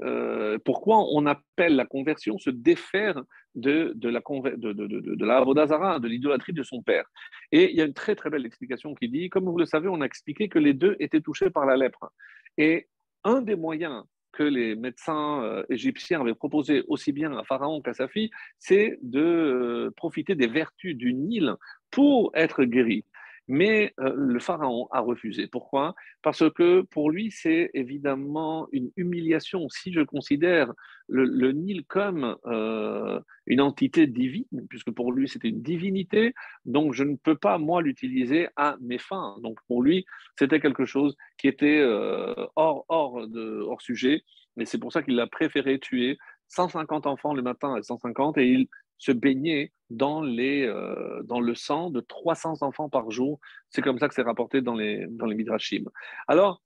Euh, 0.03 0.59
Pourquoi 0.65 1.05
on 1.13 1.27
appelle 1.27 1.77
la 1.77 1.87
conversion 1.87 2.39
se 2.39 2.51
défaire 2.51 3.23
de, 3.55 3.93
de 3.95 4.09
la, 4.09 4.21
de, 4.21 4.73
de, 4.73 4.87
de, 4.87 5.25
la 5.25 5.39
Avodazara, 5.39 5.99
de 5.99 6.09
l'idolâtrie 6.09 6.53
de 6.53 6.63
son 6.63 6.83
père? 6.83 7.05
Et 7.51 7.71
il 7.71 7.77
y 7.77 7.83
a 7.83 7.85
une 7.85 7.95
très 7.95 8.15
très 8.15 8.31
belle 8.31 8.47
explication 8.47 8.95
qui 8.95 9.09
dit, 9.09 9.29
comme 9.29 9.45
vous 9.45 9.59
le 9.59 9.67
savez, 9.67 9.89
on 9.89 10.01
a 10.01 10.07
expliqué 10.07 10.49
que 10.49 10.59
les 10.59 10.73
deux 10.73 10.97
étaient 10.99 11.21
touchés 11.21 11.51
par 11.51 11.67
la 11.67 11.77
lèpre. 11.77 12.11
Et 12.57 12.89
un 13.25 13.43
des 13.43 13.57
moyens 13.57 14.05
que 14.33 14.43
les 14.43 14.75
médecins 14.75 15.43
euh, 15.45 15.63
égyptiens 15.69 16.23
avaient 16.23 16.35
proposé 16.35 16.85
aussi 16.89 17.13
bien 17.13 17.37
à 17.37 17.45
Pharaon 17.45 17.83
qu'à 17.83 17.93
sa 17.93 18.09
fille, 18.09 18.31
c'est 18.59 18.99
de 19.03 19.21
euh, 19.21 19.91
profiter 19.95 20.35
des 20.35 20.47
vertus 20.47 20.97
du 20.97 21.13
Nil 21.13 21.55
pour 21.91 22.33
être 22.35 22.65
guéri. 22.65 23.05
Mais 23.49 23.93
euh, 23.99 24.13
le 24.17 24.39
pharaon 24.39 24.89
a 24.93 25.01
refusé. 25.01 25.47
Pourquoi? 25.47 25.95
Parce 26.23 26.49
que 26.51 26.83
pour 26.83 27.11
lui, 27.11 27.31
c'est 27.31 27.71
évidemment 27.75 28.69
une 28.73 28.91
humiliation. 28.97 29.69
Si 29.69 29.93
je 29.93 30.01
considère 30.01 30.73
le, 31.09 31.53
Nil 31.53 31.85
comme 31.87 32.37
euh, 32.47 33.21
une 33.47 33.61
entité 33.61 34.07
divine, 34.07 34.67
puisque 34.69 34.93
pour 34.93 35.13
lui, 35.13 35.29
c'était 35.29 35.49
une 35.49 35.63
divinité, 35.63 36.35
donc 36.65 36.95
je 36.95 37.05
ne 37.05 37.17
peux 37.17 37.37
pas, 37.37 37.59
moi, 37.59 37.83
l'utiliser 37.83 38.49
à 38.57 38.77
mes 38.81 38.99
fins. 38.99 39.37
Donc 39.43 39.59
pour 39.67 39.83
lui, 39.83 40.07
c'était 40.39 40.61
quelque 40.61 40.85
chose 40.85 41.17
qui 41.37 41.49
était 41.49 41.81
euh, 41.81 42.35
hors, 42.57 42.85
hors, 42.89 43.27
de, 43.27 43.61
hors 43.63 43.83
sujet. 43.83 44.23
Et 44.59 44.67
c'est 44.67 44.79
pour 44.79 44.93
ça 44.93 45.03
qu'il 45.03 45.19
a 45.19 45.27
préféré 45.27 45.79
tuer 45.79 46.19
150 46.49 47.07
enfants 47.07 47.35
le 47.35 47.43
matin 47.43 47.77
et 47.77 47.83
150, 47.83 48.39
et 48.39 48.47
il 48.47 48.69
se 49.03 49.11
baigner 49.11 49.73
dans, 49.91 50.23
les, 50.23 50.65
euh, 50.65 51.25
dans 51.25 51.41
le 51.41 51.57
sang 51.57 51.91
de 51.91 51.99
300 51.99 52.63
enfants 52.63 52.89
par 52.89 53.11
jour. 53.11 53.41
C'est 53.69 53.83
comme 53.83 53.99
ça 53.99 54.07
que 54.07 54.15
c'est 54.15 54.23
rapporté 54.23 54.63
dans 54.63 54.77
les, 54.77 55.07
dans 55.09 55.27
les 55.27 55.35
Midrashim. 55.35 55.87
Alors, 56.29 56.63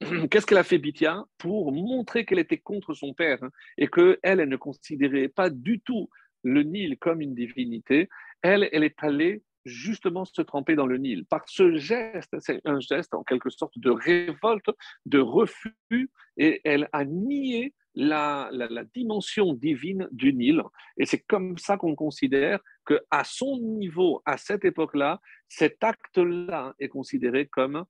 qu'est-ce 0.30 0.46
qu'elle 0.46 0.56
a 0.56 0.64
fait 0.64 0.78
Bithia 0.78 1.22
pour 1.36 1.70
montrer 1.70 2.24
qu'elle 2.24 2.38
était 2.38 2.56
contre 2.56 2.94
son 2.94 3.12
père 3.12 3.40
et 3.76 3.88
qu'elle, 3.88 4.18
elle 4.22 4.48
ne 4.48 4.56
considérait 4.56 5.28
pas 5.28 5.50
du 5.50 5.80
tout 5.80 6.08
le 6.44 6.62
Nil 6.62 6.96
comme 6.98 7.20
une 7.20 7.34
divinité 7.34 8.08
Elle, 8.40 8.70
elle 8.72 8.84
est 8.84 9.04
allée 9.04 9.42
justement 9.68 10.24
se 10.24 10.42
tremper 10.42 10.74
dans 10.74 10.86
le 10.86 10.98
Nil. 10.98 11.24
Par 11.26 11.48
ce 11.48 11.76
geste, 11.76 12.34
c'est 12.40 12.60
un 12.64 12.80
geste 12.80 13.14
en 13.14 13.22
quelque 13.22 13.50
sorte 13.50 13.78
de 13.78 13.90
révolte, 13.90 14.70
de 15.06 15.20
refus, 15.20 16.10
et 16.36 16.60
elle 16.64 16.88
a 16.92 17.04
nié 17.04 17.74
la, 17.94 18.50
dimension 18.94 19.54
divine 19.54 20.08
du 20.12 20.32
Nil. 20.32 20.62
Et 20.96 21.06
c'est 21.06 21.20
comme 21.20 21.58
ça 21.58 21.76
qu'on 21.76 21.94
considère 21.94 22.60
qu'à 22.86 23.24
son 23.24 23.58
niveau, 23.58 24.22
à 24.24 24.36
cette 24.36 24.64
époque-là, 24.64 25.20
cet 25.48 25.82
acte-là 25.82 26.74
est 26.78 26.88
considéré 26.88 27.46
comme 27.46 27.84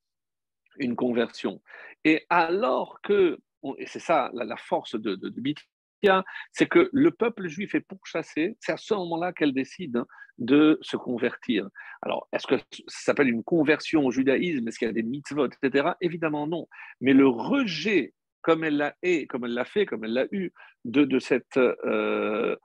une 0.78 0.96
conversion. 0.96 1.60
Et 2.04 2.24
alors 2.30 3.00
que, 3.02 3.38
et 3.78 3.86
c'est 3.86 4.00
ça 4.00 4.30
la, 4.32 4.56
force 4.56 4.94
de, 4.94 5.14
de, 5.14 5.28
c'est 6.52 6.66
que 6.66 6.88
le 6.92 7.10
peuple 7.10 7.48
juif 7.48 7.74
est 7.74 7.80
pourchassé, 7.80 8.56
c'est 8.60 8.72
à 8.72 8.76
ce 8.76 8.94
moment-là 8.94 9.32
qu'elle 9.32 9.52
décide 9.52 10.02
de 10.38 10.78
se 10.82 10.96
convertir. 10.96 11.68
Alors, 12.02 12.28
est-ce 12.32 12.46
que 12.46 12.56
ça 12.86 13.04
s'appelle 13.04 13.28
une 13.28 13.42
conversion 13.42 14.06
au 14.06 14.10
judaïsme? 14.10 14.68
Est-ce 14.68 14.78
qu'il 14.78 14.86
y 14.86 14.90
a 14.90 14.94
des 14.94 15.02
mitzvot, 15.02 15.46
etc. 15.46 15.90
Évidemment 16.00 16.46
non. 16.46 16.68
Mais 17.00 17.12
le 17.12 17.26
rejet 17.26 18.14
comme 18.42 18.64
elle 18.64 18.76
l'a 18.76 18.94
comme 19.28 19.44
elle 19.44 19.54
l'a 19.54 19.64
fait, 19.64 19.84
comme 19.84 20.04
elle 20.04 20.12
l'a 20.12 20.26
eu, 20.30 20.52
de, 20.84 21.18
cette, 21.18 21.56
euh, 21.56 22.56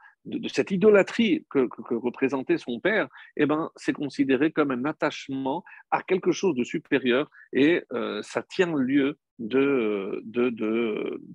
cette 0.47 0.71
idolâtrie 0.71 1.45
que, 1.49 1.67
représentait 1.95 2.57
son 2.57 2.79
père, 2.79 3.07
eh 3.35 3.45
ben, 3.45 3.69
c'est 3.75 3.93
considéré 3.93 4.51
comme 4.51 4.71
un 4.71 4.85
attachement 4.85 5.63
à 5.91 6.01
quelque 6.01 6.31
chose 6.31 6.55
de 6.55 6.63
supérieur 6.63 7.29
et 7.51 7.83
euh, 7.91 8.21
ça 8.21 8.43
tient 8.43 8.73
lieu 8.75 9.17
de, 9.39 10.21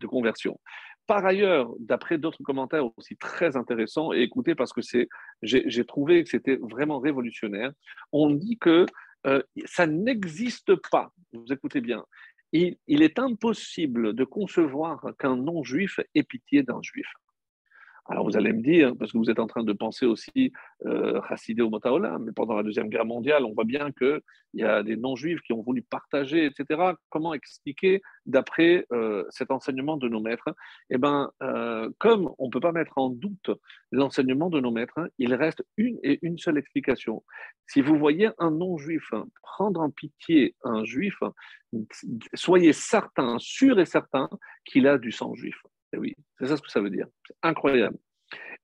conversion. 0.06 0.58
Par 1.08 1.24
ailleurs, 1.24 1.74
d'après 1.80 2.18
d'autres 2.18 2.42
commentaires 2.42 2.84
aussi 2.98 3.16
très 3.16 3.56
intéressants, 3.56 4.12
et 4.12 4.20
écoutez 4.20 4.54
parce 4.54 4.74
que 4.74 4.82
j'ai, 5.40 5.84
trouvé 5.86 6.22
que 6.22 6.28
c'était 6.28 6.56
vraiment 6.56 7.00
révolutionnaire, 7.00 7.72
on 8.12 8.28
dit 8.28 8.58
que 8.58 8.84
euh, 9.26 9.42
ça 9.64 9.86
n'existe 9.86 10.74
pas, 10.90 11.10
vous 11.32 11.50
écoutez 11.50 11.80
bien, 11.80 12.04
il, 12.52 12.76
est 12.88 13.18
impossible 13.18 14.12
de 14.12 14.24
concevoir 14.24 15.02
qu'un 15.18 15.36
non-juif 15.36 15.98
ait 16.14 16.22
pitié 16.22 16.62
d'un 16.62 16.82
juif. 16.82 17.08
Alors 18.10 18.24
vous 18.24 18.38
allez 18.38 18.54
me 18.54 18.62
dire, 18.62 18.94
parce 18.98 19.12
que 19.12 19.18
vous 19.18 19.30
êtes 19.30 19.38
en 19.38 19.46
train 19.46 19.64
de 19.64 19.72
penser 19.74 20.06
aussi 20.06 20.50
euh, 20.86 21.20
au 21.60 21.70
Motaola, 21.70 22.18
mais 22.18 22.32
pendant 22.32 22.54
la 22.54 22.62
Deuxième 22.62 22.88
Guerre 22.88 23.04
mondiale, 23.04 23.44
on 23.44 23.52
voit 23.52 23.64
bien 23.64 23.92
qu'il 23.92 24.22
y 24.54 24.62
a 24.62 24.82
des 24.82 24.96
non-juifs 24.96 25.42
qui 25.42 25.52
ont 25.52 25.60
voulu 25.60 25.82
partager, 25.82 26.46
etc. 26.46 26.92
Comment 27.10 27.34
expliquer, 27.34 28.00
d'après 28.24 28.86
euh, 28.92 29.24
cet 29.28 29.50
enseignement 29.50 29.98
de 29.98 30.08
nos 30.08 30.20
maîtres? 30.20 30.54
Eh 30.88 30.96
bien, 30.96 31.30
euh, 31.42 31.90
comme 31.98 32.30
on 32.38 32.46
ne 32.46 32.50
peut 32.50 32.60
pas 32.60 32.72
mettre 32.72 32.96
en 32.96 33.10
doute 33.10 33.50
l'enseignement 33.92 34.48
de 34.48 34.60
nos 34.60 34.70
maîtres, 34.70 35.10
il 35.18 35.34
reste 35.34 35.62
une 35.76 35.98
et 36.02 36.18
une 36.22 36.38
seule 36.38 36.56
explication. 36.56 37.22
Si 37.66 37.82
vous 37.82 37.98
voyez 37.98 38.30
un 38.38 38.52
non-juif 38.52 39.10
prendre 39.42 39.82
en 39.82 39.90
pitié 39.90 40.54
un 40.64 40.82
juif, 40.82 41.18
soyez 42.32 42.72
certain, 42.72 43.36
sûr 43.38 43.78
et 43.78 43.86
certain 43.86 44.30
qu'il 44.64 44.86
a 44.86 44.96
du 44.96 45.12
sang 45.12 45.34
juif. 45.34 45.60
Eh 45.92 45.98
oui, 45.98 46.14
c'est 46.38 46.46
ça 46.48 46.56
ce 46.56 46.62
que 46.62 46.70
ça 46.70 46.80
veut 46.80 46.90
dire. 46.90 47.06
C'est 47.26 47.36
incroyable. 47.42 47.98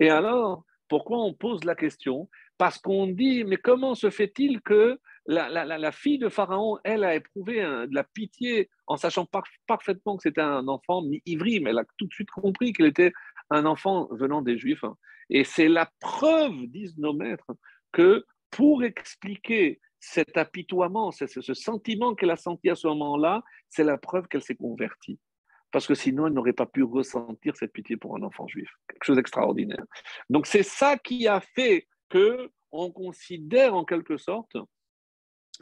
Et 0.00 0.10
alors, 0.10 0.64
pourquoi 0.88 1.18
on 1.18 1.32
pose 1.32 1.64
la 1.64 1.74
question? 1.74 2.28
Parce 2.58 2.78
qu'on 2.78 3.06
dit, 3.06 3.44
mais 3.44 3.56
comment 3.56 3.94
se 3.94 4.10
fait-il 4.10 4.60
que 4.60 5.00
la, 5.26 5.92
fille 5.92 6.18
de 6.18 6.28
Pharaon, 6.28 6.78
elle, 6.84 7.04
a 7.04 7.14
éprouvé 7.14 7.62
de 7.62 7.94
la 7.94 8.04
pitié 8.04 8.68
en 8.86 8.96
sachant 8.96 9.26
parfaitement 9.66 10.16
que 10.16 10.22
c'était 10.22 10.42
un 10.42 10.68
enfant 10.68 11.02
ivri, 11.24 11.60
mais 11.60 11.70
elle 11.70 11.78
a 11.78 11.84
tout 11.96 12.06
de 12.06 12.12
suite 12.12 12.30
compris 12.30 12.72
qu'il 12.72 12.84
était 12.86 13.12
un 13.50 13.64
enfant 13.64 14.08
venant 14.10 14.42
des 14.42 14.58
Juifs. 14.58 14.84
Et 15.30 15.44
c'est 15.44 15.68
la 15.68 15.90
preuve, 16.00 16.66
disent 16.66 16.98
nos 16.98 17.14
maîtres, 17.14 17.52
que 17.92 18.26
pour 18.50 18.84
expliquer 18.84 19.80
cet 19.98 20.36
apitoiement, 20.36 21.10
ce, 21.10 21.26
ce 21.26 21.54
sentiment 21.54 22.14
qu'elle 22.14 22.30
a 22.30 22.36
senti 22.36 22.68
à 22.68 22.74
ce 22.74 22.86
moment-là, 22.88 23.42
c'est 23.70 23.84
la 23.84 23.96
preuve 23.96 24.28
qu'elle 24.28 24.42
s'est 24.42 24.56
convertie 24.56 25.18
parce 25.74 25.88
que 25.88 25.96
sinon, 25.96 26.28
elle 26.28 26.34
n'aurait 26.34 26.52
pas 26.52 26.66
pu 26.66 26.84
ressentir 26.84 27.56
cette 27.56 27.72
pitié 27.72 27.96
pour 27.96 28.14
un 28.14 28.22
enfant 28.22 28.46
juif. 28.46 28.70
Quelque 28.88 29.04
chose 29.04 29.16
d'extraordinaire. 29.16 29.84
Donc, 30.30 30.46
c'est 30.46 30.62
ça 30.62 30.96
qui 30.96 31.26
a 31.26 31.40
fait 31.40 31.88
que 32.08 32.48
on 32.70 32.92
considère 32.92 33.74
en 33.74 33.84
quelque 33.84 34.16
sorte, 34.16 34.56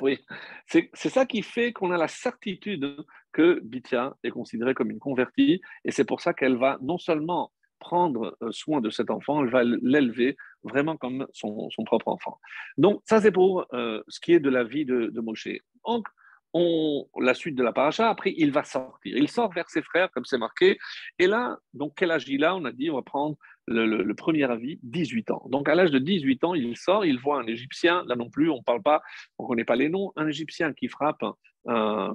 oui, 0.02 0.18
c'est 0.66 0.90
ça 0.94 1.24
qui 1.24 1.40
fait 1.40 1.72
qu'on 1.72 1.92
a 1.92 1.96
la 1.96 2.08
certitude 2.08 2.94
que 3.32 3.60
Bithia 3.64 4.14
est 4.22 4.30
considérée 4.30 4.74
comme 4.74 4.90
une 4.90 4.98
convertie, 4.98 5.62
et 5.86 5.90
c'est 5.90 6.04
pour 6.04 6.20
ça 6.20 6.34
qu'elle 6.34 6.58
va 6.58 6.76
non 6.82 6.98
seulement 6.98 7.50
prendre 7.78 8.36
euh, 8.42 8.52
soin 8.52 8.82
de 8.82 8.90
cet 8.90 9.10
enfant, 9.10 9.42
elle 9.42 9.50
va 9.50 9.64
l'élever 9.64 10.36
vraiment 10.62 10.98
comme 10.98 11.26
son, 11.32 11.70
propre 11.86 12.08
enfant. 12.08 12.38
Donc, 12.76 13.00
ça, 13.06 13.22
c'est 13.22 13.32
pour 13.32 13.66
euh, 13.72 14.02
ce 14.08 14.20
qui 14.20 14.34
est 14.34 14.40
de 14.40 14.50
la 14.50 14.62
vie 14.62 14.84
de, 14.84 15.06
de 15.06 15.20
Moshe. 15.22 15.48
Donc, 15.86 16.06
on, 16.54 17.06
la 17.20 17.34
suite 17.34 17.54
de 17.54 17.62
la 17.62 17.72
paracha, 17.72 18.08
après 18.08 18.34
il 18.36 18.52
va 18.52 18.64
sortir. 18.64 19.16
Il 19.16 19.28
sort 19.28 19.52
vers 19.52 19.68
ses 19.70 19.82
frères, 19.82 20.10
comme 20.10 20.24
c'est 20.24 20.38
marqué. 20.38 20.78
Et 21.18 21.26
là, 21.26 21.58
donc 21.74 21.94
quel 21.96 22.10
âge 22.10 22.28
il 22.28 22.44
a? 22.44 22.54
On 22.54 22.64
a 22.64 22.72
dit, 22.72 22.90
on 22.90 22.96
va 22.96 23.02
prendre 23.02 23.36
le, 23.66 24.12
premier 24.14 24.44
avis, 24.44 24.78
18 24.82 25.30
ans. 25.30 25.46
Donc 25.50 25.68
à 25.68 25.74
l'âge 25.74 25.90
de 25.90 25.98
18 25.98 26.44
ans, 26.44 26.54
il 26.54 26.76
sort, 26.76 27.04
il 27.04 27.18
voit 27.18 27.40
un 27.40 27.46
Égyptien, 27.46 28.04
là 28.06 28.16
non 28.16 28.28
plus, 28.28 28.50
on 28.50 28.58
ne 28.58 28.62
parle 28.62 28.82
pas, 28.82 29.02
on 29.38 29.46
connaît 29.46 29.64
pas 29.64 29.76
les 29.76 29.88
noms, 29.88 30.12
un 30.16 30.26
Égyptien 30.26 30.72
qui 30.72 30.88
frappe 30.88 31.24
un, 31.66 32.14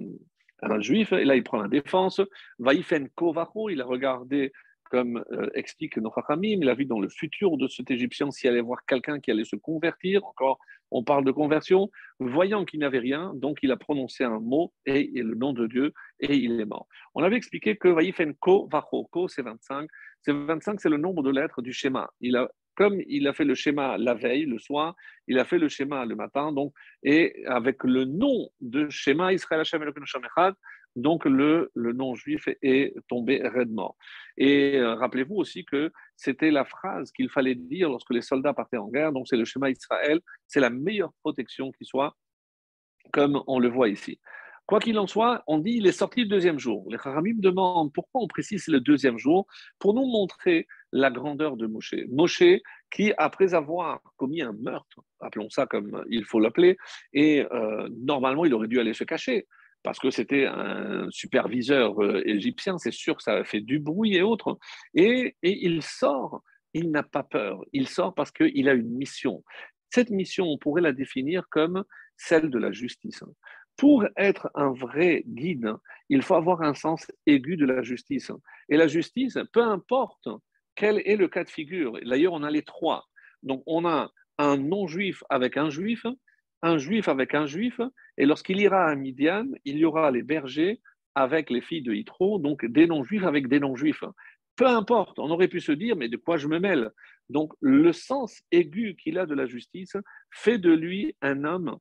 juif, 0.80 1.14
et 1.14 1.24
là 1.24 1.36
il 1.36 1.44
prend 1.44 1.62
la 1.62 1.68
défense. 1.68 2.22
Vaïfen 2.60 3.10
Kovacho, 3.10 3.70
il 3.70 3.82
a 3.82 3.86
regardé 3.86 4.52
comme 4.90 5.24
euh, 5.32 5.50
explique 5.54 5.98
nos 5.98 6.12
Chachamim, 6.14 6.60
il 6.62 6.70
a 6.70 6.76
vu 6.76 6.86
dans 6.86 7.00
le 7.00 7.10
futur 7.10 7.58
de 7.58 7.68
cet 7.68 7.92
Égyptien 7.92 8.32
s'il 8.32 8.50
allait 8.50 8.62
voir 8.62 8.86
quelqu'un 8.86 9.20
qui 9.20 9.32
allait 9.32 9.46
se 9.46 9.56
convertir, 9.56 10.26
encore 10.26 10.60
on 10.92 11.04
parle 11.04 11.26
de 11.26 11.32
conversion, 11.32 11.90
voyant 12.20 12.66
qu'il 12.66 12.80
n'avait 12.80 13.00
rien, 13.00 13.34
donc 13.36 13.60
il 13.62 13.72
a 13.72 13.78
prononcé 13.78 14.24
un 14.24 14.40
mot 14.40 14.74
et, 14.86 15.12
le 15.14 15.36
nom 15.36 15.54
de 15.54 15.68
Dieu 15.68 15.94
et 16.20 16.36
il 16.36 16.62
est 16.62 16.66
mort. 16.66 16.88
On 17.14 17.24
avait 17.24 17.36
expliqué 17.36 17.76
que 17.76 17.90
Vaïfen 17.90 18.34
Ko 18.36 18.68
Vacho, 18.72 19.06
Ko 19.12 19.28
c'est 19.28 19.42
25, 19.42 19.90
c'est 20.22 20.32
25 20.32 20.80
c'est 20.80 20.90
le 20.90 20.98
nombre 20.98 21.24
de 21.24 21.30
lettres 21.30 21.62
du 21.62 21.74
schéma. 21.74 22.10
Il 22.22 22.36
a 22.38 22.50
comme 22.76 23.02
il 23.08 23.28
a 23.28 23.34
fait 23.34 23.44
le 23.44 23.56
schéma 23.56 23.98
la 23.98 24.14
veille, 24.14 24.46
le 24.46 24.60
soir, 24.60 24.96
il 25.28 25.40
a 25.40 25.46
fait 25.46 25.58
le 25.58 25.68
schéma 25.68 26.06
le 26.06 26.16
matin, 26.16 26.52
donc, 26.52 26.74
et 27.04 27.44
avec 27.48 27.84
le 27.84 28.06
nom 28.06 28.50
de 28.62 28.88
schéma 28.90 29.34
Israël 29.34 29.62
Hashem 29.62 29.82
Echad, 29.84 30.54
donc 30.98 31.26
le, 31.26 31.72
le 31.76 31.94
nom 31.94 32.16
juif 32.16 32.50
est 32.62 32.94
tombé 33.08 33.42
raidement. 33.48 33.96
Et 34.36 34.78
euh, 34.78 34.96
rappelez-vous 34.96 35.36
aussi 35.36 35.64
que 35.64 35.92
c'était 36.16 36.52
la 36.52 36.66
phrase 36.66 37.12
qu'il 37.12 37.30
fallait 37.30 37.56
dire 37.56 37.88
lorsque 37.90 38.10
les 38.10 38.22
soldats 38.22 38.54
partaient 38.54 38.78
en 38.78 38.90
guerre, 38.90 39.14
donc 39.14 39.28
c'est 39.28 39.38
le 39.38 39.46
schéma 39.46 39.70
Israël, 39.70 40.20
c'est 40.48 40.60
la 40.60 40.72
meilleure 40.72 41.14
protection 41.22 41.72
qui 41.72 41.86
soit, 41.86 42.18
comme 43.14 43.42
on 43.48 43.60
le 43.60 43.70
voit 43.70 43.90
ici. 43.90 44.20
Quoi 44.66 44.80
qu'il 44.80 45.00
en 45.00 45.08
soit, 45.08 45.44
on 45.48 45.60
dit 45.60 45.76
il 45.78 45.88
est 45.88 45.94
sorti 45.94 46.24
le 46.24 46.28
deuxième 46.28 46.60
jour. 46.60 46.86
Les 46.90 46.98
Haramim 46.98 47.36
demandent 47.38 47.94
pourquoi 47.94 48.22
on 48.22 48.28
précise 48.28 48.68
le 48.68 48.82
deuxième 48.82 49.18
jour 49.18 49.48
pour 49.80 49.94
nous 49.94 50.06
montrer 50.06 50.68
la 50.92 51.10
grandeur 51.10 51.56
de 51.56 51.68
Moshe. 51.68 51.96
Moshe 52.10 52.44
qui, 52.92 53.14
après 53.18 53.54
avoir 53.54 54.02
commis 54.18 54.42
un 54.42 54.52
meurtre, 54.52 55.00
appelons 55.22 55.50
ça 55.50 55.68
comme 55.68 56.04
il 56.10 56.26
faut 56.26 56.40
l'appeler, 56.40 56.76
et 57.14 57.46
euh, 57.52 57.88
normalement 57.92 58.44
il 58.44 58.54
aurait 58.54 58.68
dû 58.68 58.80
aller 58.80 58.94
se 58.94 59.06
cacher 59.06 59.48
parce 59.88 60.00
que 60.00 60.10
c'était 60.10 60.46
un 60.46 61.08
superviseur 61.12 62.04
euh, 62.04 62.22
égyptien, 62.26 62.78
c'est 62.78 62.92
sûr 62.92 63.16
que 63.16 63.24
ça 63.24 63.36
a 63.36 63.46
fait 63.46 63.62
du 63.62 63.80
bruit 63.80 64.16
et 64.16 64.22
autres. 64.22 64.60
Et, 64.94 65.38
et 65.42 65.66
il 65.66 65.82
sort, 65.82 66.44
il 66.74 66.92
n'a 66.92 67.04
pas 67.04 67.24
peur, 67.24 67.64
il 67.72 67.88
sort 67.88 68.14
parce 68.14 68.30
qu'il 68.32 68.68
a 68.68 68.74
une 68.74 68.90
mission. 68.90 69.46
Cette 69.90 70.10
mission, 70.10 70.46
on 70.46 70.58
pourrait 70.58 70.82
la 70.82 70.92
définir 70.92 71.48
comme 71.50 71.86
celle 72.18 72.50
de 72.50 72.60
la 72.60 72.74
justice. 72.74 73.24
Pour 73.78 74.04
être 74.18 74.52
un 74.56 74.74
vrai 74.74 75.24
guide, 75.26 75.74
il 76.10 76.22
faut 76.22 76.36
avoir 76.36 76.64
un 76.64 76.74
sens 76.74 77.10
aigu 77.26 77.56
de 77.56 77.66
la 77.66 77.82
justice. 77.82 78.34
Et 78.68 78.76
la 78.76 78.90
justice, 78.90 79.38
peu 79.54 79.64
importe 79.64 80.28
quel 80.76 81.02
est 81.06 81.16
le 81.16 81.30
cas 81.30 81.46
de 81.46 81.50
figure, 81.50 81.98
d'ailleurs 82.06 82.34
on 82.34 82.44
a 82.44 82.52
les 82.52 82.64
trois. 82.64 83.06
Donc 83.42 83.64
on 83.68 83.88
a 83.88 84.12
un 84.38 84.58
non-juif 84.58 85.24
avec 85.30 85.56
un 85.56 85.70
juif, 85.70 86.06
un 86.62 86.78
juif 86.78 87.08
avec 87.08 87.36
un 87.36 87.46
juif, 87.46 87.80
et 88.18 88.26
lorsqu'il 88.26 88.60
ira 88.60 88.86
à 88.86 88.96
Midian, 88.96 89.48
il 89.66 89.78
y 89.78 89.86
aura 89.86 90.12
les 90.12 90.24
bergers 90.24 90.82
avec 91.16 91.50
les 91.50 91.62
filles 91.62 91.82
de 91.82 91.94
Yitro, 91.94 92.40
donc 92.40 92.66
des 92.66 92.88
non-juifs 92.88 93.24
avec 93.24 93.48
des 93.48 93.60
non-juifs. 93.60 94.04
Peu 94.56 94.68
importe, 94.68 95.20
on 95.20 95.30
aurait 95.30 95.48
pu 95.48 95.60
se 95.60 95.72
dire, 95.72 95.96
mais 95.96 96.10
de 96.10 96.18
quoi 96.18 96.38
je 96.38 96.48
me 96.48 96.60
mêle? 96.60 96.92
Donc 97.30 97.54
le 97.60 97.92
sens 97.92 98.42
aigu 98.52 98.96
qu'il 98.96 99.20
a 99.20 99.26
de 99.26 99.36
la 99.36 99.46
justice 99.46 99.96
fait 100.32 100.58
de 100.58 100.72
lui 100.72 101.16
un 101.22 101.44
homme 101.44 101.78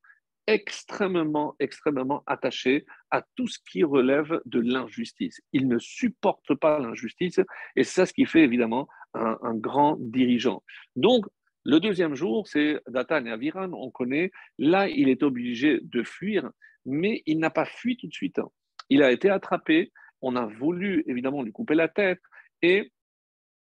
extrêmement, 0.46 1.56
extrêmement 1.58 2.22
attaché 2.26 2.86
à 3.10 3.24
tout 3.34 3.48
ce 3.48 3.58
qui 3.68 3.82
relève 3.82 4.40
de 4.44 4.60
l'injustice. 4.60 5.40
Il 5.52 5.68
ne 5.68 5.78
supporte 5.78 6.54
pas 6.54 6.78
l'injustice 6.78 7.40
et 7.74 7.84
c'est 7.84 8.06
ce 8.06 8.12
qui 8.12 8.26
fait 8.26 8.42
évidemment 8.42 8.88
un, 9.14 9.38
un 9.42 9.54
grand 9.54 9.96
dirigeant. 9.98 10.62
Donc, 10.94 11.26
le 11.66 11.80
deuxième 11.80 12.14
jour, 12.14 12.46
c'est 12.46 12.80
Datan 12.86 13.26
et 13.26 13.30
Aviran, 13.32 13.72
on 13.72 13.90
connaît. 13.90 14.30
Là, 14.56 14.88
il 14.88 15.08
est 15.08 15.24
obligé 15.24 15.80
de 15.82 16.04
fuir, 16.04 16.48
mais 16.84 17.24
il 17.26 17.40
n'a 17.40 17.50
pas 17.50 17.64
fui 17.64 17.96
tout 17.96 18.06
de 18.06 18.12
suite. 18.12 18.40
Il 18.88 19.02
a 19.02 19.10
été 19.10 19.30
attrapé, 19.30 19.90
on 20.22 20.36
a 20.36 20.46
voulu 20.46 21.02
évidemment 21.08 21.42
lui 21.42 21.50
couper 21.50 21.74
la 21.74 21.88
tête, 21.88 22.20
et 22.62 22.92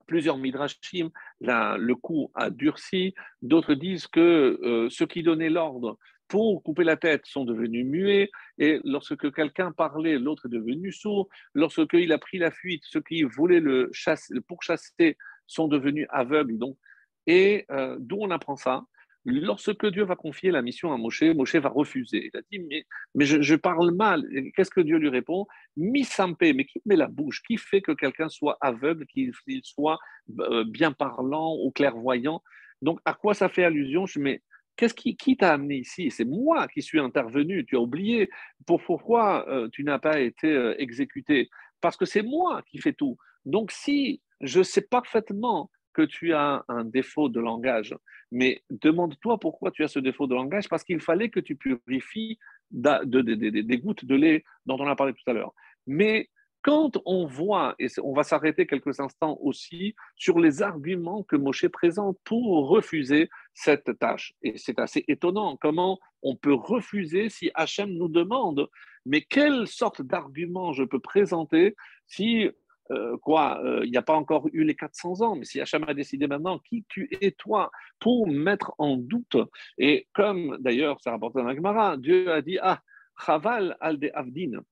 plusieurs 0.06 0.38
midrashim, 0.38 1.10
le 1.42 1.92
coup 1.92 2.30
a 2.34 2.48
durci. 2.48 3.14
D'autres 3.42 3.74
disent 3.74 4.06
que 4.06 4.58
euh, 4.62 4.88
ceux 4.88 5.06
qui 5.06 5.22
donnaient 5.22 5.50
l'ordre 5.50 5.98
pour 6.26 6.62
couper 6.62 6.84
la 6.84 6.96
tête 6.96 7.26
sont 7.26 7.44
devenus 7.44 7.84
muets, 7.84 8.30
et 8.56 8.80
lorsque 8.82 9.30
quelqu'un 9.30 9.72
parlait, 9.72 10.18
l'autre 10.18 10.46
est 10.46 10.56
devenu 10.56 10.90
sourd. 10.90 11.28
Lorsqu'il 11.52 12.12
a 12.12 12.18
pris 12.18 12.38
la 12.38 12.50
fuite, 12.50 12.82
ceux 12.86 13.02
qui 13.02 13.24
voulaient 13.24 13.60
le, 13.60 13.90
chasser, 13.92 14.32
pourchasser 14.48 15.18
sont 15.46 15.68
devenus 15.68 16.06
aveugles. 16.08 16.56
Donc, 16.56 16.78
et 17.26 17.66
euh, 17.70 17.96
d'où 17.98 18.18
on 18.20 18.30
apprend 18.30 18.56
ça? 18.56 18.84
Lorsque 19.26 19.86
Dieu 19.86 20.04
va 20.04 20.16
confier 20.16 20.50
la 20.50 20.62
mission 20.62 20.92
à 20.92 20.96
Moshe, 20.96 21.22
Moshe 21.22 21.56
va 21.56 21.68
refuser. 21.68 22.30
Il 22.32 22.38
a 22.38 22.42
dit 22.50 22.58
Mais, 22.58 22.86
mais 23.14 23.26
je, 23.26 23.54
parle 23.54 23.90
mal. 23.90 24.26
Qu'est-ce 24.56 24.70
que 24.70 24.80
Dieu 24.80 24.96
lui 24.96 25.10
répond? 25.10 25.46
Mi 25.76 26.04
sampé, 26.04 26.54
mais 26.54 26.64
qui 26.64 26.80
met 26.86 26.96
la 26.96 27.06
bouche? 27.06 27.42
Qui 27.42 27.58
fait 27.58 27.82
que 27.82 27.92
quelqu'un 27.92 28.30
soit 28.30 28.56
aveugle, 28.62 29.06
qu'il 29.06 29.32
soit 29.62 29.98
euh, 30.38 30.64
bien 30.64 30.92
parlant 30.92 31.54
ou 31.62 31.70
clairvoyant? 31.70 32.42
Donc, 32.80 32.98
à 33.04 33.12
quoi 33.12 33.34
ça 33.34 33.50
fait 33.50 33.64
allusion? 33.64 34.06
Je 34.06 34.18
mais 34.20 34.42
Qu'est-ce 34.76 34.94
qui, 34.94 35.36
t'a 35.36 35.52
amené 35.52 35.76
ici? 35.76 36.10
C'est 36.10 36.24
moi 36.24 36.66
qui 36.68 36.80
suis 36.80 36.98
intervenu. 36.98 37.66
Tu 37.66 37.76
as 37.76 37.80
oublié. 37.80 38.30
Pourquoi 38.66 39.46
euh, 39.50 39.68
tu 39.70 39.84
n'as 39.84 39.98
pas 39.98 40.20
été 40.20 40.74
exécuté? 40.78 41.50
Parce 41.82 41.98
que 41.98 42.06
c'est 42.06 42.22
moi 42.22 42.62
qui 42.70 42.78
fais 42.78 42.94
tout. 42.94 43.18
Donc, 43.44 43.72
si 43.72 44.22
je 44.40 44.62
sais 44.62 44.80
parfaitement 44.80 45.70
que 45.92 46.02
tu 46.02 46.32
as 46.32 46.64
un 46.68 46.84
défaut 46.84 47.28
de 47.28 47.40
langage. 47.40 47.96
Mais 48.30 48.62
demande-toi 48.70 49.38
pourquoi 49.38 49.70
tu 49.70 49.82
as 49.84 49.88
ce 49.88 49.98
défaut 49.98 50.26
de 50.26 50.34
langage, 50.34 50.68
parce 50.68 50.84
qu'il 50.84 51.00
fallait 51.00 51.30
que 51.30 51.40
tu 51.40 51.56
purifies 51.56 52.38
des 52.70 53.78
gouttes 53.78 54.04
de 54.04 54.14
lait 54.14 54.44
dont 54.66 54.78
on 54.78 54.86
a 54.86 54.96
parlé 54.96 55.12
tout 55.12 55.28
à 55.28 55.32
l'heure. 55.32 55.54
Mais 55.86 56.28
quand 56.62 56.98
on 57.06 57.24
voit, 57.24 57.74
et 57.78 57.86
on 58.02 58.12
va 58.12 58.22
s'arrêter 58.22 58.66
quelques 58.66 59.00
instants 59.00 59.38
aussi 59.40 59.94
sur 60.14 60.38
les 60.38 60.62
arguments 60.62 61.22
que 61.22 61.36
Moshe 61.36 61.66
présente 61.68 62.18
pour 62.24 62.68
refuser 62.68 63.30
cette 63.54 63.98
tâche. 63.98 64.34
Et 64.42 64.58
c'est 64.58 64.78
assez 64.78 65.04
étonnant 65.08 65.56
comment 65.56 65.98
on 66.22 66.36
peut 66.36 66.52
refuser 66.52 67.30
si 67.30 67.50
Hachem 67.54 67.90
nous 67.90 68.08
demande, 68.08 68.68
mais 69.06 69.22
quelle 69.22 69.66
sorte 69.66 70.02
d'argument 70.02 70.72
je 70.74 70.84
peux 70.84 71.00
présenter 71.00 71.76
si 72.06 72.50
euh, 72.90 73.16
quoi, 73.18 73.60
euh, 73.64 73.80
il 73.84 73.90
n'y 73.90 73.96
a 73.96 74.02
pas 74.02 74.14
encore 74.14 74.48
eu 74.52 74.64
les 74.64 74.74
400 74.74 75.20
ans, 75.20 75.36
mais 75.36 75.44
si 75.44 75.60
Hachem 75.60 75.84
a 75.86 75.94
décidé 75.94 76.26
maintenant, 76.26 76.58
qui 76.58 76.84
tu 76.88 77.08
es 77.20 77.30
toi 77.32 77.70
pour 77.98 78.26
mettre 78.26 78.72
en 78.78 78.96
doute 78.96 79.36
Et 79.78 80.08
comme 80.12 80.56
d'ailleurs, 80.60 81.00
ça 81.00 81.12
rapporte 81.12 81.34
dans 81.34 81.44
la 81.44 81.96
Dieu 81.96 82.32
a 82.32 82.42
dit, 82.42 82.58
ah, 82.60 82.80
Chaval 83.24 83.76
al 83.80 83.98
de 83.98 84.10
Avdin, 84.14 84.62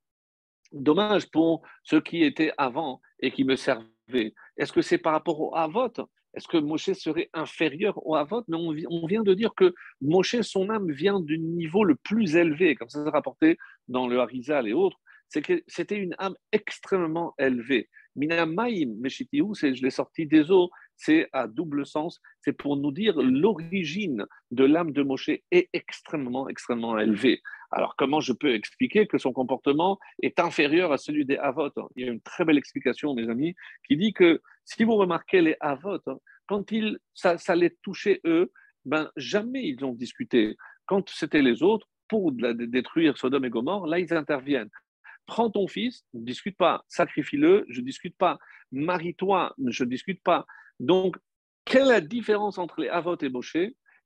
dommage 0.73 1.31
pour 1.31 1.63
ceux 1.83 2.01
qui 2.01 2.25
étaient 2.25 2.53
avant 2.57 3.01
et 3.21 3.31
qui 3.31 3.45
me 3.45 3.57
servaient. 3.57 4.35
Est-ce 4.57 4.73
que 4.73 4.83
c'est 4.83 4.99
par 4.99 5.13
rapport 5.13 5.41
au 5.41 5.55
Havot? 5.55 5.93
Est-ce 6.35 6.49
que 6.49 6.59
Moshe 6.59 6.93
serait 6.93 7.31
inférieur 7.33 8.05
au 8.07 8.15
Havot? 8.15 8.45
Mais 8.49 8.57
on, 8.57 9.07
vient 9.07 9.23
de 9.23 9.35
dire 9.35 9.55
que 9.57 9.75
Moshe, 10.01 10.41
son 10.43 10.71
âme 10.71 10.91
vient 10.91 11.21
du 11.21 11.39
niveau 11.39 11.85
le 11.85 11.95
plus 11.95 12.37
élevé, 12.37 12.75
comme 12.75 12.89
ça 12.89 13.03
c'est 13.03 13.11
rapporté 13.11 13.59
dans 13.89 14.07
le 14.07 14.19
Harizal 14.21 14.69
et 14.69 14.73
autres. 14.73 14.99
C'est 15.29 15.43
que 15.43 15.63
c'était 15.67 15.97
une 15.97 16.15
âme 16.19 16.37
extrêmement 16.53 17.35
élevée. 17.39 17.89
Minamaim 18.17 18.95
Meshitiou, 19.01 19.55
je 19.55 19.83
l'ai 19.83 19.91
sorti 19.91 20.27
des 20.27 20.51
eaux, 20.51 20.71
c'est 20.97 21.29
à 21.33 21.47
double 21.47 21.87
sens, 21.87 22.21
c'est 22.41 22.53
pour 22.53 22.77
nous 22.77 22.93
dire 22.93 23.17
l'origine 23.17 24.27
de 24.51 24.65
l'âme 24.65 24.93
de 24.93 25.03
Moshe 25.03 25.31
est 25.51 25.69
extrêmement, 25.73 26.49
extrêmement 26.49 26.99
élevée. 26.99 27.41
Alors 27.71 27.95
comment 27.97 28.21
je 28.21 28.33
peux 28.33 28.55
expliquer 28.55 29.07
que 29.07 29.19
son 29.19 29.33
comportement 29.33 29.99
est 30.23 30.41
inférieur 30.41 30.91
à 30.93 30.99
celui 30.99 31.25
des 31.25 31.37
Havot 31.37 31.71
Il 31.97 32.07
y 32.07 32.09
a 32.09 32.13
une 32.13 32.21
très 32.21 32.45
belle 32.45 32.59
explication, 32.59 33.15
mes 33.15 33.29
amis, 33.29 33.55
qui 33.87 33.97
dit 33.97 34.13
que 34.13 34.41
si 34.65 34.85
vous 34.85 34.97
remarquez 34.97 35.41
les 35.41 35.57
Havot, 35.61 36.01
quand 36.47 36.73
il, 36.73 36.99
ça, 37.15 37.37
les 37.55 37.77
touchait 37.83 38.21
eux, 38.25 38.51
ben, 38.85 39.11
jamais 39.17 39.67
ils 39.67 39.85
ont 39.85 39.93
discuté. 39.93 40.57
Quand 40.87 41.09
c'était 41.11 41.43
les 41.43 41.63
autres, 41.63 41.87
pour 42.09 42.33
détruire 42.33 43.19
Sodome 43.19 43.45
et 43.45 43.51
Gomorre, 43.51 43.87
là 43.87 43.99
ils 43.99 44.15
interviennent 44.15 44.71
prends 45.29 45.51
ton 45.51 45.69
fils, 45.69 46.05
ne 46.15 46.25
discute 46.25 46.57
pas, 46.57 46.85
sacrifie-le, 46.89 47.65
je 47.69 47.81
ne 47.81 47.87
discute 47.87 48.17
pas, 48.17 48.39
marie-toi, 48.73 49.55
je 49.67 49.85
ne 49.85 49.91
discute 49.91 50.23
pas. 50.25 50.47
Donc, 50.81 51.17
quelle 51.65 51.83
est 51.83 51.93
la 51.93 52.01
différence 52.01 52.59
entre 52.59 52.81
les 52.81 52.89
Havot 52.89 53.19
et 53.21 53.29
Moshe? 53.29 53.59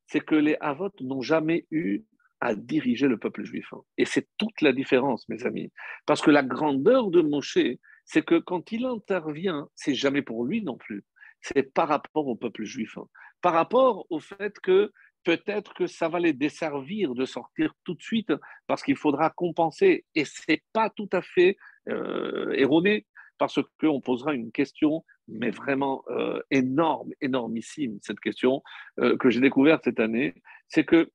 C'est 0.07 0.21
que 0.21 0.35
les 0.35 0.57
Havot 0.61 0.91
n'ont 1.01 1.23
jamais 1.23 1.67
eu 1.71 2.03
à 2.41 2.57
diriger 2.57 3.07
le 3.07 3.19
peuple 3.19 3.45
juif. 3.45 3.73
Et 3.97 4.05
c'est 4.05 4.29
toute 4.37 4.61
la 4.61 4.73
différence, 4.73 5.29
mes 5.29 5.47
amis. 5.47 5.71
Parce 6.07 6.21
que 6.21 6.33
la 6.33 6.43
grandeur 6.43 7.09
de 7.11 7.23
Moshe, 7.23 7.79
c'est 8.05 8.25
que 8.25 8.41
quand 8.41 8.73
il 8.73 8.85
intervient, 8.85 9.69
c'est 9.77 9.95
jamais 9.95 10.23
pour 10.23 10.45
lui 10.45 10.61
non 10.63 10.77
plus. 10.77 11.05
C'est 11.41 11.73
par 11.73 11.89
rapport 11.89 12.27
au 12.27 12.35
peuple 12.35 12.65
juif. 12.65 12.99
Par 13.41 13.53
rapport 13.53 14.07
au 14.11 14.19
fait 14.19 14.59
que 14.59 14.93
peut-être 15.25 15.75
que 15.75 15.87
ça 15.87 16.09
va 16.09 16.19
les 16.19 16.33
desservir 16.33 17.15
de 17.15 17.25
sortir 17.25 17.75
tout 17.85 17.95
de 17.95 18.03
suite 18.03 18.33
parce 18.67 18.83
qu'il 18.83 18.97
faudra 18.97 19.31
compenser. 19.31 20.05
Et 20.15 20.25
ce 20.25 20.43
n'est 20.49 20.63
pas 20.73 20.91
tout 20.91 21.09
à 21.13 21.23
fait 21.23 21.57
euh, 21.89 22.53
erroné 22.53 23.07
parce 23.39 23.59
qu'on 23.81 24.01
posera 24.01 24.35
une 24.35 24.53
question, 24.53 25.05
mais 25.27 25.51
vraiment 25.51 26.05
euh, 26.11 26.41
énorme, 26.51 27.11
énormissime, 27.21 27.99
cette 28.01 28.21
question 28.21 28.63
euh, 29.01 29.17
que 29.17 29.31
j'ai 29.31 29.41
découverte 29.41 29.85
cette 29.85 30.01
année. 30.01 30.35
C'est 30.69 30.85
que 30.85 31.11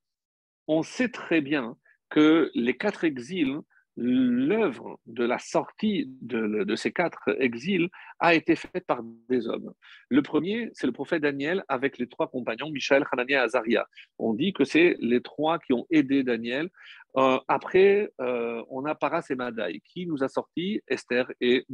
on 0.67 0.83
sait 0.83 1.09
très 1.09 1.39
bien 1.39 1.77
que 2.09 2.51
les 2.53 2.75
quatre 2.75 3.03
exils 3.03 3.59
l'œuvre 3.97 4.99
de 5.07 5.25
la 5.25 5.39
sortie 5.39 6.05
de, 6.21 6.75
ces 6.75 6.91
quatre 6.91 7.35
exils 7.39 7.89
a 8.19 8.35
été 8.35 8.55
faite 8.55 8.85
par 8.85 9.01
des 9.27 9.47
hommes. 9.47 9.73
Le 10.09 10.21
premier, 10.21 10.69
c'est 10.73 10.85
le 10.85 10.93
prophète 10.93 11.23
Daniel 11.23 11.63
avec 11.67 11.97
les 11.97 12.07
trois 12.07 12.27
compagnons, 12.27 12.69
Michel, 12.69 13.03
Hanania 13.11 13.39
et 13.39 13.41
Azaria. 13.41 13.87
On 14.19 14.33
dit 14.33 14.53
que 14.53 14.63
c'est 14.63 14.97
les 14.99 15.21
trois 15.21 15.57
qui 15.57 15.73
ont 15.73 15.87
aidé 15.89 16.23
Daniel. 16.23 16.69
Euh, 17.17 17.39
après, 17.47 18.11
euh, 18.21 18.63
on 18.69 18.85
a 18.85 18.93
Paras 18.93 19.25
et 19.31 19.35
Madaï, 19.35 19.81
qui 19.81 20.05
nous 20.05 20.23
a 20.23 20.27
sorti 20.27 20.81
Esther 20.87 21.31
et, 21.41 21.65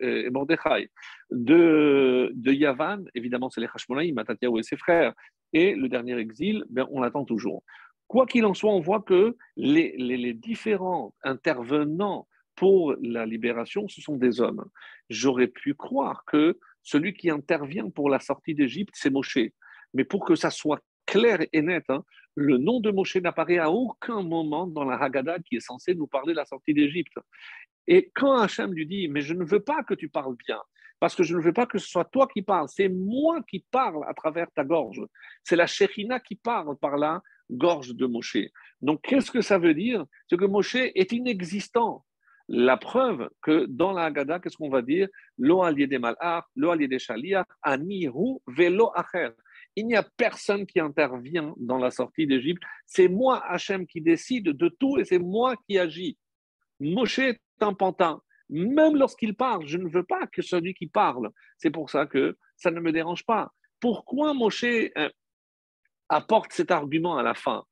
et 0.00 0.30
Mordechai. 0.30 0.90
De, 1.30 2.32
Yavan, 2.46 3.04
évidemment, 3.14 3.50
c'est 3.50 3.60
les 3.60 3.68
Hashmonaïm, 3.72 4.14
Matatiaou 4.14 4.58
et 4.58 4.62
ses 4.62 4.76
frères. 4.76 5.14
Et 5.52 5.74
le 5.74 5.88
dernier 5.88 6.16
exil, 6.18 6.64
ben, 6.70 6.86
on 6.90 7.00
l'attend 7.00 7.24
toujours. 7.24 7.64
Quoi 8.12 8.26
qu'il 8.26 8.44
en 8.44 8.52
soit, 8.52 8.74
on 8.74 8.80
voit 8.80 9.00
que 9.00 9.38
les, 9.56 10.34
différents 10.34 11.14
intervenants 11.24 12.28
pour 12.56 12.94
la 13.00 13.24
libération, 13.24 13.88
ce 13.88 14.02
sont 14.02 14.18
des 14.18 14.42
hommes. 14.42 14.66
J'aurais 15.08 15.46
pu 15.46 15.72
croire 15.72 16.22
que 16.26 16.58
celui 16.82 17.14
qui 17.14 17.30
intervient 17.30 17.88
pour 17.88 18.10
la 18.10 18.18
sortie 18.18 18.54
d'Égypte, 18.54 18.92
c'est 18.98 19.08
Moshe. 19.08 19.38
Mais 19.94 20.04
pour 20.04 20.26
que 20.26 20.34
ça 20.34 20.50
soit 20.50 20.80
clair 21.06 21.38
et 21.54 21.62
net, 21.62 21.84
hein, 21.88 22.04
le 22.34 22.58
nom 22.58 22.80
de 22.80 22.90
Moshe 22.90 23.16
n'apparaît 23.16 23.56
à 23.56 23.70
aucun 23.70 24.22
moment 24.22 24.66
dans 24.66 24.84
la 24.84 24.96
Haggadah 24.96 25.38
qui 25.38 25.56
est 25.56 25.60
censée 25.60 25.94
nous 25.94 26.06
parler 26.06 26.34
de 26.34 26.38
la 26.38 26.44
sortie 26.44 26.74
d'Égypte. 26.74 27.16
Et 27.86 28.10
quand 28.14 28.36
Hachem 28.36 28.74
lui 28.74 28.84
dit, 28.84 29.08
mais 29.08 29.22
je 29.22 29.32
ne 29.32 29.42
veux 29.42 29.60
pas 29.60 29.84
que 29.84 29.94
tu 29.94 30.10
parles 30.10 30.36
bien, 30.46 30.60
parce 31.02 31.16
que 31.16 31.24
je 31.24 31.36
ne 31.36 31.42
veux 31.42 31.52
pas 31.52 31.66
que 31.66 31.78
ce 31.78 31.88
soit 31.88 32.04
toi 32.04 32.28
qui 32.32 32.42
parles, 32.42 32.68
c'est 32.68 32.88
moi 32.88 33.42
qui 33.50 33.66
parle 33.72 34.04
à 34.08 34.14
travers 34.14 34.46
ta 34.52 34.62
gorge. 34.62 35.02
C'est 35.42 35.56
la 35.56 35.66
Shekhinah 35.66 36.20
qui 36.20 36.36
parle 36.36 36.76
par 36.78 36.96
là, 36.96 37.20
gorge 37.50 37.92
de 37.96 38.06
Moshe. 38.06 38.36
Donc, 38.80 39.00
qu'est-ce 39.02 39.32
que 39.32 39.40
ça 39.40 39.58
veut 39.58 39.74
dire? 39.74 40.04
C'est 40.30 40.36
que 40.36 40.44
Moshe 40.44 40.76
est 40.76 41.10
inexistant. 41.10 42.04
La 42.46 42.76
preuve 42.76 43.28
que 43.42 43.66
dans 43.66 43.90
la 43.90 44.04
Haggadah, 44.04 44.38
qu'est-ce 44.38 44.56
qu'on 44.56 44.70
va 44.70 44.80
dire? 44.80 45.08
Lo 45.38 45.64
allié 45.64 45.88
des 45.88 45.98
malach, 45.98 46.44
lo 46.54 46.70
allié 46.70 46.86
des 46.86 47.00
shaliach, 47.00 47.48
anihu 47.64 48.38
velo 48.46 48.92
acher. 48.94 49.30
Il 49.74 49.88
n'y 49.88 49.96
a 49.96 50.04
personne 50.16 50.66
qui 50.66 50.78
intervient 50.78 51.52
dans 51.56 51.78
la 51.78 51.90
sortie 51.90 52.28
d'Égypte. 52.28 52.62
C'est 52.86 53.08
moi, 53.08 53.44
Hachem, 53.48 53.88
qui 53.88 54.00
décide 54.00 54.50
de 54.50 54.68
tout 54.68 54.98
et 54.98 55.04
c'est 55.04 55.18
moi 55.18 55.56
qui 55.66 55.80
agis. 55.80 56.16
Moshe 56.78 57.18
est 57.18 57.40
un 57.60 57.74
pantin. 57.74 58.22
Même 58.52 58.96
lorsqu'il 58.96 59.34
parle, 59.34 59.66
je 59.66 59.78
ne 59.78 59.88
veux 59.88 60.04
pas 60.04 60.26
que 60.26 60.42
celui 60.42 60.74
qui 60.74 60.86
parle. 60.86 61.30
C'est 61.56 61.70
pour 61.70 61.88
ça 61.88 62.04
que 62.04 62.36
ça 62.56 62.70
ne 62.70 62.80
me 62.80 62.92
dérange 62.92 63.24
pas. 63.24 63.50
Pourquoi 63.80 64.34
Moshe 64.34 64.64
euh, 64.64 65.08
apporte 66.10 66.52
cet 66.52 66.70
argument 66.70 67.16
à 67.16 67.22
la 67.22 67.32
fin? 67.32 67.64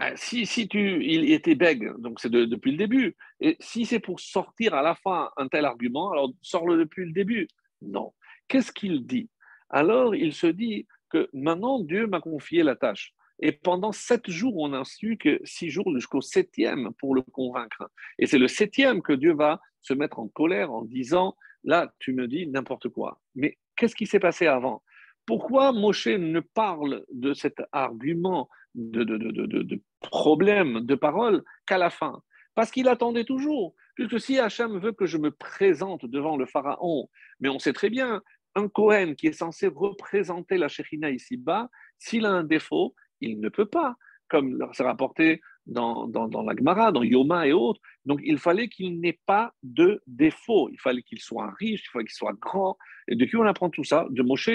Euh, 0.00 0.12
si, 0.14 0.46
si 0.46 0.68
tu, 0.68 1.04
il 1.04 1.32
était 1.32 1.56
bègue, 1.56 1.92
donc 1.98 2.20
c'est 2.20 2.30
depuis 2.30 2.70
le 2.70 2.78
début. 2.78 3.16
Et 3.40 3.56
si 3.58 3.86
c'est 3.86 3.98
pour 3.98 4.20
sortir 4.20 4.74
à 4.74 4.82
la 4.82 4.94
fin 4.94 5.30
un 5.36 5.48
tel 5.48 5.64
argument, 5.64 6.12
alors 6.12 6.30
sors-le 6.42 6.78
depuis 6.78 7.06
le 7.06 7.12
début. 7.12 7.48
Non. 7.82 8.12
Qu'est-ce 8.46 8.70
qu'il 8.70 9.04
dit? 9.04 9.28
Alors 9.68 10.14
il 10.14 10.32
se 10.32 10.46
dit 10.46 10.86
que 11.10 11.28
maintenant 11.32 11.80
Dieu 11.80 12.06
m'a 12.06 12.20
confié 12.20 12.62
la 12.62 12.76
tâche. 12.76 13.14
Et 13.40 13.50
pendant 13.50 13.90
sept 13.90 14.30
jours, 14.30 14.56
on 14.58 14.68
n'a 14.68 14.84
su 14.84 15.16
que 15.16 15.40
six 15.44 15.70
jours 15.70 15.92
jusqu'au 15.92 16.20
septième 16.20 16.92
pour 16.98 17.16
le 17.16 17.22
convaincre. 17.22 17.90
Et 18.18 18.26
c'est 18.26 18.38
le 18.38 18.46
septième 18.46 19.02
que 19.02 19.12
Dieu 19.12 19.34
va 19.34 19.60
se 19.84 19.94
mettre 19.94 20.18
en 20.18 20.28
colère 20.28 20.72
en 20.72 20.82
disant, 20.82 21.36
là, 21.62 21.92
tu 22.00 22.14
me 22.14 22.26
dis 22.26 22.48
n'importe 22.48 22.88
quoi. 22.88 23.20
Mais 23.36 23.58
qu'est-ce 23.76 23.94
qui 23.94 24.06
s'est 24.06 24.18
passé 24.18 24.46
avant? 24.46 24.82
Pourquoi 25.26 25.72
Moshe 25.72 26.08
ne 26.08 26.40
parle 26.40 27.04
de 27.12 27.32
cet 27.32 27.62
argument 27.72 28.48
de, 28.74 29.80
problème 30.00 30.80
de 30.80 30.94
parole 30.94 31.44
qu'à 31.66 31.78
la 31.78 31.90
fin? 31.90 32.22
Parce 32.54 32.70
qu'il 32.70 32.88
attendait 32.88 33.24
toujours. 33.24 33.74
Puisque 33.94 34.20
si 34.20 34.38
Hachem 34.38 34.78
veut 34.78 34.92
que 34.92 35.06
je 35.06 35.18
me 35.18 35.30
présente 35.30 36.04
devant 36.04 36.36
le 36.36 36.46
Pharaon, 36.46 37.08
mais 37.40 37.48
on 37.48 37.58
sait 37.58 37.72
très 37.72 37.90
bien, 37.90 38.22
un 38.54 38.68
Kohen 38.68 39.14
qui 39.14 39.28
est 39.28 39.32
censé 39.32 39.68
représenter 39.68 40.56
la 40.58 40.68
Shekhinah 40.68 41.10
ici-bas, 41.10 41.68
s'il 41.98 42.26
a 42.26 42.30
un 42.30 42.44
défaut, 42.44 42.94
il 43.20 43.40
ne 43.40 43.48
peut 43.48 43.66
pas. 43.66 43.96
Comme 44.28 44.66
c'est 44.72 44.82
rapporté 44.82 45.40
dans, 45.66 46.06
la 46.46 46.56
Gemara, 46.56 46.92
dans 46.92 47.02
Yoma 47.02 47.46
et 47.46 47.52
autres. 47.52 47.80
Donc, 48.04 48.20
il 48.22 48.38
fallait 48.38 48.68
qu'il 48.68 49.00
n'ait 49.00 49.18
pas 49.26 49.52
de 49.62 50.02
défaut. 50.06 50.68
Il 50.70 50.78
fallait 50.78 51.02
qu'il 51.02 51.20
soit 51.20 51.52
riche, 51.58 51.84
il 51.86 51.90
fallait 51.90 52.04
qu'il 52.04 52.14
soit 52.14 52.34
grand. 52.34 52.76
Et 53.08 53.16
de 53.16 53.24
qui 53.24 53.36
on 53.36 53.44
apprend 53.44 53.70
tout 53.70 53.84
ça? 53.84 54.06
De 54.10 54.22
Moshe. 54.22 54.50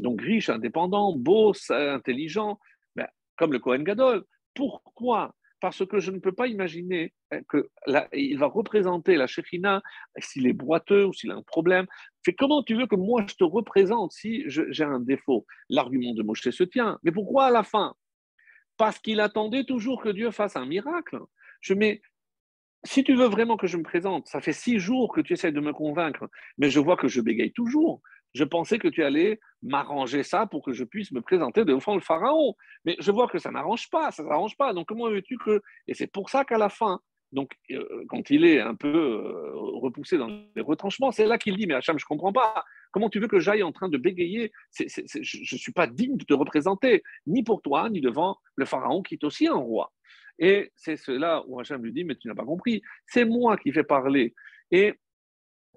Donc, 0.00 0.20
riche, 0.20 0.48
indépendant, 0.48 1.16
beau, 1.16 1.52
intelligent, 1.70 2.58
ben, 2.96 3.08
comme 3.36 3.52
le 3.52 3.58
Kohen 3.58 3.84
Gadol. 3.84 4.24
Pourquoi? 4.54 5.34
Parce 5.60 5.84
que 5.84 5.98
je 5.98 6.10
ne 6.10 6.18
peux 6.18 6.32
pas 6.32 6.46
imaginer 6.46 7.12
hein, 7.30 7.40
qu'il 7.50 8.38
va 8.38 8.46
représenter 8.46 9.16
la 9.16 9.26
Shekhina 9.26 9.82
s'il 10.16 10.46
est 10.46 10.54
boiteux 10.54 11.04
ou 11.04 11.12
s'il 11.12 11.30
a 11.30 11.34
un 11.34 11.42
problème. 11.42 11.86
Fait 12.24 12.32
comment 12.32 12.62
tu 12.62 12.74
veux 12.74 12.86
que 12.86 12.96
moi 12.96 13.24
je 13.28 13.34
te 13.34 13.44
représente 13.44 14.12
si 14.12 14.44
j'ai 14.46 14.84
un 14.84 15.00
défaut? 15.00 15.46
L'argument 15.68 16.14
de 16.14 16.22
Moshe 16.22 16.48
se 16.48 16.64
tient. 16.64 16.98
Mais 17.02 17.12
pourquoi 17.12 17.46
à 17.46 17.50
la 17.50 17.62
fin? 17.62 17.94
Parce 18.80 18.98
qu'il 18.98 19.20
attendait 19.20 19.64
toujours 19.64 20.00
que 20.00 20.08
Dieu 20.08 20.30
fasse 20.30 20.56
un 20.56 20.64
miracle. 20.64 21.18
Je 21.60 21.74
mets, 21.74 22.00
si 22.82 23.04
tu 23.04 23.14
veux 23.14 23.26
vraiment 23.26 23.58
que 23.58 23.66
je 23.66 23.76
me 23.76 23.82
présente, 23.82 24.26
ça 24.26 24.40
fait 24.40 24.54
six 24.54 24.78
jours 24.78 25.12
que 25.12 25.20
tu 25.20 25.34
essaies 25.34 25.52
de 25.52 25.60
me 25.60 25.74
convaincre, 25.74 26.30
mais 26.56 26.70
je 26.70 26.80
vois 26.80 26.96
que 26.96 27.06
je 27.06 27.20
bégaye 27.20 27.52
toujours. 27.52 28.00
Je 28.32 28.42
pensais 28.42 28.78
que 28.78 28.88
tu 28.88 29.04
allais 29.04 29.38
m'arranger 29.62 30.22
ça 30.22 30.46
pour 30.46 30.64
que 30.64 30.72
je 30.72 30.84
puisse 30.84 31.12
me 31.12 31.20
présenter 31.20 31.66
devant 31.66 31.94
le 31.94 32.00
pharaon. 32.00 32.54
Mais 32.86 32.96
je 33.00 33.10
vois 33.12 33.28
que 33.28 33.38
ça 33.38 33.50
n'arrange 33.50 33.90
pas, 33.90 34.12
ça 34.12 34.22
n'arrange 34.22 34.56
pas. 34.56 34.72
Donc 34.72 34.88
comment 34.88 35.10
veux-tu 35.10 35.36
que... 35.36 35.60
Et 35.86 35.92
c'est 35.92 36.06
pour 36.06 36.30
ça 36.30 36.46
qu'à 36.46 36.56
la 36.56 36.70
fin, 36.70 37.02
donc 37.32 37.52
euh, 37.70 38.04
quand 38.08 38.30
il 38.30 38.44
est 38.44 38.60
un 38.60 38.74
peu 38.74 38.88
euh, 38.88 39.52
repoussé 39.54 40.18
dans 40.18 40.28
les 40.28 40.62
retranchements, 40.62 41.12
c'est 41.12 41.26
là 41.26 41.38
qu'il 41.38 41.56
dit, 41.56 41.66
mais 41.66 41.74
Hacham, 41.74 41.98
je 41.98 42.04
ne 42.04 42.08
comprends 42.08 42.32
pas. 42.32 42.64
Comment 42.92 43.08
tu 43.08 43.20
veux 43.20 43.28
que 43.28 43.38
j'aille 43.38 43.62
en 43.62 43.72
train 43.72 43.88
de 43.88 43.98
bégayer? 43.98 44.50
Je 44.78 45.54
ne 45.54 45.58
suis 45.58 45.72
pas 45.72 45.86
digne 45.86 46.16
de 46.16 46.24
te 46.24 46.34
représenter, 46.34 47.02
ni 47.26 47.44
pour 47.44 47.62
toi, 47.62 47.88
ni 47.88 48.00
devant 48.00 48.38
le 48.56 48.64
Pharaon 48.64 49.02
qui 49.02 49.14
est 49.14 49.24
aussi 49.24 49.46
un 49.46 49.54
roi. 49.54 49.92
Et 50.38 50.72
c'est 50.74 50.96
cela 50.96 51.44
où 51.46 51.60
Hachem 51.60 51.82
lui 51.82 51.92
dit, 51.92 52.04
mais 52.04 52.16
tu 52.16 52.26
n'as 52.26 52.34
pas 52.34 52.44
compris, 52.44 52.82
c'est 53.06 53.24
moi 53.24 53.56
qui 53.56 53.72
fais 53.72 53.84
parler. 53.84 54.34
Et 54.70 54.94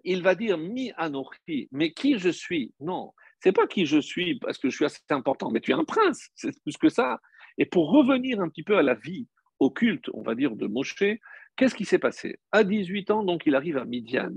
il 0.03 0.23
va 0.23 0.35
dire 0.35 0.57
mi 0.57 0.91
anochi, 0.97 1.67
mais 1.71 1.93
qui 1.93 2.17
je 2.17 2.29
suis? 2.29 2.73
Non, 2.79 3.13
c'est 3.41 3.51
pas 3.51 3.67
qui 3.67 3.85
je 3.85 3.99
suis 3.99 4.39
parce 4.39 4.57
que 4.57 4.69
je 4.69 4.75
suis 4.75 4.85
assez 4.85 5.01
important, 5.09 5.51
mais 5.51 5.59
tu 5.59 5.71
es 5.71 5.75
un 5.75 5.83
prince, 5.83 6.29
c'est 6.33 6.59
plus 6.63 6.77
que 6.77 6.89
ça. 6.89 7.19
Et 7.57 7.65
pour 7.65 7.91
revenir 7.91 8.41
un 8.41 8.49
petit 8.49 8.63
peu 8.63 8.77
à 8.77 8.81
la 8.81 8.95
vie 8.95 9.27
occulte, 9.59 10.09
on 10.13 10.21
va 10.21 10.35
dire, 10.35 10.55
de 10.55 10.67
Moshe, 10.67 11.03
qu'est-ce 11.55 11.75
qui 11.75 11.85
s'est 11.85 11.99
passé? 11.99 12.39
À 12.51 12.63
18 12.63 13.11
ans, 13.11 13.23
donc, 13.23 13.43
il 13.45 13.55
arrive 13.55 13.77
à 13.77 13.85
Midian. 13.85 14.33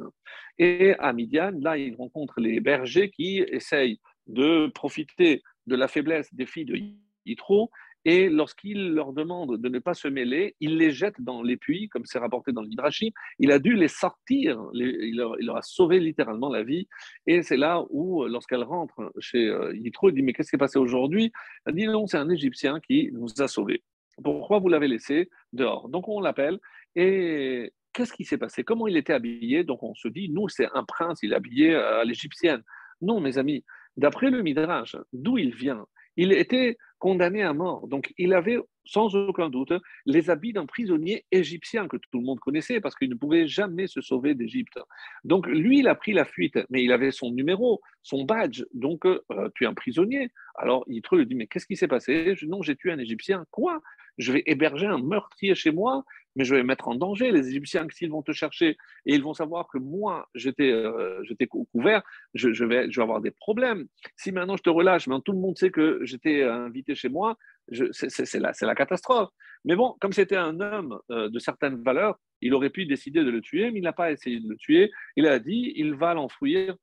Et 0.58 0.94
à 0.98 1.12
Midian, 1.12 1.52
là, 1.60 1.76
il 1.76 1.94
rencontre 1.94 2.40
les 2.40 2.60
bergers 2.60 3.10
qui 3.10 3.38
essayent 3.38 4.00
de 4.26 4.68
profiter 4.68 5.42
de 5.66 5.76
la 5.76 5.88
faiblesse 5.88 6.32
des 6.34 6.46
filles 6.46 6.64
de 6.64 6.78
Yitro 7.24 7.70
et 8.08 8.28
lorsqu'il 8.28 8.92
leur 8.92 9.12
demande 9.12 9.60
de 9.60 9.68
ne 9.68 9.80
pas 9.80 9.92
se 9.92 10.06
mêler, 10.06 10.54
il 10.60 10.76
les 10.76 10.92
jette 10.92 11.20
dans 11.20 11.42
les 11.42 11.56
puits, 11.56 11.88
comme 11.88 12.04
c'est 12.04 12.20
rapporté 12.20 12.52
dans 12.52 12.62
l'Idrashim. 12.62 13.10
Il 13.40 13.50
a 13.50 13.58
dû 13.58 13.74
les 13.74 13.88
sortir, 13.88 14.62
il, 14.74 15.16
leur, 15.16 15.56
a 15.56 15.62
sauvé 15.62 15.98
littéralement 15.98 16.48
la 16.48 16.62
vie. 16.62 16.86
Et 17.26 17.42
c'est 17.42 17.56
là 17.56 17.84
où, 17.90 18.24
lorsqu'elle 18.26 18.62
rentre 18.62 19.12
chez 19.18 19.48
euh, 19.48 19.74
Yitro, 19.74 20.10
il 20.10 20.14
dit 20.14 20.22
Mais 20.22 20.32
qu'est-ce 20.32 20.50
qui 20.50 20.50
s'est 20.52 20.56
passé 20.56 20.78
aujourd'hui? 20.78 21.32
Elle 21.66 21.74
dit 21.74 21.86
Non, 21.88 22.06
c'est 22.06 22.16
un 22.16 22.30
Égyptien 22.30 22.78
qui 22.78 23.10
nous 23.12 23.26
a 23.40 23.48
sauvés. 23.48 23.82
Pourquoi 24.22 24.58
vous 24.58 24.68
l'avez 24.68 24.88
laissé 24.88 25.30
dehors? 25.52 25.88
Donc 25.88 26.08
on 26.08 26.20
l'appelle. 26.20 26.58
Et 26.94 27.72
qu'est-ce 27.92 28.12
qui 28.12 28.24
s'est 28.24 28.38
passé? 28.38 28.64
Comment 28.64 28.86
il 28.86 28.96
était 28.96 29.12
habillé? 29.12 29.64
Donc 29.64 29.82
on 29.82 29.94
se 29.94 30.08
dit 30.08 30.28
Nous, 30.30 30.48
c'est 30.48 30.68
un 30.74 30.84
prince, 30.84 31.20
il 31.22 31.32
est 31.32 31.36
habillé 31.36 31.74
à 31.74 32.04
l'égyptienne. 32.04 32.62
Non, 33.00 33.20
mes 33.20 33.38
amis, 33.38 33.64
d'après 33.96 34.30
le 34.30 34.42
Midrash, 34.42 34.96
d'où 35.12 35.38
il 35.38 35.54
vient? 35.54 35.86
Il 36.16 36.32
était 36.32 36.76
condamné 36.98 37.42
à 37.42 37.52
mort. 37.52 37.86
Donc, 37.88 38.12
il 38.18 38.32
avait 38.32 38.58
sans 38.84 39.14
aucun 39.14 39.50
doute 39.50 39.72
les 40.06 40.30
habits 40.30 40.52
d'un 40.52 40.64
prisonnier 40.64 41.24
égyptien 41.32 41.88
que 41.88 41.96
tout 41.96 42.18
le 42.18 42.24
monde 42.24 42.40
connaissait 42.40 42.80
parce 42.80 42.94
qu'il 42.94 43.10
ne 43.10 43.14
pouvait 43.14 43.46
jamais 43.46 43.86
se 43.86 44.00
sauver 44.00 44.34
d'Égypte. 44.34 44.78
Donc, 45.24 45.46
lui, 45.46 45.80
il 45.80 45.88
a 45.88 45.94
pris 45.94 46.12
la 46.12 46.24
fuite, 46.24 46.58
mais 46.70 46.82
il 46.82 46.92
avait 46.92 47.10
son 47.10 47.30
numéro, 47.30 47.80
son 48.02 48.24
badge. 48.24 48.64
Donc, 48.72 49.04
euh, 49.04 49.20
tu 49.54 49.64
es 49.64 49.66
un 49.66 49.74
prisonnier. 49.74 50.30
Alors, 50.54 50.84
il 50.88 51.02
lui 51.12 51.26
dit 51.26 51.34
Mais 51.34 51.46
qu'est-ce 51.46 51.66
qui 51.66 51.76
s'est 51.76 51.88
passé? 51.88 52.34
Non, 52.42 52.62
j'ai 52.62 52.76
tué 52.76 52.92
un 52.92 52.98
Égyptien. 52.98 53.44
Quoi? 53.50 53.80
Je 54.18 54.32
vais 54.32 54.42
héberger 54.46 54.86
un 54.86 54.98
meurtrier 54.98 55.54
chez 55.54 55.72
moi 55.72 56.04
mais 56.36 56.44
je 56.44 56.54
vais 56.54 56.62
mettre 56.62 56.88
en 56.88 56.94
danger 56.94 57.32
les 57.32 57.48
Égyptiens 57.48 57.86
s'ils 57.90 58.10
vont 58.10 58.22
te 58.22 58.32
chercher 58.32 58.76
et 59.06 59.14
ils 59.14 59.22
vont 59.22 59.34
savoir 59.34 59.66
que 59.68 59.78
moi, 59.78 60.28
j'étais 60.34 60.70
euh, 60.70 61.22
couvert, 61.72 62.02
je, 62.34 62.64
vais, 62.64 62.90
je 62.90 63.00
vais 63.00 63.02
avoir 63.02 63.20
des 63.20 63.32
problèmes. 63.32 63.86
Si 64.16 64.30
maintenant 64.30 64.56
je 64.56 64.62
te 64.62 64.70
relâche, 64.70 65.08
mais 65.08 65.16
tout 65.24 65.32
le 65.32 65.38
monde 65.38 65.58
sait 65.58 65.70
que 65.70 66.00
j'étais 66.02 66.42
invité 66.44 66.94
chez 66.94 67.08
moi, 67.08 67.36
c'est 67.90 68.34
la, 68.38 68.52
la, 68.60 68.74
catastrophe. 68.74 69.30
Mais 69.64 69.74
bon, 69.74 69.96
comme 70.00 70.12
c'était 70.12 70.36
un 70.36 70.60
homme 70.60 71.00
euh, 71.10 71.28
de 71.28 71.38
certaines 71.40 71.82
valeurs, 71.82 72.18
il 72.40 72.54
aurait 72.54 72.70
pu 72.70 72.86
décider 72.86 73.24
de 73.24 73.30
le 73.30 73.40
tuer, 73.40 73.70
mais 73.70 73.80
il 73.80 73.82
n'a 73.82 73.92
pas 73.92 74.12
essayé 74.12 74.38
de 74.38 74.48
le 74.48 74.56
tuer. 74.56 74.92
Il 75.16 75.26
a 75.26 75.38
dit, 75.38 75.72
il 75.74 75.94
va 75.94 76.14
l'enfouir 76.14 76.76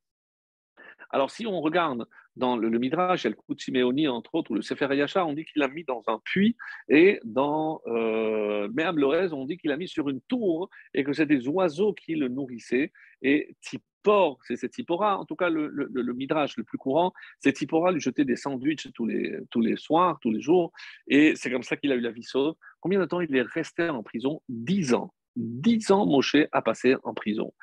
alors, 1.10 1.30
si 1.30 1.46
on 1.46 1.62
regarde 1.62 2.06
dans 2.36 2.58
le, 2.58 2.70
Midrash, 2.80 3.26
le 3.26 3.36
Siméoni, 3.58 4.08
entre 4.08 4.36
autres, 4.36 4.52
ou 4.52 4.56
le 4.56 4.62
Sefer 4.62 4.88
Yachar, 4.96 5.28
on 5.28 5.34
dit 5.34 5.46
qu'il 5.46 5.60
l'a 5.60 5.68
mis 5.68 5.84
dans 5.84 6.04
un 6.08 6.20
puits, 6.24 6.56
et 6.90 7.20
dans 7.24 7.82
euh, 7.88 8.68
Lorez, 8.96 9.34
on 9.34 9.46
dit 9.46 9.58
qu'il 9.58 9.70
l'a 9.70 9.78
mis 9.78 9.88
sur 9.88 10.10
une 10.10 10.22
tour, 10.22 10.70
et 10.94 11.04
que 11.04 11.14
c'est 11.14 11.26
des 11.26 11.48
oiseaux 11.48 11.94
qui 11.94 12.16
le 12.16 12.28
nourrissaient. 12.28 12.92
Et 13.22 13.56
Tipor, 13.62 14.40
c'est 14.44 14.70
Tipora, 14.70 15.18
en 15.18 15.26
tout 15.26 15.36
cas 15.36 15.50
le, 15.50 15.68
le, 15.70 16.14
Midrash 16.14 16.58
le 16.58 16.64
plus 16.64 16.78
courant, 16.78 17.14
c'est 17.40 17.54
Tipora 17.54 17.92
lui 17.92 18.02
jeter 18.02 18.26
des 18.26 18.36
sandwichs 18.36 18.92
tous 18.94 19.06
les, 19.06 19.38
tous 19.50 19.62
les 19.62 19.78
soirs, 19.78 20.20
tous 20.22 20.32
les 20.32 20.42
jours, 20.42 20.72
et 21.08 21.36
c'est 21.36 21.52
comme 21.52 21.64
ça 21.64 21.78
qu'il 21.78 21.92
a 21.92 21.96
eu 21.96 22.02
la 22.02 22.12
vie 22.12 22.24
sauve. 22.24 22.56
Combien 22.82 23.00
de 23.00 23.06
temps 23.06 23.22
il 23.22 23.34
est 23.36 23.42
resté 23.42 23.90
en 23.90 24.04
prison? 24.04 24.42
Dix 24.50 24.94
ans. 24.94 25.14
Dix 25.36 25.92
ans, 25.92 26.06
Moshe 26.06 26.36
a 26.52 26.62
passé 26.62 26.96
en 27.04 27.14
prison. 27.14 27.54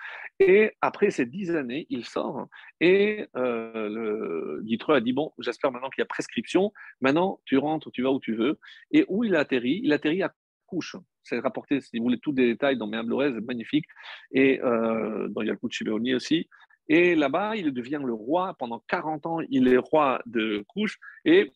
Et 0.41 0.73
après 0.81 1.11
ces 1.11 1.27
dix 1.27 1.55
années, 1.55 1.87
il 1.91 2.05
sort 2.05 2.49
et 2.81 3.27
euh, 3.37 3.89
le 3.89 4.95
a 4.95 5.01
dit 5.01 5.13
Bon, 5.13 5.33
j'espère 5.39 5.71
maintenant 5.71 5.91
qu'il 5.91 6.01
y 6.01 6.03
a 6.03 6.07
prescription. 6.07 6.73
Maintenant, 7.01 7.41
tu 7.45 7.59
rentres, 7.59 7.91
tu 7.93 8.03
vas 8.03 8.11
où 8.11 8.19
tu 8.21 8.35
veux. 8.35 8.59
Et 8.91 9.05
où 9.09 9.23
il 9.23 9.37
atterrit? 9.37 9.81
Il 9.85 9.93
atterrit 9.93 10.23
à 10.23 10.35
Couche. 10.67 10.97
C'est 11.23 11.39
rapporté, 11.39 11.81
si 11.81 11.99
vous 11.99 12.05
voulez, 12.05 12.19
tous 12.19 12.33
les 12.33 12.47
détails 12.47 12.77
dans 12.77 12.87
Méam 12.87 13.09
c'est 13.35 13.45
magnifique. 13.45 13.87
Et 14.33 14.61
euh, 14.63 15.29
dans 15.29 15.43
Yalkut 15.43 15.71
Shibeoni 15.71 16.15
aussi. 16.15 16.49
Et 16.89 17.15
là-bas, 17.15 17.55
il 17.57 17.73
devient 17.73 18.01
le 18.05 18.15
roi. 18.15 18.55
Pendant 18.59 18.83
40 18.89 19.27
ans, 19.27 19.41
il 19.49 19.69
est 19.69 19.77
roi 19.77 20.21
de 20.27 20.65
Couche. 20.67 20.99
Et 21.25 21.53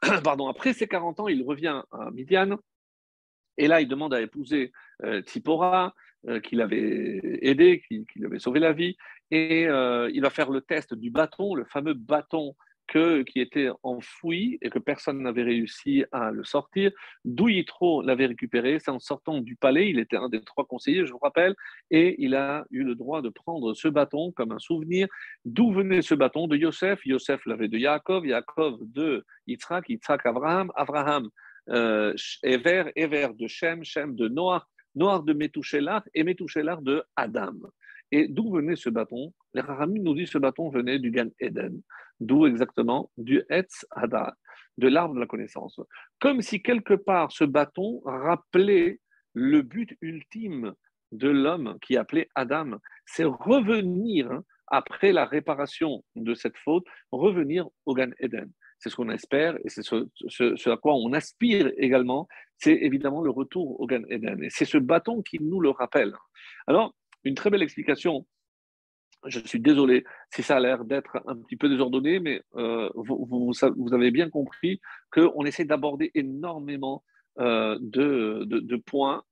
pardon, 0.24 0.48
après 0.48 0.72
ces 0.72 0.86
40 0.86 1.20
ans, 1.20 1.28
il 1.28 1.42
revient 1.42 1.82
à 1.90 2.10
Midian. 2.12 2.58
Et 3.58 3.68
là, 3.68 3.80
il 3.80 3.88
demande 3.88 4.14
à 4.14 4.20
épouser 4.20 4.72
euh, 5.04 5.20
Tsipora, 5.22 5.94
euh, 6.28 6.40
qui 6.40 6.56
l'avait 6.56 7.20
aidé, 7.42 7.82
qui, 7.86 8.04
lui 8.16 8.26
avait 8.26 8.38
sauvé 8.38 8.60
la 8.60 8.72
vie. 8.72 8.96
Et 9.30 9.66
euh, 9.66 10.10
il 10.12 10.22
va 10.22 10.30
faire 10.30 10.50
le 10.50 10.60
test 10.60 10.94
du 10.94 11.10
bâton, 11.10 11.54
le 11.54 11.64
fameux 11.64 11.94
bâton 11.94 12.54
que, 12.86 13.22
qui 13.22 13.40
était 13.40 13.68
enfoui 13.82 14.58
et 14.62 14.70
que 14.70 14.78
personne 14.78 15.22
n'avait 15.22 15.42
réussi 15.42 16.04
à 16.12 16.30
le 16.30 16.44
sortir. 16.44 16.90
D'où 17.24 17.48
Yitro 17.48 18.02
l'avait 18.02 18.26
récupéré, 18.26 18.78
c'est 18.80 18.90
en 18.90 18.98
sortant 18.98 19.40
du 19.40 19.56
palais, 19.56 19.88
il 19.88 19.98
était 19.98 20.16
un 20.16 20.28
des 20.28 20.42
trois 20.42 20.64
conseillers, 20.64 21.06
je 21.06 21.12
vous 21.12 21.18
rappelle, 21.18 21.54
et 21.90 22.16
il 22.18 22.34
a 22.34 22.64
eu 22.70 22.84
le 22.84 22.94
droit 22.94 23.22
de 23.22 23.28
prendre 23.28 23.74
ce 23.74 23.88
bâton 23.88 24.32
comme 24.32 24.52
un 24.52 24.58
souvenir. 24.58 25.08
D'où 25.44 25.72
venait 25.72 26.02
ce 26.02 26.14
bâton 26.14 26.46
De 26.46 26.56
Yosef, 26.56 27.04
Yosef 27.04 27.44
l'avait 27.46 27.68
de 27.68 27.78
Yaakov, 27.78 28.26
Yaakov 28.26 28.78
de 28.80 29.24
Yitzhak, 29.46 29.88
Yitzhak 29.88 30.24
Abraham, 30.26 30.72
Abraham 30.76 31.30
euh, 31.70 32.14
Ever, 32.42 32.92
Ever 32.96 33.28
de 33.34 33.46
Shem, 33.46 33.84
Shem 33.84 34.14
de 34.14 34.28
Noir, 34.28 34.68
Noir 34.94 35.22
de 35.22 35.32
Metouchelar 35.32 36.02
et 36.14 36.24
Metouchelar 36.24 36.82
de 36.82 37.02
Adam. 37.16 37.54
Et 38.12 38.28
d'où 38.28 38.50
venait 38.52 38.76
ce 38.76 38.88
bâton? 38.88 39.32
Les 39.52 39.60
Rahamim 39.60 40.02
nous 40.02 40.14
disent 40.14 40.28
que 40.28 40.32
ce 40.32 40.38
bâton 40.38 40.70
venait 40.70 40.98
du 40.98 41.10
Gan 41.10 41.28
Eden. 41.40 41.82
D'où 42.20 42.46
exactement? 42.46 43.10
Du 43.16 43.42
Etz 43.50 43.84
Hadar, 43.90 44.32
de 44.78 44.88
l'arbre 44.88 45.14
de 45.14 45.20
la 45.20 45.26
connaissance. 45.26 45.80
Comme 46.20 46.40
si 46.40 46.62
quelque 46.62 46.94
part 46.94 47.32
ce 47.32 47.44
bâton 47.44 48.00
rappelait 48.04 49.00
le 49.34 49.62
but 49.62 49.96
ultime 50.00 50.72
de 51.12 51.28
l'homme 51.28 51.78
qui 51.82 51.96
appelait 51.96 52.28
Adam, 52.34 52.78
c'est 53.04 53.24
revenir, 53.24 54.30
hein, 54.30 54.44
après 54.68 55.12
la 55.12 55.24
réparation 55.24 56.04
de 56.14 56.34
cette 56.34 56.56
faute, 56.58 56.86
revenir 57.10 57.68
au 57.86 57.94
Gan 57.94 58.10
Eden 58.18 58.50
c'est 58.78 58.90
ce 58.90 58.96
qu'on 58.96 59.10
espère 59.10 59.56
et 59.64 59.68
c'est 59.68 59.82
ce, 59.82 60.68
à 60.68 60.76
quoi 60.76 60.94
on 60.94 61.12
aspire 61.12 61.70
également, 61.76 62.28
c'est 62.58 62.74
évidemment 62.74 63.22
le 63.22 63.30
retour 63.30 63.80
au 63.80 63.86
Gan. 63.86 64.02
Et 64.08 64.20
c'est 64.50 64.64
ce 64.64 64.78
bâton 64.78 65.22
qui 65.22 65.38
nous 65.40 65.60
le 65.60 65.70
rappelle. 65.70 66.14
Alors, 66.66 66.94
une 67.24 67.34
très 67.34 67.50
belle 67.50 67.62
explication. 67.62 68.26
Je 69.24 69.40
suis 69.40 69.60
désolé 69.60 70.04
si 70.32 70.42
ça 70.42 70.56
a 70.56 70.60
l'air 70.60 70.84
d'être 70.84 71.18
un 71.26 71.36
petit 71.36 71.56
peu 71.56 71.68
désordonné, 71.68 72.20
mais 72.20 72.42
euh, 72.56 72.88
vous, 72.94 73.52
avez 73.92 74.10
bien 74.10 74.30
compris 74.30 74.80
qu'on 75.10 75.44
essaie 75.44 75.64
d'aborder 75.64 76.10
énormément 76.14 77.02
euh, 77.38 77.76
de, 77.80 78.76
points 78.76 79.24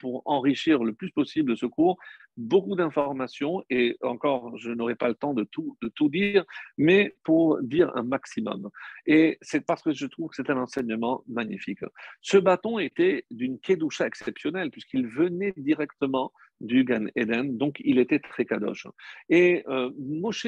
pour 0.00 0.22
enrichir 0.24 0.82
le 0.82 0.92
plus 0.92 1.10
possible 1.10 1.56
ce 1.56 1.66
cours 1.66 1.98
beaucoup 2.40 2.74
d'informations 2.74 3.62
et 3.70 3.96
encore, 4.02 4.56
je 4.56 4.70
n'aurai 4.70 4.94
pas 4.94 5.08
le 5.08 5.14
temps 5.14 5.34
de 5.34 5.44
tout, 5.44 5.76
de 5.82 5.88
tout 5.88 6.08
dire, 6.08 6.44
mais 6.78 7.14
pour 7.22 7.60
dire 7.62 7.94
un 7.96 8.02
maximum. 8.02 8.70
Et 9.06 9.38
c'est 9.42 9.64
parce 9.64 9.82
que 9.82 9.92
je 9.92 10.06
trouve 10.06 10.30
que 10.30 10.36
c'est 10.36 10.50
un 10.50 10.56
enseignement 10.56 11.22
magnifique. 11.28 11.80
Ce 12.22 12.38
bâton 12.38 12.78
était 12.78 13.26
d'une 13.30 13.58
kedusha 13.58 14.06
exceptionnelle 14.06 14.70
puisqu'il 14.70 15.06
venait 15.06 15.54
directement 15.56 16.32
du 16.60 16.84
Gan 16.84 17.06
Eden, 17.14 17.56
donc 17.56 17.80
il 17.84 17.98
était 17.98 18.18
très 18.18 18.44
kadosh. 18.44 18.86
Et 19.28 19.64
euh, 19.68 19.90
Moshe, 19.98 20.46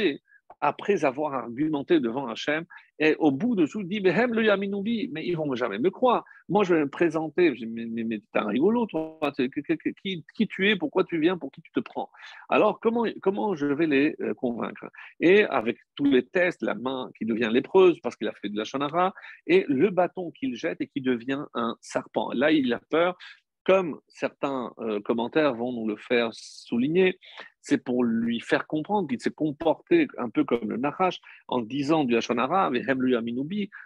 après 0.60 1.04
avoir 1.04 1.34
argumenté 1.34 2.00
devant 2.00 2.28
Hachem, 2.28 2.64
et 2.98 3.16
au 3.18 3.32
bout 3.32 3.56
de 3.56 3.66
tout, 3.66 3.82
dit 3.82 4.00
Mais 4.00 4.12
le 4.26 4.44
Yaminoubi, 4.44 5.08
mais 5.12 5.26
ils 5.26 5.36
vont 5.36 5.52
jamais 5.56 5.78
me 5.78 5.90
croire. 5.90 6.24
Moi, 6.48 6.62
je 6.62 6.74
vais 6.74 6.82
me 6.82 6.88
présenter, 6.88 7.54
je 7.56 7.64
mais, 7.66 7.86
mais, 7.86 8.04
mais 8.04 8.20
t'es 8.32 8.38
un 8.38 8.46
rigolo, 8.46 8.86
toi, 8.86 9.18
qui, 9.36 10.46
tu 10.46 10.70
es, 10.70 10.76
pourquoi 10.76 11.02
tu 11.02 11.18
viens, 11.18 11.36
pour 11.36 11.50
qui 11.50 11.62
tu 11.62 11.72
te 11.72 11.80
prends 11.80 12.10
Alors, 12.48 12.78
comment, 12.80 13.04
comment 13.20 13.54
je 13.54 13.66
vais 13.66 13.86
les 13.86 14.14
euh, 14.20 14.34
convaincre? 14.34 14.86
Et 15.18 15.44
avec 15.44 15.78
tous 15.96 16.04
les 16.04 16.24
tests, 16.24 16.62
la 16.62 16.74
main 16.74 17.10
qui 17.18 17.24
devient 17.24 17.50
lépreuse 17.52 17.98
parce 18.00 18.14
qu'il 18.14 18.28
a 18.28 18.32
fait 18.34 18.48
de 18.48 18.56
la 18.56 18.64
chanara, 18.64 19.14
et 19.46 19.64
le 19.68 19.90
bâton 19.90 20.30
qu'il 20.30 20.54
jette 20.54 20.80
et 20.80 20.86
qui 20.86 21.00
devient 21.00 21.44
un 21.54 21.76
serpent. 21.80 22.30
Là, 22.34 22.52
il 22.52 22.72
a 22.72 22.80
peur, 22.90 23.16
comme 23.64 24.00
certains 24.08 24.72
euh, 24.78 25.00
commentaires 25.00 25.54
vont 25.54 25.72
nous 25.72 25.86
le 25.86 25.96
faire 25.96 26.30
souligner, 26.32 27.18
c'est 27.60 27.78
pour 27.78 28.02
lui 28.02 28.40
faire 28.40 28.66
comprendre 28.66 29.08
qu'il 29.08 29.20
s'est 29.20 29.30
comporté 29.30 30.08
un 30.18 30.30
peu 30.30 30.44
comme 30.44 30.68
le 30.68 30.76
Nahash 30.76 31.20
en 31.46 31.60
disant 31.60 32.04
du 32.04 32.16
Hashonara, 32.16 32.70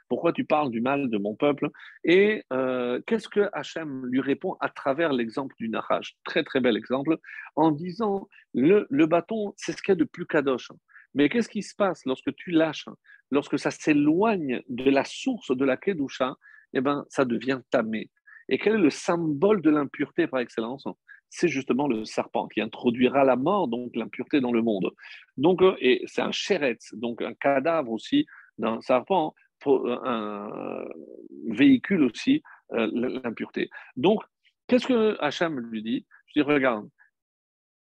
pourquoi 0.08 0.32
tu 0.32 0.44
parles 0.44 0.70
du 0.70 0.80
mal 0.80 1.10
de 1.10 1.18
mon 1.18 1.34
peuple? 1.34 1.68
Et 2.02 2.42
euh, 2.52 3.00
qu'est-ce 3.06 3.28
que 3.28 3.50
Hachem 3.52 4.06
lui 4.06 4.20
répond 4.20 4.56
à 4.60 4.70
travers 4.70 5.12
l'exemple 5.12 5.54
du 5.58 5.68
Nahash 5.68 6.16
Très 6.24 6.42
très 6.42 6.60
bel 6.60 6.76
exemple, 6.76 7.18
en 7.54 7.70
disant 7.70 8.28
le, 8.54 8.86
le 8.88 9.06
bâton, 9.06 9.52
c'est 9.56 9.72
ce 9.72 9.82
qu'il 9.82 9.92
y 9.92 9.96
a 9.96 9.96
de 9.96 10.04
plus 10.04 10.26
kadosh. 10.26 10.70
Mais 11.14 11.28
qu'est-ce 11.28 11.48
qui 11.48 11.62
se 11.62 11.74
passe 11.74 12.04
lorsque 12.06 12.34
tu 12.34 12.50
lâches, 12.50 12.88
lorsque 13.30 13.58
ça 13.58 13.70
s'éloigne 13.70 14.62
de 14.68 14.90
la 14.90 15.04
source 15.04 15.54
de 15.54 15.64
la 15.64 15.76
Kedusha? 15.76 16.36
Eh 16.72 16.80
bien, 16.80 17.04
ça 17.08 17.24
devient 17.24 17.60
tamé. 17.70 18.10
Et 18.48 18.58
quel 18.58 18.74
est 18.74 18.78
le 18.78 18.90
symbole 18.90 19.62
de 19.62 19.70
l'impureté 19.70 20.26
par 20.26 20.40
excellence? 20.40 20.86
C'est 21.28 21.48
justement 21.48 21.88
le 21.88 22.04
serpent 22.04 22.46
qui 22.46 22.60
introduira 22.60 23.24
la 23.24 23.36
mort, 23.36 23.68
donc 23.68 23.94
l'impureté 23.96 24.40
dans 24.40 24.52
le 24.52 24.62
monde. 24.62 24.92
Donc, 25.36 25.62
euh, 25.62 25.76
et 25.80 26.02
c'est 26.06 26.22
un 26.22 26.32
chéretz, 26.32 26.94
donc 26.94 27.20
un 27.22 27.34
cadavre 27.34 27.90
aussi 27.90 28.26
d'un 28.58 28.80
serpent, 28.80 29.34
euh, 29.66 29.98
un 30.04 30.84
véhicule 31.48 32.04
aussi 32.04 32.42
euh, 32.72 32.88
l'impureté. 32.92 33.70
Donc, 33.96 34.22
qu'est-ce 34.68 34.86
que 34.86 35.16
Hachem 35.20 35.58
lui 35.58 35.82
dit? 35.82 36.06
Je 36.28 36.40
dis, 36.40 36.42
regarde, 36.42 36.88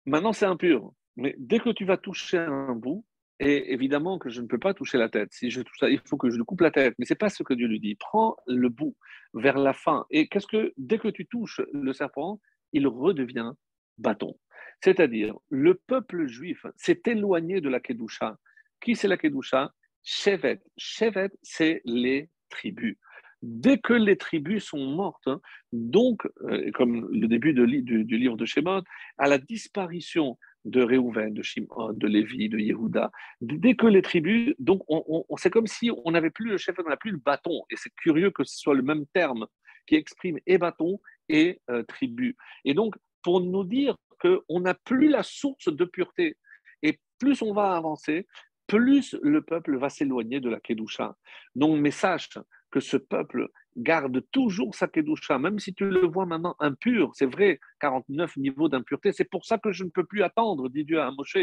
maintenant 0.05 0.33
c'est 0.33 0.45
impur, 0.45 0.91
mais 1.15 1.35
dès 1.37 1.59
que 1.59 1.69
tu 1.69 1.85
vas 1.85 1.97
toucher 1.97 2.37
un 2.39 2.75
bout, 2.75 3.05
et 3.39 3.71
évidemment 3.71 4.19
que 4.19 4.29
je 4.29 4.41
ne 4.41 4.47
peux 4.47 4.59
pas 4.59 4.73
toucher 4.73 4.97
la 4.97 5.09
tête. 5.09 5.29
Si 5.31 5.49
je 5.49 5.61
touche 5.61 5.79
ça, 5.79 5.89
il 5.89 6.01
faut 6.05 6.17
que 6.17 6.29
je 6.29 6.35
lui 6.35 6.43
coupe 6.43 6.61
la 6.61 6.71
tête. 6.71 6.95
Mais 6.99 7.05
c'est 7.05 7.15
pas 7.15 7.29
ce 7.29 7.43
que 7.43 7.53
Dieu 7.53 7.67
lui 7.67 7.79
dit. 7.79 7.95
Prends 7.95 8.35
le 8.47 8.69
bout 8.69 8.95
vers 9.33 9.57
la 9.57 9.73
fin. 9.73 10.05
Et 10.09 10.27
qu'est-ce 10.27 10.47
que 10.47 10.73
dès 10.77 10.99
que 10.99 11.07
tu 11.07 11.25
touches 11.25 11.61
le 11.73 11.93
serpent, 11.93 12.41
il 12.73 12.87
redevient 12.87 13.51
bâton. 13.97 14.37
C'est-à-dire, 14.81 15.35
le 15.49 15.75
peuple 15.75 16.27
juif 16.27 16.65
s'est 16.75 17.01
éloigné 17.05 17.61
de 17.61 17.69
la 17.69 17.79
Kedusha. 17.79 18.37
Qui 18.81 18.95
c'est 18.95 19.07
la 19.07 19.17
Kedusha? 19.17 19.73
Shevet. 20.03 20.61
Shevet, 20.77 21.31
c'est 21.41 21.81
les 21.85 22.29
tribus. 22.49 22.97
Dès 23.41 23.77
que 23.77 23.93
les 23.93 24.17
tribus 24.17 24.65
sont 24.65 24.85
mortes, 24.85 25.29
donc, 25.71 26.27
euh, 26.41 26.71
comme 26.71 27.07
le 27.11 27.27
début 27.27 27.53
du, 27.53 27.65
livre 27.65 28.35
de 28.35 28.45
Shemot, 28.45 28.81
à 29.17 29.27
la 29.27 29.37
disparition 29.37 30.37
de 30.65 30.81
Réhouven, 30.81 31.33
de 31.33 31.41
Shimon, 31.41 31.93
de 31.93 32.07
Lévi, 32.07 32.49
de 32.49 32.57
Yehuda. 32.57 33.11
Dès 33.41 33.75
que 33.75 33.87
les 33.87 34.01
tribus, 34.01 34.53
donc 34.59 34.83
on, 34.87 35.23
c'est 35.37 35.49
comme 35.49 35.67
si 35.67 35.91
on 36.05 36.11
n'avait 36.11 36.29
plus 36.29 36.49
le 36.49 36.57
chef, 36.57 36.75
on 36.79 36.89
n'a 36.89 36.97
plus 36.97 37.11
le 37.11 37.17
bâton. 37.17 37.63
Et 37.69 37.75
c'est 37.75 37.93
curieux 37.95 38.31
que 38.31 38.43
ce 38.43 38.57
soit 38.57 38.75
le 38.75 38.81
même 38.81 39.05
terme 39.13 39.47
qui 39.87 39.95
exprime 39.95 40.37
et 40.45 40.57
bâton 40.57 40.99
et 41.29 41.61
euh, 41.69 41.83
tribu. 41.83 42.35
Et 42.65 42.73
donc, 42.73 42.95
pour 43.23 43.41
nous 43.41 43.63
dire 43.63 43.95
qu'on 44.21 44.59
n'a 44.59 44.73
plus 44.73 45.09
la 45.09 45.23
source 45.23 45.69
de 45.69 45.85
pureté. 45.85 46.37
Et 46.83 46.99
plus 47.19 47.41
on 47.41 47.53
va 47.53 47.75
avancer, 47.75 48.27
plus 48.67 49.15
le 49.21 49.41
peuple 49.41 49.77
va 49.77 49.89
s'éloigner 49.89 50.39
de 50.39 50.49
la 50.49 50.59
Kedusha. 50.59 51.17
Donc, 51.55 51.79
mais 51.79 51.91
sache 51.91 52.37
que 52.71 52.79
ce 52.79 52.97
peuple 52.97 53.49
garde 53.81 54.23
toujours 54.31 54.75
sa 54.75 54.87
Kedusha, 54.87 55.39
même 55.39 55.59
si 55.59 55.73
tu 55.73 55.85
le 55.85 56.07
vois 56.07 56.25
maintenant 56.25 56.55
impur. 56.59 57.11
C'est 57.13 57.25
vrai, 57.25 57.59
49 57.79 58.37
niveaux 58.37 58.69
d'impureté. 58.69 59.11
C'est 59.11 59.29
pour 59.29 59.45
ça 59.45 59.57
que 59.57 59.71
je 59.71 59.83
ne 59.83 59.89
peux 59.89 60.05
plus 60.05 60.23
attendre, 60.23 60.69
dit 60.69 60.85
Dieu 60.85 61.01
à 61.01 61.11
Moshe. 61.11 61.37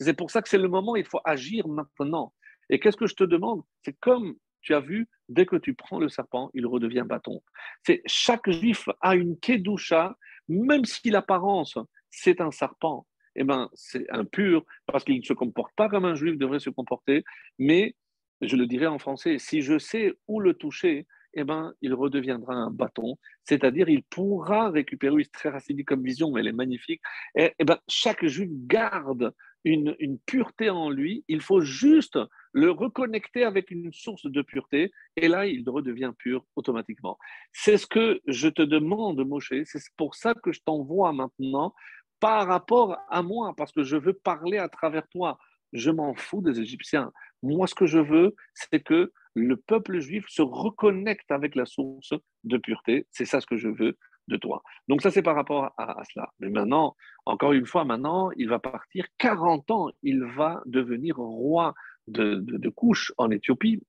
C'est 0.00 0.14
pour 0.14 0.30
ça 0.30 0.42
que 0.42 0.48
c'est 0.48 0.58
le 0.58 0.68
moment, 0.68 0.96
il 0.96 1.04
faut 1.04 1.20
agir 1.24 1.66
maintenant. 1.68 2.32
Et 2.70 2.78
qu'est-ce 2.78 2.96
que 2.96 3.06
je 3.06 3.14
te 3.14 3.24
demande? 3.24 3.62
C'est 3.82 3.98
comme 4.00 4.36
tu 4.62 4.74
as 4.74 4.80
vu, 4.80 5.08
dès 5.28 5.46
que 5.46 5.56
tu 5.56 5.74
prends 5.74 5.98
le 5.98 6.08
serpent, 6.08 6.50
il 6.54 6.66
redevient 6.66 7.04
bâton. 7.06 7.42
C'est 7.84 8.02
chaque 8.06 8.50
juif 8.50 8.88
a 9.00 9.14
une 9.14 9.38
kedusha, 9.38 10.16
même 10.48 10.84
si 10.84 11.10
l'apparence 11.10 11.78
c'est 12.10 12.40
un 12.40 12.50
serpent. 12.50 13.06
Eh 13.36 13.44
ben, 13.44 13.68
c'est 13.74 14.10
impur 14.10 14.64
parce 14.86 15.04
qu'il 15.04 15.18
ne 15.18 15.22
se 15.22 15.32
comporte 15.32 15.72
pas 15.76 15.88
comme 15.88 16.04
un 16.04 16.14
juif 16.14 16.36
devrait 16.36 16.58
se 16.58 16.70
comporter. 16.70 17.24
Mais 17.58 17.94
je 18.40 18.56
le 18.56 18.66
dirais 18.66 18.86
en 18.86 18.98
français, 18.98 19.38
si 19.38 19.62
je 19.62 19.78
sais 19.78 20.14
où 20.26 20.40
le 20.40 20.54
toucher, 20.54 21.06
eh 21.38 21.44
ben, 21.44 21.72
il 21.82 21.94
redeviendra 21.94 22.54
un 22.54 22.70
bâton, 22.70 23.16
c'est-à-dire 23.44 23.88
il 23.88 24.02
pourra 24.02 24.70
récupérer, 24.70 25.22
c'est 25.24 25.32
très 25.32 25.48
racidique 25.50 25.88
comme 25.88 26.02
vision, 26.02 26.30
mais 26.30 26.40
elle 26.40 26.48
est 26.48 26.52
magnifique, 26.52 27.00
et, 27.36 27.52
eh 27.58 27.64
ben, 27.64 27.78
chaque 27.88 28.24
juif 28.26 28.50
garde 28.66 29.32
une, 29.64 30.18
pureté 30.26 30.70
en 30.70 30.90
lui, 30.90 31.24
il 31.28 31.40
faut 31.40 31.60
juste 31.60 32.18
le 32.52 32.70
reconnecter 32.70 33.44
avec 33.44 33.70
une 33.70 33.92
source 33.92 34.26
de 34.26 34.42
pureté, 34.42 34.90
et 35.16 35.28
là, 35.28 35.46
il 35.46 35.68
redevient 35.68 36.12
pur 36.18 36.44
automatiquement. 36.56 37.18
C'est 37.52 37.76
ce 37.76 37.86
que 37.86 38.20
je 38.26 38.48
te 38.48 38.62
demande, 38.62 39.24
Moshe, 39.26 39.52
c'est 39.64 39.82
pour 39.96 40.14
ça 40.14 40.34
que 40.34 40.52
je 40.52 40.60
t'envoie 40.64 41.12
maintenant 41.12 41.74
par 42.20 42.46
rapport 42.46 42.98
à 43.10 43.22
moi, 43.22 43.54
parce 43.56 43.72
que 43.72 43.82
je 43.82 43.96
veux 43.96 44.12
parler 44.12 44.58
à 44.58 44.68
travers 44.68 45.06
toi. 45.08 45.38
Je 45.72 45.90
m'en 45.90 46.14
fous 46.14 46.40
des 46.40 46.60
Égyptiens. 46.60 47.12
Moi, 47.42 47.66
ce 47.66 47.74
que 47.74 47.86
je 47.86 47.98
veux, 47.98 48.34
c'est 48.54 48.80
que 48.80 49.12
le 49.38 49.56
peuple 49.56 50.00
juif 50.00 50.26
se 50.28 50.42
reconnecte 50.42 51.30
avec 51.30 51.54
la 51.54 51.66
source 51.66 52.14
de 52.44 52.56
pureté. 52.56 53.06
C'est 53.10 53.24
ça 53.24 53.40
ce 53.40 53.46
que 53.46 53.56
je 53.56 53.68
veux 53.68 53.96
de 54.28 54.36
toi. 54.36 54.62
Donc 54.88 55.02
ça, 55.02 55.10
c'est 55.10 55.22
par 55.22 55.34
rapport 55.34 55.72
à, 55.78 56.02
cela. 56.12 56.28
Mais 56.38 56.50
maintenant, 56.50 56.94
encore 57.24 57.52
une 57.52 57.66
fois, 57.66 57.84
maintenant, 57.84 58.30
il 58.36 58.48
va 58.48 58.58
partir 58.58 59.06
40 59.18 59.70
ans. 59.70 59.88
Il 60.02 60.24
va 60.24 60.62
devenir 60.66 61.16
roi 61.16 61.74
de, 62.06 62.36
de, 62.36 62.68
couche 62.68 63.12
en 63.18 63.30
Éthiopie. 63.30 63.82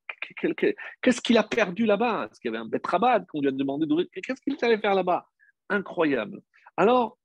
Qu'est-ce 1.01 1.21
qu'il 1.21 1.37
a 1.37 1.43
perdu 1.43 1.85
là-bas? 1.85 2.25
Est-ce 2.25 2.39
qu'il 2.39 2.51
y 2.51 2.55
avait 2.55 2.63
un 2.63 2.67
Betrabad 2.67 3.25
qu'on 3.27 3.41
lui 3.41 3.47
a 3.47 3.51
demandé 3.51 3.85
d'ouvrir 3.85 4.07
Qu'est-ce 4.13 4.41
qu'il 4.41 4.55
allait 4.61 4.77
faire 4.77 4.95
là-bas? 4.95 5.27
Incroyable. 5.69 6.41
Alors, 6.75 7.17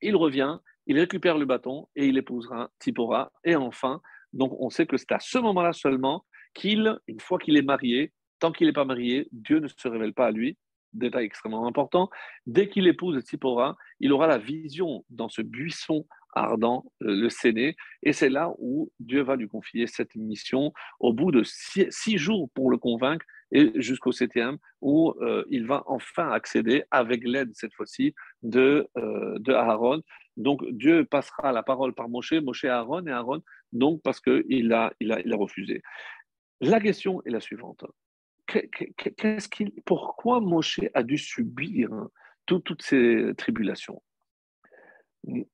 il 0.00 0.16
revient, 0.16 0.58
il 0.86 0.98
récupère 0.98 1.38
le 1.38 1.46
bâton 1.46 1.88
et 1.96 2.06
il 2.06 2.16
épousera 2.16 2.70
Tipora. 2.78 3.32
Et 3.44 3.56
enfin, 3.56 4.00
donc 4.32 4.52
on 4.58 4.70
sait 4.70 4.86
que 4.86 4.96
c'est 4.96 5.12
à 5.12 5.20
ce 5.20 5.38
moment-là 5.38 5.72
seulement 5.72 6.24
qu'il, 6.54 6.98
une 7.06 7.20
fois 7.20 7.38
qu'il 7.38 7.56
est 7.56 7.62
marié, 7.62 8.12
tant 8.38 8.52
qu'il 8.52 8.66
n'est 8.66 8.72
pas 8.72 8.84
marié, 8.84 9.28
Dieu 9.32 9.60
ne 9.60 9.68
se 9.68 9.88
révèle 9.88 10.14
pas 10.14 10.26
à 10.26 10.30
lui. 10.30 10.56
Détail 10.92 11.26
extrêmement 11.26 11.66
important. 11.66 12.08
Dès 12.46 12.68
qu'il 12.68 12.86
épouse 12.86 13.22
Tipora, 13.24 13.76
il 14.00 14.12
aura 14.12 14.26
la 14.26 14.38
vision 14.38 15.04
dans 15.10 15.28
ce 15.28 15.42
buisson 15.42 16.06
ardent, 16.36 16.84
euh, 17.02 17.22
le 17.22 17.30
Séné, 17.30 17.76
et 18.02 18.12
c'est 18.12 18.28
là 18.28 18.52
où 18.58 18.90
Dieu 19.00 19.22
va 19.22 19.36
lui 19.36 19.48
confier 19.48 19.86
cette 19.86 20.14
mission 20.14 20.72
au 21.00 21.12
bout 21.12 21.32
de 21.32 21.42
six, 21.44 22.18
jours 22.18 22.50
pour 22.54 22.70
le 22.70 22.76
convaincre 22.76 23.24
et 23.52 23.72
jusqu'au 23.76 24.12
septième 24.12 24.58
où 24.80 25.14
euh, 25.20 25.44
il 25.50 25.66
va 25.66 25.82
enfin 25.86 26.30
accéder 26.30 26.84
avec 26.90 27.22
l'aide 27.24 27.50
cette 27.54 27.72
fois-ci 27.74 28.14
de, 28.42 28.86
euh, 28.98 29.38
de 29.38 29.52
Aaron. 29.52 30.02
Donc 30.36 30.64
Dieu 30.70 31.04
passera 31.04 31.52
la 31.52 31.62
parole 31.62 31.94
par 31.94 32.08
Moshe, 32.08 32.32
Moshe 32.32 32.64
à 32.64 32.78
Aaron 32.78 33.06
et 33.06 33.10
Aaron 33.10 33.42
donc 33.72 34.00
parce 34.02 34.20
qu'il 34.20 34.72
a, 34.72 34.92
il 35.00 35.12
a, 35.12 35.20
il 35.20 35.32
a 35.32 35.36
refusé. 35.36 35.82
La 36.60 36.80
question 36.80 37.22
est 37.24 37.30
la 37.30 37.40
suivante. 37.40 37.84
Qu'est-ce 38.46 39.48
qu'il, 39.48 39.72
pourquoi 39.84 40.40
Moshe 40.40 40.80
a 40.94 41.02
dû 41.02 41.18
subir 41.18 41.90
toutes 42.46 42.82
ces 42.82 43.32
tribulations? 43.36 44.02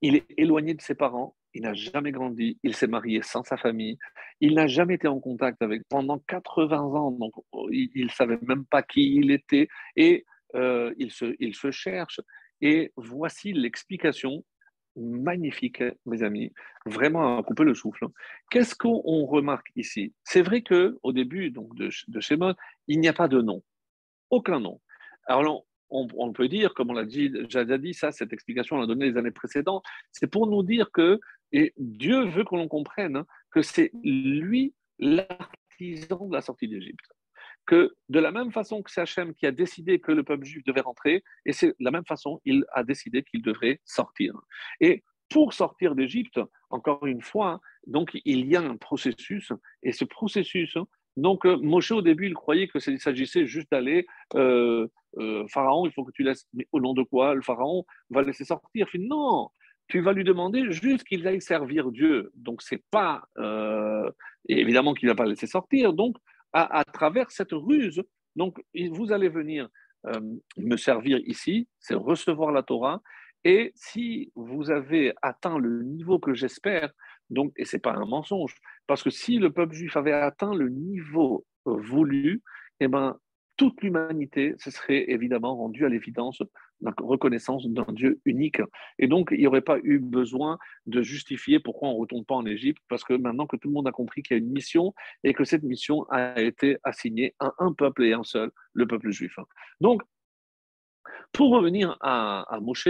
Il 0.02 0.16
est 0.16 0.26
éloigné 0.36 0.74
de 0.74 0.82
ses 0.82 0.94
parents, 0.94 1.34
il 1.54 1.62
n'a 1.62 1.74
jamais 1.74 2.12
grandi, 2.12 2.58
il 2.62 2.74
s'est 2.74 2.86
marié 2.86 3.22
sans 3.22 3.42
sa 3.42 3.56
famille, 3.56 3.98
il 4.40 4.54
n'a 4.54 4.66
jamais 4.66 4.94
été 4.94 5.08
en 5.08 5.18
contact 5.18 5.62
avec 5.62 5.82
pendant 5.88 6.18
80 6.18 6.78
ans, 6.78 7.10
donc 7.10 7.32
il 7.70 8.04
ne 8.04 8.10
savait 8.10 8.38
même 8.42 8.66
pas 8.66 8.82
qui 8.82 9.14
il 9.14 9.30
était 9.30 9.68
et 9.96 10.24
euh, 10.54 10.94
il, 10.98 11.10
se, 11.10 11.34
il 11.38 11.54
se 11.54 11.70
cherche. 11.70 12.20
Et 12.60 12.92
voici 12.96 13.52
l'explication 13.52 14.44
magnifique, 14.96 15.82
mes 16.06 16.22
amis, 16.22 16.52
vraiment 16.86 17.38
à 17.38 17.42
couper 17.42 17.64
le 17.64 17.74
souffle. 17.74 18.06
Qu'est-ce 18.50 18.74
qu'on 18.74 19.26
remarque 19.26 19.68
ici? 19.76 20.12
C'est 20.24 20.42
vrai 20.42 20.62
que 20.62 20.98
au 21.02 21.12
début 21.12 21.50
de, 21.50 21.90
de 22.08 22.20
Shemot, 22.20 22.54
il 22.88 23.00
n'y 23.00 23.08
a 23.08 23.12
pas 23.12 23.28
de 23.28 23.40
nom, 23.40 23.62
aucun 24.30 24.60
nom. 24.60 24.80
Alors 25.26 25.64
on, 25.92 26.32
peut 26.32 26.48
dire, 26.48 26.72
comme 26.74 26.90
on 26.90 26.94
l'a 26.94 27.04
déjà 27.04 27.78
dit 27.78 27.94
ça, 27.94 28.12
cette 28.12 28.32
explication 28.32 28.76
on 28.76 28.80
l'a 28.80 28.86
donnée 28.86 29.10
les 29.10 29.18
années 29.18 29.30
précédentes, 29.30 29.84
c'est 30.10 30.26
pour 30.26 30.46
nous 30.46 30.62
dire 30.62 30.90
que 30.90 31.20
et 31.52 31.74
Dieu 31.76 32.24
veut 32.24 32.44
que 32.44 32.54
l'on 32.54 32.66
comprenne 32.66 33.16
hein, 33.16 33.26
que 33.50 33.60
c'est 33.60 33.90
lui 34.02 34.74
l'artisan 34.98 36.26
de 36.26 36.32
la 36.32 36.40
sortie 36.40 36.68
d'Égypte 36.68 37.04
que 37.66 37.94
de 38.08 38.18
la 38.18 38.32
même 38.32 38.52
façon 38.52 38.82
que 38.82 38.90
c'est 38.90 39.00
Hachem 39.00 39.34
qui 39.34 39.46
a 39.46 39.52
décidé 39.52 40.00
que 40.00 40.12
le 40.12 40.22
peuple 40.22 40.44
juif 40.44 40.64
devait 40.64 40.80
rentrer, 40.80 41.22
et 41.46 41.52
c'est 41.52 41.68
de 41.68 41.76
la 41.80 41.90
même 41.90 42.04
façon 42.06 42.40
il 42.44 42.64
a 42.72 42.82
décidé 42.82 43.22
qu'il 43.22 43.42
devrait 43.42 43.80
sortir. 43.84 44.34
Et 44.80 45.04
pour 45.30 45.54
sortir 45.54 45.94
d'Égypte, 45.94 46.40
encore 46.70 47.06
une 47.06 47.22
fois, 47.22 47.60
donc 47.86 48.10
il 48.24 48.46
y 48.46 48.56
a 48.56 48.60
un 48.60 48.76
processus, 48.76 49.52
et 49.82 49.92
ce 49.92 50.04
processus, 50.04 50.76
donc 51.16 51.44
Moshe 51.44 51.92
au 51.92 52.02
début 52.02 52.26
il 52.26 52.34
croyait 52.34 52.68
que 52.68 52.78
s'agissait 52.78 53.46
juste 53.46 53.70
d'aller, 53.70 54.06
euh, 54.34 54.88
euh, 55.18 55.46
Pharaon, 55.48 55.86
il 55.86 55.92
faut 55.92 56.04
que 56.04 56.12
tu 56.12 56.22
laisses, 56.22 56.46
mais 56.54 56.66
au 56.72 56.80
nom 56.80 56.94
de 56.94 57.02
quoi 57.02 57.34
Le 57.34 57.42
Pharaon 57.42 57.84
va 58.10 58.22
laisser 58.22 58.44
sortir? 58.44 58.88
Il 58.94 59.08
non, 59.08 59.48
tu 59.88 60.00
vas 60.00 60.12
lui 60.12 60.24
demander 60.24 60.70
juste 60.70 61.04
qu'il 61.04 61.26
aille 61.26 61.42
servir 61.42 61.90
Dieu. 61.90 62.30
Donc 62.34 62.62
c'est 62.62 62.82
pas, 62.90 63.24
euh, 63.38 64.10
évidemment 64.48 64.94
qu'il 64.94 65.06
ne 65.08 65.12
va 65.12 65.16
pas 65.16 65.26
laisser 65.26 65.46
sortir. 65.46 65.92
Donc 65.92 66.16
à, 66.52 66.84
travers 66.84 67.30
cette 67.30 67.52
ruse. 67.52 68.02
Donc, 68.36 68.62
vous 68.92 69.12
allez 69.12 69.28
venir 69.28 69.68
euh, 70.06 70.20
me 70.56 70.76
servir 70.76 71.18
ici, 71.24 71.68
c'est 71.78 71.94
recevoir 71.94 72.52
la 72.52 72.62
Torah. 72.62 73.02
Et 73.44 73.72
si 73.74 74.32
vous 74.34 74.70
avez 74.70 75.12
atteint 75.22 75.58
le 75.58 75.82
niveau 75.82 76.18
que 76.18 76.34
j'espère, 76.34 76.92
donc, 77.30 77.52
et 77.56 77.64
ce 77.64 77.76
n'est 77.76 77.80
pas 77.80 77.94
un 77.94 78.04
mensonge, 78.04 78.54
parce 78.86 79.02
que 79.02 79.10
si 79.10 79.38
le 79.38 79.52
peuple 79.52 79.74
juif 79.74 79.96
avait 79.96 80.12
atteint 80.12 80.54
le 80.54 80.68
niveau 80.68 81.44
voulu, 81.64 82.42
eh 82.80 82.88
ben, 82.88 83.16
toute 83.56 83.80
l'humanité 83.82 84.54
se 84.58 84.70
serait 84.70 85.10
évidemment 85.10 85.56
rendue 85.56 85.84
à 85.84 85.88
l'évidence 85.88 86.42
la 86.82 86.92
reconnaissance 86.98 87.66
d'un 87.66 87.92
Dieu 87.92 88.20
unique. 88.24 88.60
Et 88.98 89.06
donc, 89.06 89.30
il 89.32 89.38
n'y 89.38 89.46
aurait 89.46 89.62
pas 89.62 89.78
eu 89.82 89.98
besoin 89.98 90.58
de 90.86 91.02
justifier 91.02 91.60
pourquoi 91.60 91.88
on 91.88 91.94
ne 91.94 92.00
retourne 92.00 92.24
pas 92.24 92.34
en 92.34 92.46
Égypte, 92.46 92.82
parce 92.88 93.04
que 93.04 93.14
maintenant 93.14 93.46
que 93.46 93.56
tout 93.56 93.68
le 93.68 93.74
monde 93.74 93.88
a 93.88 93.92
compris 93.92 94.22
qu'il 94.22 94.36
y 94.36 94.40
a 94.40 94.42
une 94.42 94.52
mission 94.52 94.94
et 95.24 95.32
que 95.32 95.44
cette 95.44 95.62
mission 95.62 96.04
a 96.10 96.40
été 96.40 96.76
assignée 96.84 97.34
à 97.38 97.52
un 97.58 97.72
peuple 97.72 98.04
et 98.04 98.12
un 98.12 98.24
seul, 98.24 98.50
le 98.74 98.86
peuple 98.86 99.10
juif. 99.10 99.36
Donc, 99.80 100.02
pour 101.32 101.50
revenir 101.50 101.96
à, 102.00 102.42
à 102.54 102.60
Moshe, 102.60 102.88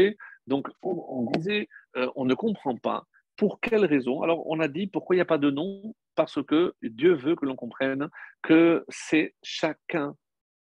on, 0.82 1.30
disait, 1.36 1.68
euh, 1.96 2.10
on 2.16 2.24
ne 2.24 2.34
comprend 2.34 2.76
pas 2.76 3.04
pour 3.36 3.60
quelle 3.60 3.84
raison. 3.84 4.22
Alors, 4.22 4.46
on 4.48 4.60
a 4.60 4.68
dit 4.68 4.86
pourquoi 4.86 5.16
il 5.16 5.18
n'y 5.18 5.22
a 5.22 5.26
pas 5.26 5.38
de 5.38 5.50
nom? 5.50 5.94
Parce 6.14 6.42
que 6.42 6.74
Dieu 6.82 7.14
veut 7.14 7.36
que 7.36 7.46
l'on 7.46 7.56
comprenne 7.56 8.08
que 8.42 8.84
c'est 8.88 9.34
chacun 9.42 10.14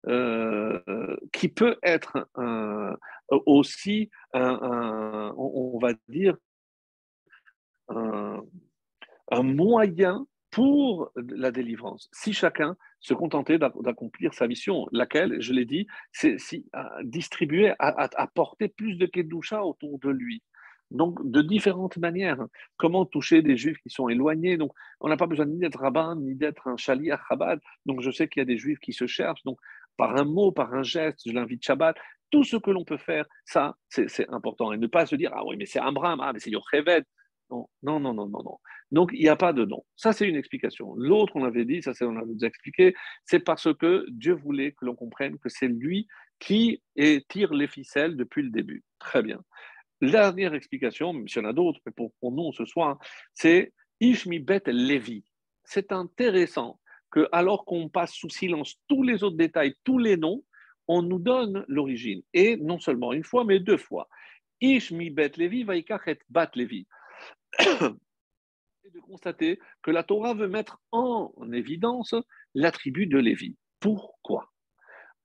euh, 0.08 1.18
qui 1.34 1.50
peut 1.50 1.78
être 1.84 2.30
aussi, 3.30 4.10
un, 4.34 5.34
on, 5.38 5.78
va 5.80 5.94
dire, 6.08 6.36
un, 7.90 8.42
moyen 9.44 10.26
pour 10.52 11.12
la 11.16 11.52
délivrance. 11.52 12.10
Si 12.12 12.34
chacun 12.34 12.76
se 13.00 13.14
contentait 13.14 13.60
d'accomplir 13.60 14.34
sa 14.34 14.48
mission, 14.48 14.88
laquelle, 14.92 15.42
je 15.42 15.54
l'ai 15.54 15.66
dit, 15.66 15.86
c'est 16.12 16.40
si, 16.40 16.66
distribuer, 17.04 17.74
apporter 17.78 18.68
plus 18.68 18.96
de 18.96 19.06
kedusha 19.06 19.64
autour 19.64 20.00
de 20.00 20.10
lui. 20.10 20.42
Donc, 20.92 21.20
de 21.30 21.42
différentes 21.42 21.98
manières. 21.98 22.44
Comment 22.78 23.06
toucher 23.06 23.42
des 23.42 23.58
juifs 23.58 23.78
qui 23.84 23.90
sont 23.90 24.10
éloignés? 24.10 24.58
Donc, 24.58 24.72
on 25.00 25.08
n'a 25.08 25.18
pas 25.18 25.28
besoin 25.28 25.46
ni 25.46 25.60
d'être 25.60 25.80
rabbin, 25.80 26.16
ni 26.16 26.34
d'être 26.34 26.68
un 26.68 26.78
chali 26.78 27.12
à 27.12 27.20
Chabad. 27.30 27.60
Donc, 27.86 28.02
je 28.02 28.10
sais 28.10 28.28
qu'il 28.28 28.42
y 28.42 28.44
a 28.44 28.46
des 28.46 28.58
juifs 28.58 28.80
qui 28.80 28.94
se 28.94 29.06
cherchent. 29.06 29.44
Donc, 29.44 29.60
par 30.00 30.16
un 30.16 30.24
mot, 30.24 30.52
par 30.54 30.74
un 30.74 30.82
geste, 30.82 31.20
je 31.26 31.32
l'invite 31.34 31.64
Shabbat. 31.64 31.96
Tout 32.32 32.46
ce 32.46 32.56
que 32.56 32.72
l'on 32.72 32.86
peut 32.86 32.98
faire, 32.98 33.26
ça, 33.44 33.76
c'est 33.90 34.30
important. 34.30 34.72
Et 34.72 34.78
ne 34.78 34.88
pas 34.88 35.06
se 35.06 35.16
dire, 35.16 35.32
ah 35.34 35.44
oui, 35.46 35.58
mais 35.58 35.66
c'est 35.66 35.80
Abraham, 35.80 36.22
ah, 36.22 36.32
mais 36.32 36.40
c'est 36.40 36.52
Yocheved. 36.52 37.04
Non, 37.52 37.68
non, 37.84 38.00
non, 38.00 38.14
non, 38.14 38.28
non, 38.30 38.44
non. 38.44 38.58
Donc, 38.92 39.10
il 39.14 39.20
n'y 39.20 39.28
a 39.28 39.36
pas 39.36 39.52
de 39.52 39.66
don. 39.66 39.84
Ça, 39.96 40.14
c'est 40.14 40.28
une 40.28 40.38
explication. 40.38 40.96
L'autre, 40.96 41.34
on 41.36 41.44
avait 41.44 41.66
dit, 41.66 41.82
ça, 41.82 41.92
on 42.02 42.16
avait 42.16 42.46
expliqué, 42.48 42.96
c'est 43.26 43.40
parce 43.40 43.74
que 43.74 44.06
Dieu 44.10 44.34
voulait 44.34 44.72
que 44.72 44.86
l'on 44.86 44.96
comprenne 44.96 45.38
que 45.40 45.50
c'est 45.50 45.68
lui 45.68 46.08
qui 46.40 46.82
tire 47.28 47.54
les 47.54 47.68
ficelles 47.68 48.16
depuis 48.16 48.44
le 48.44 48.52
début. 48.52 48.84
Très 49.00 49.22
bien. 49.22 49.42
La 50.00 50.32
dernière 50.32 50.54
explication, 50.54 51.12
même 51.12 51.28
s'il 51.28 51.42
y 51.42 51.46
en 51.46 51.50
a 51.50 51.54
d'autres, 51.54 51.82
mais 51.86 51.92
pour, 51.92 52.14
nous 52.32 52.54
ce 52.54 52.64
soir, 52.64 53.00
c'est 53.34 53.74
Ishmibet 54.00 54.64
Levi. 54.68 55.26
C'est 55.66 55.92
intéressant 55.92 56.79
que, 57.12 57.28
alors 57.32 57.66
qu'on 57.66 57.90
passe 57.90 58.14
sous 58.14 58.30
silence 58.30 58.76
tous 58.88 59.04
les 59.04 59.24
autres 59.24 59.38
détails, 59.38 59.76
tous 59.84 59.98
les 59.98 60.18
noms, 60.18 60.44
on 60.88 61.02
nous 61.02 61.20
donne 61.20 61.66
l'origine. 61.68 62.22
Et 62.34 62.58
non 62.58 62.80
seulement 62.80 63.14
une 63.14 63.24
fois, 63.24 63.44
mais 63.44 63.60
deux 63.60 63.78
fois. 63.78 64.08
Ishmibet 64.62 65.32
Levi, 65.38 65.64
Vaikachet 65.64 66.20
Bat 66.30 66.52
Levi 66.56 66.88
de 68.94 69.00
constater 69.00 69.60
que 69.82 69.92
la 69.92 70.04
Torah 70.04 70.34
veut 70.34 70.48
mettre 70.48 70.80
en 70.92 71.32
évidence 71.54 72.16
l'attribut 72.56 73.08
de 73.08 73.18
Lévi. 73.18 73.56
Pourquoi? 73.80 74.52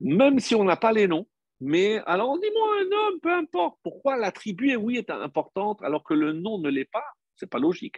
Même 0.01 0.39
si 0.39 0.55
on 0.55 0.65
n'a 0.65 0.77
pas 0.77 0.93
les 0.93 1.09
noms, 1.09 1.27
mais 1.61 1.99
alors 2.07 2.39
dis-moi 2.39 2.69
un 2.81 2.93
homme, 2.93 3.21
peu 3.21 3.33
importe. 3.33 3.79
Pourquoi 3.83 4.17
l'attribut 4.17 4.77
oui 4.77 4.99
est 4.99 5.11
importante 5.11 5.83
alors 5.83 6.05
que 6.05 6.15
le 6.15 6.33
nom 6.33 6.59
ne 6.59 6.69
l'est 6.69 6.91
pas? 6.91 7.05
C'est 7.37 7.51
pas 7.51 7.59
logique. 7.59 7.97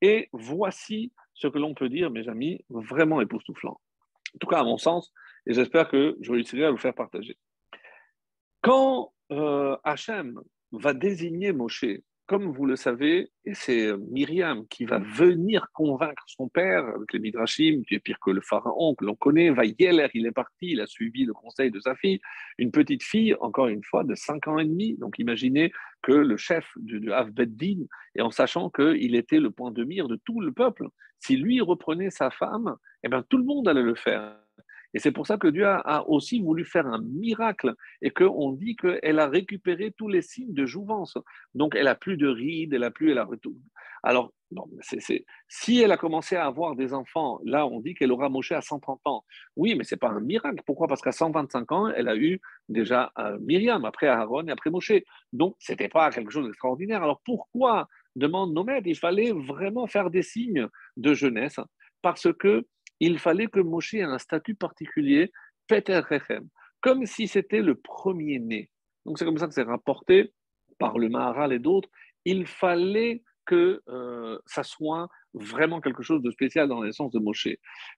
Et 0.00 0.28
voici 0.32 1.12
ce 1.36 1.46
que 1.48 1.58
l'on 1.58 1.74
peut 1.74 1.88
dire, 1.88 2.10
mes 2.10 2.28
amis, 2.28 2.64
vraiment 2.70 3.20
époustouflant. 3.20 3.80
En 4.34 4.38
tout 4.40 4.46
cas, 4.46 4.60
à 4.60 4.64
mon 4.64 4.78
sens, 4.78 5.12
et 5.46 5.52
j'espère 5.52 5.88
que 5.88 6.16
je 6.20 6.32
réussirai 6.32 6.64
à 6.64 6.70
vous 6.70 6.78
faire 6.78 6.94
partager. 6.94 7.36
Quand 8.62 9.12
euh, 9.30 9.76
Hachem 9.84 10.40
va 10.72 10.94
désigner 10.94 11.52
Moshe 11.52 11.84
comme 12.26 12.52
vous 12.52 12.66
le 12.66 12.74
savez, 12.74 13.30
c'est 13.52 13.86
euh, 13.86 13.98
Myriam 14.10 14.66
qui 14.68 14.84
va 14.84 14.98
venir 14.98 15.68
convaincre 15.72 16.24
son 16.26 16.48
père 16.48 16.84
avec 16.86 17.12
les 17.12 17.20
Midrashim, 17.20 17.82
qui 17.86 17.94
est 17.94 18.00
pire 18.00 18.18
que 18.20 18.30
le 18.30 18.40
pharaon 18.40 18.94
que 18.96 19.04
l'on 19.04 19.14
connaît. 19.14 19.50
Va 19.50 19.64
Yeller, 19.64 20.08
il 20.14 20.26
est 20.26 20.32
parti, 20.32 20.72
il 20.72 20.80
a 20.80 20.86
suivi 20.86 21.24
le 21.24 21.32
conseil 21.32 21.70
de 21.70 21.78
sa 21.78 21.94
fille, 21.94 22.20
une 22.58 22.72
petite 22.72 23.04
fille, 23.04 23.36
encore 23.40 23.68
une 23.68 23.84
fois, 23.84 24.02
de 24.02 24.14
5 24.14 24.48
ans 24.48 24.58
et 24.58 24.64
demi. 24.64 24.96
Donc 24.98 25.18
imaginez 25.18 25.72
que 26.02 26.12
le 26.12 26.36
chef 26.36 26.66
du, 26.76 27.00
du 27.00 27.10
et 28.14 28.22
en 28.22 28.30
sachant 28.30 28.70
qu'il 28.70 29.14
était 29.14 29.40
le 29.40 29.50
point 29.50 29.70
de 29.70 29.84
mire 29.84 30.08
de 30.08 30.18
tout 30.24 30.40
le 30.40 30.52
peuple, 30.52 30.88
si 31.20 31.36
lui 31.36 31.60
reprenait 31.60 32.10
sa 32.10 32.30
femme, 32.30 32.76
eh 33.02 33.08
bien, 33.08 33.24
tout 33.28 33.38
le 33.38 33.44
monde 33.44 33.68
allait 33.68 33.82
le 33.82 33.94
faire. 33.94 34.36
Et 34.94 34.98
c'est 34.98 35.12
pour 35.12 35.26
ça 35.26 35.36
que 35.36 35.48
Dieu 35.48 35.66
a, 35.66 36.08
aussi 36.08 36.40
voulu 36.40 36.64
faire 36.64 36.86
un 36.86 37.00
miracle 37.00 37.74
et 38.02 38.10
qu'on 38.10 38.52
dit 38.52 38.76
qu'elle 38.76 39.18
a 39.18 39.28
récupéré 39.28 39.92
tous 39.96 40.08
les 40.08 40.22
signes 40.22 40.54
de 40.54 40.66
jouvence. 40.66 41.18
Donc 41.54 41.74
elle 41.74 41.88
a 41.88 41.94
plus 41.94 42.16
de 42.16 42.28
rides, 42.28 42.72
elle 42.74 42.84
a 42.84 42.90
plus, 42.90 43.10
elle 43.12 43.18
a 43.18 43.28
Alors, 44.02 44.32
si 45.48 45.80
elle 45.80 45.92
a 45.92 45.96
commencé 45.96 46.36
à 46.36 46.46
avoir 46.46 46.76
des 46.76 46.94
enfants, 46.94 47.40
là 47.44 47.66
on 47.66 47.80
dit 47.80 47.94
qu'elle 47.94 48.12
aura 48.12 48.28
moché 48.28 48.54
à 48.54 48.60
130 48.60 49.00
ans. 49.06 49.24
Oui, 49.56 49.74
mais 49.74 49.84
c'est 49.84 49.96
pas 49.96 50.08
un 50.08 50.20
miracle. 50.20 50.62
Pourquoi? 50.64 50.86
Parce 50.86 51.02
qu'à 51.02 51.12
125 51.12 51.72
ans, 51.72 51.88
elle 51.88 52.08
a 52.08 52.16
eu 52.16 52.40
déjà 52.68 53.12
euh, 53.18 53.38
Myriam, 53.40 53.84
après 53.84 54.06
Aaron 54.06 54.46
et 54.46 54.52
après 54.52 54.70
Moshe. 54.70 54.92
Donc 55.32 55.56
c'était 55.58 55.88
pas 55.88 56.10
quelque 56.10 56.30
chose 56.30 56.46
d'extraordinaire. 56.46 57.02
Alors 57.02 57.20
pourquoi 57.24 57.88
demande 58.14 58.54
nos 58.54 58.64
maîtres 58.64 58.86
Il 58.86 58.96
fallait 58.96 59.32
vraiment 59.32 59.86
faire 59.86 60.10
des 60.10 60.22
signes 60.22 60.68
de 60.96 61.12
jeunesse? 61.14 61.60
Parce 62.02 62.32
que 62.32 62.66
il 63.00 63.18
fallait 63.18 63.46
que 63.46 63.60
Moshe 63.60 63.94
ait 63.94 64.02
un 64.02 64.18
statut 64.18 64.54
particulier, 64.54 65.32
Peter 65.66 65.98
Rechem, 65.98 66.48
comme 66.80 67.06
si 67.06 67.28
c'était 67.28 67.62
le 67.62 67.74
premier-né. 67.74 68.70
Donc 69.04 69.18
c'est 69.18 69.24
comme 69.24 69.38
ça 69.38 69.46
que 69.46 69.54
c'est 69.54 69.62
rapporté 69.62 70.32
par 70.78 70.98
le 70.98 71.08
Maharal 71.08 71.52
et 71.52 71.58
d'autres. 71.58 71.88
Il 72.24 72.46
fallait 72.46 73.22
que 73.44 73.82
euh, 73.88 74.38
ça 74.46 74.62
soit 74.62 75.08
vraiment 75.34 75.80
quelque 75.80 76.02
chose 76.02 76.22
de 76.22 76.30
spécial 76.30 76.68
dans 76.68 76.82
l'essence 76.82 77.12
de 77.12 77.18
Moshe. 77.18 77.48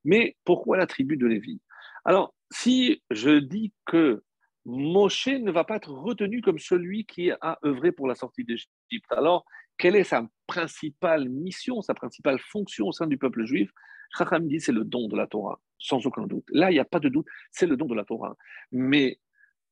Mais 0.05 0.37
pourquoi 0.45 0.77
la 0.77 0.87
tribu 0.87 1.17
de 1.17 1.27
Lévi? 1.27 1.61
Alors, 2.05 2.35
si 2.51 3.03
je 3.11 3.39
dis 3.39 3.73
que 3.87 4.23
Moshe 4.67 5.29
ne 5.29 5.51
va 5.51 5.65
pas 5.65 5.77
être 5.77 5.91
retenu 5.91 6.43
comme 6.43 6.59
celui 6.59 7.07
qui 7.07 7.31
a 7.31 7.59
œuvré 7.65 7.93
pour 7.93 8.07
la 8.07 8.15
sortie 8.15 8.45
d'Égypte, 8.45 9.11
alors 9.11 9.45
quelle 9.79 9.97
est 9.97 10.05
sa 10.05 10.27
principale 10.47 11.29
mission, 11.29 11.81
sa 11.81 11.95
principale 11.95 12.39
fonction 12.39 12.89
au 12.89 12.93
sein 12.93 13.07
du 13.07 13.17
peuple 13.17 13.45
juif? 13.45 13.71
Chacham 14.17 14.47
dit 14.49 14.61
c'est 14.61 14.73
le 14.73 14.85
don 14.85 15.09
de 15.09 15.17
la 15.17 15.27
Torah, 15.27 15.61
sans 15.79 16.05
aucun 16.07 16.27
doute. 16.27 16.45
Là, 16.51 16.71
il 16.71 16.75
n'y 16.75 16.81
a 16.81 16.85
pas 16.85 17.01
de 17.01 17.09
doute, 17.09 17.27
c'est 17.51 17.67
le 17.67 17.77
don 17.77 17.87
de 17.87 17.95
la 17.95 18.05
Torah. 18.05 18.37
Mais 18.73 19.19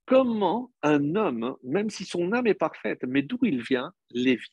comment 0.07 0.73
un 0.83 1.15
homme, 1.15 1.57
même 1.63 1.91
si 1.91 2.05
son 2.05 2.33
âme 2.33 2.47
est 2.47 2.55
parfaite, 2.55 3.01
mais 3.07 3.23
d'où 3.23 3.39
il 3.43 3.63
vient, 3.63 3.93
Lévi? 4.11 4.49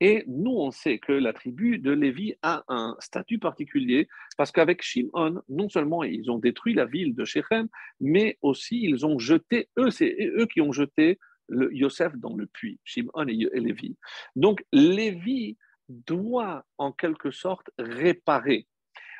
Et 0.00 0.24
nous, 0.26 0.50
on 0.50 0.72
sait 0.72 0.98
que 0.98 1.12
la 1.12 1.32
tribu 1.32 1.78
de 1.78 1.92
Lévi 1.92 2.34
a 2.42 2.64
un 2.66 2.96
statut 2.98 3.38
particulier 3.38 4.08
parce 4.36 4.50
qu'avec 4.50 4.82
Shimon, 4.82 5.40
non 5.48 5.68
seulement 5.68 6.02
ils 6.02 6.28
ont 6.28 6.38
détruit 6.38 6.74
la 6.74 6.86
ville 6.86 7.14
de 7.14 7.24
Shechem, 7.24 7.68
mais 8.00 8.36
aussi 8.42 8.80
ils 8.82 9.06
ont 9.06 9.20
jeté, 9.20 9.68
eux, 9.78 9.90
c'est 9.90 10.16
eux 10.36 10.46
qui 10.46 10.60
ont 10.60 10.72
jeté 10.72 11.20
le 11.48 11.72
Yosef 11.72 12.16
dans 12.16 12.34
le 12.34 12.46
puits, 12.46 12.80
Shimon 12.82 13.28
et, 13.28 13.46
et 13.52 13.60
Lévi. 13.60 13.96
Donc 14.34 14.64
Lévi 14.72 15.56
doit 15.88 16.64
en 16.78 16.90
quelque 16.90 17.30
sorte 17.30 17.70
réparer 17.78 18.66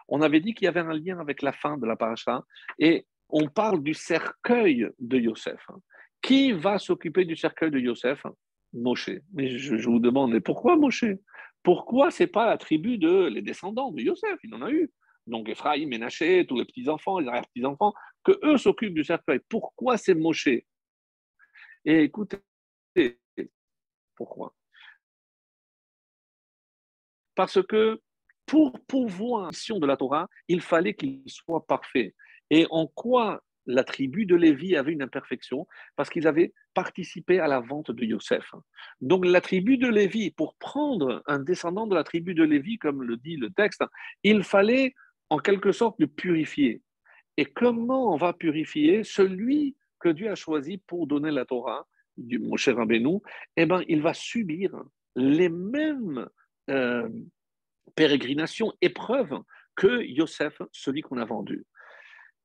on 0.09 0.23
avait 0.23 0.41
dit 0.41 0.55
qu'il 0.55 0.67
y 0.67 0.69
avait 0.69 0.81
un 0.81 0.95
lien 0.95 1.19
avec 1.19 1.43
la 1.43 1.53
fin 1.53 1.77
de 1.77 1.87
la 1.87 1.97
paracha 1.97 2.45
et 2.79 3.07
on 3.29 3.49
parle 3.49 3.83
du 3.83 3.95
cercueil 3.95 4.89
de 4.99 5.19
Yosef. 5.19 5.67
Qui 6.21 6.53
va 6.53 6.79
s'occuper 6.79 7.25
du 7.25 7.37
cercueil 7.37 7.71
de 7.71 7.79
Yosef? 7.79 8.25
Moshe. 8.73 9.11
Mais 9.33 9.59
je, 9.59 9.75
vous 9.89 9.99
demande, 9.99 10.33
mais 10.33 10.41
pourquoi 10.41 10.77
Moshe? 10.77 11.05
Pourquoi 11.63 12.11
c'est 12.11 12.27
pas 12.27 12.47
la 12.47 12.59
tribu 12.59 12.99
de 12.99 13.27
les 13.27 13.43
descendants 13.43 13.91
de 13.91 14.01
Yosef? 14.01 14.39
Il 14.45 14.55
en 14.55 14.63
a 14.63 14.71
eu. 14.71 14.91
Donc 15.27 15.49
Ephraïm, 15.49 15.89
Ménaché, 15.89 16.47
tous 16.47 16.59
les 16.59 16.65
petits-enfants, 16.65 17.19
les 17.19 17.29
arrière-petits-enfants, 17.29 17.95
que 18.25 18.39
eux 18.45 18.59
s'occupent 18.59 18.95
du 18.95 19.05
cercueil. 19.05 19.41
Pourquoi 19.49 19.97
c'est 19.97 20.15
Moshe? 20.15 20.49
Et 20.49 20.65
écoutez, 21.85 22.39
pourquoi? 24.15 24.55
Parce 27.35 27.63
que 27.63 28.01
pour 28.53 28.79
pouvoir 28.87 29.51
de 29.51 29.87
la 29.87 29.97
Torah, 29.97 30.29
il 30.47 30.61
fallait 30.61 30.93
qu'il 30.93 31.23
soit 31.27 31.67
parfait. 31.67 32.15
Et 32.51 32.67
en 32.69 32.87
quoi 32.87 33.43
la 33.65 33.83
tribu 33.83 34.27
de 34.27 34.37
Lévi 34.37 34.77
avait 34.77 34.93
une 34.93 35.01
imperfection? 35.01 35.67
Parce 35.97 36.11
qu'ils 36.11 36.27
avaient 36.27 36.53
participé 36.75 37.41
à 37.41 37.47
la 37.47 37.61
vente 37.61 37.91
de 37.91 38.05
Yosef. 38.05 38.53
Donc 39.01 39.25
la 39.25 39.41
tribu 39.41 39.79
de 39.79 39.89
Lévi, 39.89 40.33
pour 40.33 40.55
prendre 40.57 41.23
un 41.27 41.39
descendant 41.39 41.87
de 41.87 41.95
la 41.95 42.05
tribu 42.05 42.35
de 42.35 42.43
Lévi, 42.43 42.77
comme 42.77 43.03
le 43.03 43.17
dit 43.17 43.39
le 43.39 43.49
texte, 43.49 43.85
il 44.23 44.43
fallait 44.43 44.93
en 45.31 45.39
quelque 45.39 45.73
sorte 45.73 45.99
le 45.99 46.07
purifier. 46.07 46.83
Et 47.39 47.47
comment 47.47 48.13
on 48.13 48.19
va 48.19 48.35
purifier 48.35 49.03
celui 49.03 49.77
que 49.99 50.11
Dieu 50.11 50.31
a 50.31 50.35
choisi 50.35 50.77
pour 50.77 51.07
donner 51.07 51.31
la 51.31 51.47
Torah, 51.47 51.87
mon 52.19 52.57
cher 52.57 52.77
Rabbeinu? 52.77 53.21
Eh 53.57 53.65
bien, 53.65 53.83
il 53.89 54.03
va 54.03 54.13
subir 54.13 54.75
les 55.17 55.49
mêmes 55.49 56.29
euh, 56.69 57.09
pérégrination, 57.95 58.73
épreuve 58.81 59.41
que 59.77 60.03
Yosef, 60.03 60.61
celui 60.73 61.03
qu'on 61.03 61.19
a 61.19 61.25
vendu. 61.25 61.65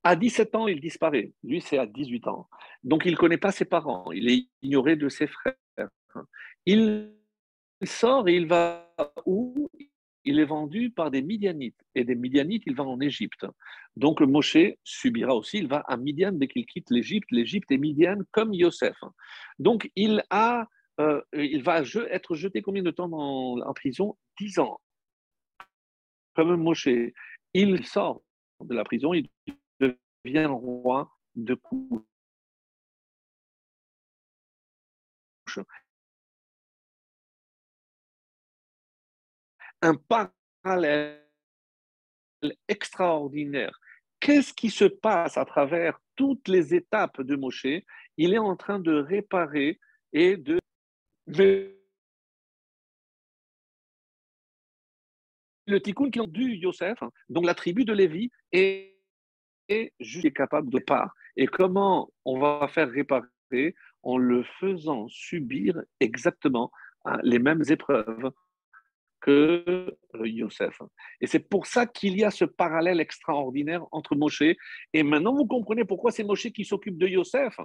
À 0.04 0.16
17 0.16 0.56
ans, 0.56 0.68
il 0.68 0.80
disparaît. 0.80 1.34
Lui, 1.44 1.62
c'est 1.62 1.78
à 1.78 1.86
18 1.86 2.28
ans. 2.28 2.48
Donc, 2.84 3.04
il 3.06 3.12
ne 3.12 3.18
connaît 3.18 3.38
pas 3.38 3.52
ses 3.52 3.66
parents. 3.66 4.12
Il 4.12 4.30
est 4.30 4.48
ignoré 4.62 4.96
de 4.96 5.10
ses 5.10 5.28
frères. 5.28 5.56
Il 6.66 7.12
sort 7.84 8.28
et 8.28 8.36
il 8.36 8.48
va 8.48 8.94
où? 9.26 9.70
Il 10.24 10.40
est 10.40 10.46
vendu 10.46 10.92
par 10.92 11.10
des 11.10 11.22
Midianites. 11.22 11.80
Et 11.96 12.04
des 12.04 12.16
Midianites, 12.16 12.64
il 12.66 12.76
va 12.76 12.84
en 12.84 13.00
Égypte. 13.00 13.46
Donc, 13.96 14.22
Moshe 14.22 14.58
subira 14.84 15.36
aussi. 15.36 15.58
Il 15.58 15.68
va 15.68 15.80
à 15.88 15.98
Midian 15.98 16.34
dès 16.34 16.48
qu'il 16.48 16.66
quitte 16.66 16.90
l'Égypte. 16.90 17.30
L'Égypte 17.32 17.72
est 17.72 17.78
Midian 17.78 18.18
comme 18.32 18.54
Yosef. 18.54 18.98
Donc, 19.60 19.90
il 19.96 20.24
a 20.30 20.68
euh, 21.00 21.22
il 21.34 21.62
va 21.62 21.82
être 22.10 22.36
jeté 22.36 22.62
combien 22.62 22.82
de 22.82 22.92
temps 22.92 23.12
en 23.12 23.74
prison? 23.74 24.18
Dix 24.40 24.58
ans. 24.58 24.80
Comme 26.38 26.56
Moshe, 26.58 26.88
il 27.56 27.84
sort 27.88 28.22
de 28.64 28.76
la 28.76 28.84
prison, 28.84 29.12
il 29.16 29.28
devient 29.80 30.46
roi 30.46 31.12
de 31.34 31.56
couche. 31.56 32.04
Un 39.82 39.96
parallèle 39.96 41.28
extraordinaire. 42.68 43.80
Qu'est-ce 44.20 44.54
qui 44.54 44.70
se 44.70 44.86
passe 44.86 45.38
à 45.40 45.46
travers 45.46 46.00
toutes 46.16 46.48
les 46.50 46.76
étapes 46.76 47.20
de 47.20 47.36
Moshe 47.36 47.66
Il 48.18 48.36
est 48.36 48.38
en 48.38 48.56
train 48.56 48.78
de 48.80 48.94
réparer 48.94 49.80
et 50.14 50.38
de 50.38 50.60
le 55.68 55.82
tikkun 55.82 56.10
qui 56.10 56.20
ont 56.20 56.28
dû 56.28 56.56
Yosef, 56.56 57.00
donc 57.30 57.46
la 57.46 57.54
tribu 57.54 57.86
de 57.86 57.94
Lévi, 57.94 58.32
est, 58.52 58.94
juste 60.00 60.34
capable 60.34 60.70
de 60.70 60.80
part. 60.80 61.14
Et 61.36 61.46
comment 61.46 62.10
on 62.24 62.40
va 62.40 62.68
faire 62.70 62.90
réparer 62.90 63.76
En 64.02 64.18
le 64.18 64.44
faisant 64.60 65.08
subir 65.10 65.82
exactement 66.00 66.72
hein, 67.04 67.20
les 67.24 67.40
mêmes 67.40 67.64
épreuves 67.68 68.32
que 69.20 69.64
euh, 70.16 70.28
Yosef. 70.28 70.82
Et 71.20 71.28
c'est 71.28 71.40
pour 71.40 71.66
ça 71.66 71.86
qu'il 71.86 72.18
y 72.18 72.24
a 72.24 72.32
ce 72.32 72.46
parallèle 72.46 73.02
extraordinaire 73.02 73.86
entre 73.92 74.16
Moshe. 74.16 74.44
Et 74.94 75.04
maintenant, 75.04 75.36
vous 75.36 75.48
comprenez 75.48 75.84
pourquoi 75.84 76.12
c'est 76.12 76.24
Moshe 76.24 76.50
qui 76.52 76.64
s'occupe 76.64 76.98
de 76.98 77.08
Yosef. 77.08 77.60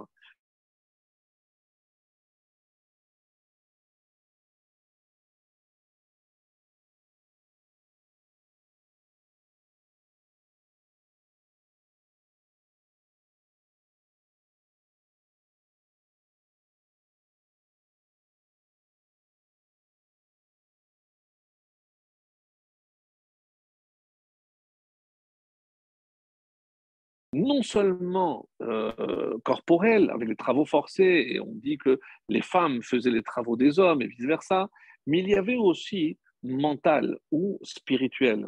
Non 27.33 27.61
seulement 27.61 28.47
euh, 28.61 29.37
corporel, 29.43 30.09
avec 30.11 30.29
les 30.29 30.35
travaux 30.35 30.65
forcés, 30.65 31.25
et 31.29 31.39
on 31.39 31.53
dit 31.53 31.77
que 31.77 31.99
les 32.29 32.41
femmes 32.41 32.81
faisaient 32.81 33.11
les 33.11 33.23
travaux 33.23 33.55
des 33.55 33.79
hommes 33.79 34.01
et 34.01 34.07
vice-versa, 34.07 34.69
mais 35.07 35.19
il 35.19 35.29
y 35.29 35.35
avait 35.35 35.55
aussi 35.55 36.17
mental 36.43 37.17
ou 37.31 37.59
spirituel. 37.63 38.47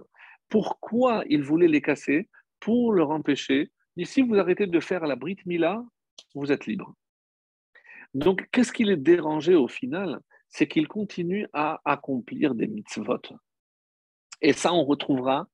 Pourquoi 0.50 1.24
il 1.30 1.44
voulait 1.44 1.68
les 1.68 1.82
casser 1.82 2.30
Pour 2.60 2.94
leur 2.94 3.12
empêcher, 3.12 3.72
si 4.04 4.22
vous 4.22 4.36
arrêtez 4.36 4.68
de 4.68 4.80
faire 4.80 5.06
la 5.08 5.16
Brit 5.16 5.38
Mila, 5.46 5.84
vous 6.34 6.52
êtes 6.52 6.66
libre. 6.66 6.94
Donc, 8.14 8.48
qu'est-ce 8.52 8.72
qui 8.72 8.84
les 8.84 8.98
dérangeait 8.98 9.56
au 9.56 9.68
final? 9.68 10.20
C'est 10.50 10.68
qu'ils 10.68 10.88
continuent 10.88 11.48
à 11.54 11.82
accomplir 11.86 12.56
des 12.56 12.68
mitzvot. 12.68 13.22
Et 14.42 14.54
ça, 14.54 14.74
on 14.74 14.86
retrouvera 14.86 15.48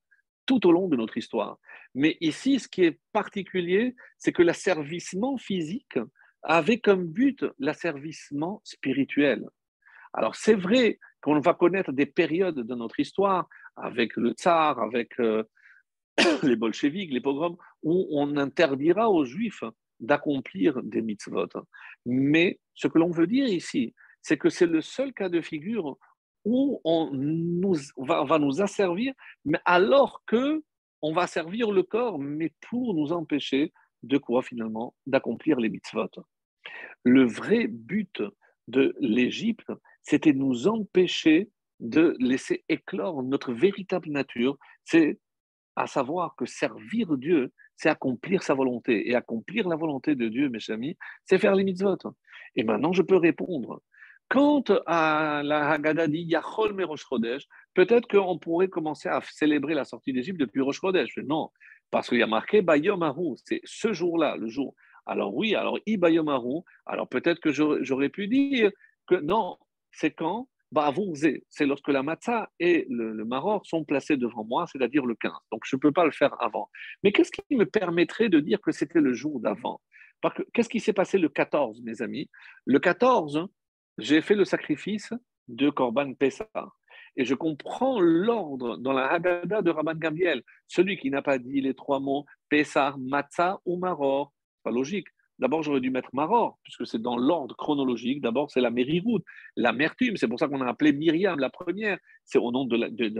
tout 0.46 0.66
au 0.66 0.72
long 0.72 0.88
de 0.88 0.96
notre 0.96 1.16
histoire. 1.16 1.58
Mais 1.94 2.16
ici, 2.20 2.58
ce 2.58 2.68
qui 2.68 2.84
est 2.84 2.98
particulier, 3.12 3.94
c'est 4.18 4.32
que 4.32 4.42
l'asservissement 4.42 5.36
physique 5.36 5.98
avait 6.42 6.78
comme 6.78 7.06
but 7.06 7.44
l'asservissement 7.58 8.60
spirituel. 8.64 9.48
Alors 10.12 10.36
c'est 10.36 10.54
vrai 10.54 10.98
qu'on 11.20 11.40
va 11.40 11.54
connaître 11.54 11.92
des 11.92 12.06
périodes 12.06 12.60
de 12.60 12.74
notre 12.74 13.00
histoire 13.00 13.48
avec 13.76 14.16
le 14.16 14.32
tsar, 14.32 14.80
avec 14.80 15.18
euh, 15.20 15.44
les 16.42 16.56
bolcheviks, 16.56 17.12
les 17.12 17.20
pogroms, 17.20 17.56
où 17.82 18.08
on 18.10 18.36
interdira 18.36 19.08
aux 19.10 19.24
juifs 19.24 19.64
d'accomplir 20.00 20.82
des 20.82 21.00
mitzvot. 21.00 21.48
Mais 22.04 22.58
ce 22.74 22.88
que 22.88 22.98
l'on 22.98 23.10
veut 23.10 23.28
dire 23.28 23.46
ici, 23.46 23.94
c'est 24.20 24.36
que 24.36 24.50
c'est 24.50 24.66
le 24.66 24.80
seul 24.80 25.12
cas 25.12 25.28
de 25.28 25.40
figure 25.40 25.96
où 26.44 26.80
on 26.84 27.10
va, 27.96 28.24
va 28.24 28.38
nous 28.38 28.60
asservir, 28.60 29.14
mais 29.44 29.58
alors 29.64 30.22
que 30.26 30.62
on 31.02 31.12
va 31.12 31.26
servir 31.26 31.72
le 31.72 31.82
corps, 31.82 32.18
mais 32.18 32.52
pour 32.68 32.94
nous 32.94 33.12
empêcher 33.12 33.72
de 34.02 34.18
quoi 34.18 34.42
finalement 34.42 34.94
D'accomplir 35.06 35.58
les 35.58 35.68
mitzvot. 35.68 36.10
Le 37.04 37.24
vrai 37.24 37.66
but 37.66 38.22
de 38.68 38.94
l'Égypte, 39.00 39.70
c'était 40.02 40.32
nous 40.32 40.68
empêcher 40.68 41.50
de 41.80 42.16
laisser 42.20 42.64
éclore 42.68 43.22
notre 43.24 43.52
véritable 43.52 44.10
nature, 44.10 44.56
c'est 44.84 45.18
à 45.74 45.86
savoir 45.86 46.36
que 46.36 46.46
servir 46.46 47.16
Dieu, 47.16 47.52
c'est 47.76 47.88
accomplir 47.88 48.42
sa 48.42 48.54
volonté. 48.54 49.08
Et 49.08 49.14
accomplir 49.16 49.68
la 49.68 49.76
volonté 49.76 50.14
de 50.14 50.28
Dieu, 50.28 50.48
mes 50.48 50.70
amis, 50.70 50.96
c'est 51.24 51.38
faire 51.38 51.56
les 51.56 51.64
mitzvot. 51.64 51.98
Et 52.54 52.62
maintenant, 52.62 52.92
je 52.92 53.02
peux 53.02 53.16
répondre. 53.16 53.82
Quant 54.32 54.64
à 54.86 55.42
la 55.44 55.72
Haggadah 55.72 56.08
dit 56.08 56.22
Yachol 56.22 56.72
me 56.72 56.86
Rosh 56.86 57.04
Chodesh, 57.06 57.46
peut-être 57.74 58.08
qu'on 58.08 58.38
pourrait 58.38 58.68
commencer 58.68 59.10
à 59.10 59.20
célébrer 59.20 59.74
la 59.74 59.84
sortie 59.84 60.14
d'Égypte 60.14 60.40
depuis 60.40 60.62
Rosh 60.62 60.80
Chodesh. 60.80 61.18
Non, 61.18 61.50
parce 61.90 62.08
qu'il 62.08 62.16
y 62.16 62.22
a 62.22 62.26
marqué 62.26 62.62
Bayom 62.62 63.02
Aru, 63.02 63.36
c'est 63.44 63.60
ce 63.64 63.92
jour-là, 63.92 64.38
le 64.38 64.48
jour. 64.48 64.74
Alors 65.04 65.36
oui, 65.36 65.54
alors 65.54 65.78
I 65.84 65.98
Bayom 65.98 66.28
Aru, 66.28 66.62
alors 66.86 67.08
peut-être 67.08 67.40
que 67.40 67.52
j'aurais 67.52 68.08
pu 68.08 68.26
dire 68.26 68.70
que 69.06 69.16
non, 69.16 69.58
c'est 69.90 70.12
quand 70.12 70.48
c'est 71.50 71.66
lorsque 71.66 71.88
la 71.88 72.02
matzah 72.02 72.48
et 72.58 72.86
le, 72.88 73.12
le 73.12 73.24
maror 73.26 73.66
sont 73.66 73.84
placés 73.84 74.16
devant 74.16 74.44
moi, 74.44 74.66
c'est-à-dire 74.66 75.04
le 75.04 75.14
15. 75.14 75.30
Donc 75.50 75.60
je 75.66 75.76
ne 75.76 75.80
peux 75.80 75.92
pas 75.92 76.06
le 76.06 76.10
faire 76.10 76.34
avant. 76.40 76.70
Mais 77.02 77.12
qu'est-ce 77.12 77.30
qui 77.30 77.54
me 77.54 77.66
permettrait 77.66 78.30
de 78.30 78.40
dire 78.40 78.62
que 78.62 78.72
c'était 78.72 79.02
le 79.02 79.12
jour 79.12 79.40
d'avant? 79.40 79.82
Qu'est-ce 80.54 80.70
qui 80.70 80.80
s'est 80.80 80.94
passé 80.94 81.18
le 81.18 81.28
14, 81.28 81.82
mes 81.82 82.00
amis? 82.00 82.30
Le 82.64 82.78
14, 82.78 83.48
j'ai 83.98 84.20
fait 84.20 84.34
le 84.34 84.44
sacrifice 84.44 85.12
de 85.48 85.70
Korban 85.70 86.14
Pessah. 86.14 86.48
Et 87.16 87.24
je 87.24 87.34
comprends 87.34 88.00
l'ordre 88.00 88.78
dans 88.78 88.92
la 88.92 89.06
Haggadah 89.12 89.60
de 89.60 89.70
Rabban 89.70 89.94
Gambiel. 89.94 90.42
Celui 90.66 90.96
qui 90.96 91.10
n'a 91.10 91.20
pas 91.20 91.38
dit 91.38 91.60
les 91.60 91.74
trois 91.74 92.00
mots 92.00 92.24
Pessah, 92.48 92.94
Matzah 92.98 93.60
ou 93.66 93.76
Maror, 93.76 94.32
pas 94.62 94.70
logique. 94.70 95.08
D'abord, 95.38 95.62
j'aurais 95.62 95.80
dû 95.80 95.90
mettre 95.90 96.10
Maror, 96.12 96.58
puisque 96.62 96.86
c'est 96.86 97.02
dans 97.02 97.16
l'ordre 97.16 97.56
chronologique. 97.56 98.20
D'abord, 98.20 98.50
c'est 98.50 98.60
la 98.60 98.70
Mériroute, 98.70 99.24
l'amertume. 99.56 100.16
C'est 100.16 100.28
pour 100.28 100.38
ça 100.38 100.46
qu'on 100.46 100.60
a 100.60 100.68
appelé 100.68 100.92
Myriam 100.92 101.38
la 101.38 101.50
première. 101.50 101.98
C'est 102.24 102.38
au 102.38 102.52
nom 102.52 102.64
de 102.64 102.76
la, 102.76 102.90
de. 102.90 103.12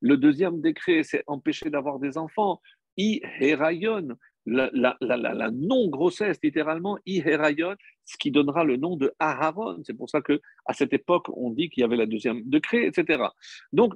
Le 0.00 0.16
deuxième 0.16 0.60
décret, 0.60 1.02
c'est 1.02 1.24
empêcher 1.26 1.70
d'avoir 1.70 1.98
des 1.98 2.18
enfants. 2.18 2.60
I 2.96 3.20
Herayon, 3.40 4.16
la, 4.48 5.50
non-grossesse, 5.52 6.38
littéralement, 6.42 6.98
ce 7.06 8.16
qui 8.18 8.30
donnera 8.30 8.64
le 8.64 8.76
nom 8.76 8.96
de 8.96 9.12
Aharon. 9.18 9.82
C'est 9.84 9.94
pour 9.94 10.08
ça 10.08 10.20
que 10.20 10.40
à 10.66 10.72
cette 10.72 10.92
époque, 10.92 11.28
on 11.36 11.50
dit 11.50 11.70
qu'il 11.70 11.82
y 11.82 11.84
avait 11.84 11.96
la 11.96 12.06
deuxième 12.06 12.42
décret, 12.44 12.86
etc. 12.86 13.24
Donc, 13.72 13.94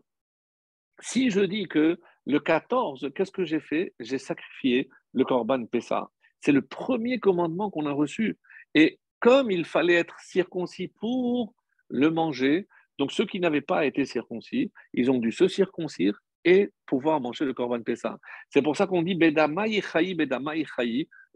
si 1.00 1.30
je 1.30 1.40
dis 1.40 1.66
que 1.66 1.98
le 2.26 2.38
14, 2.38 3.10
qu'est-ce 3.14 3.32
que 3.32 3.44
j'ai 3.44 3.60
fait? 3.60 3.94
J'ai 3.98 4.18
sacrifié 4.18 4.88
le 5.12 5.24
Corban 5.24 5.66
Pessah. 5.66 6.10
C'est 6.40 6.52
le 6.52 6.62
premier 6.62 7.18
commandement 7.18 7.70
qu'on 7.70 7.86
a 7.86 7.92
reçu. 7.92 8.38
Et 8.74 8.98
comme 9.20 9.50
il 9.50 9.64
fallait 9.64 9.94
être 9.94 10.18
circoncis 10.20 10.88
pour 10.88 11.54
le 11.88 12.10
manger, 12.10 12.68
donc 12.98 13.12
ceux 13.12 13.26
qui 13.26 13.40
n'avaient 13.40 13.60
pas 13.60 13.86
été 13.86 14.04
circoncis, 14.04 14.72
ils 14.92 15.10
ont 15.10 15.18
dû 15.18 15.32
se 15.32 15.48
circoncire 15.48 16.20
et 16.44 16.70
pouvoir 16.86 17.20
manger 17.20 17.44
le 17.44 17.54
Corban 17.54 17.82
Pessah. 17.82 18.18
C'est 18.50 18.62
pour 18.62 18.76
ça 18.76 18.86
qu'on 18.86 19.02
dit 19.02 19.14
Bedama 19.14 19.66
Bedama 19.66 20.52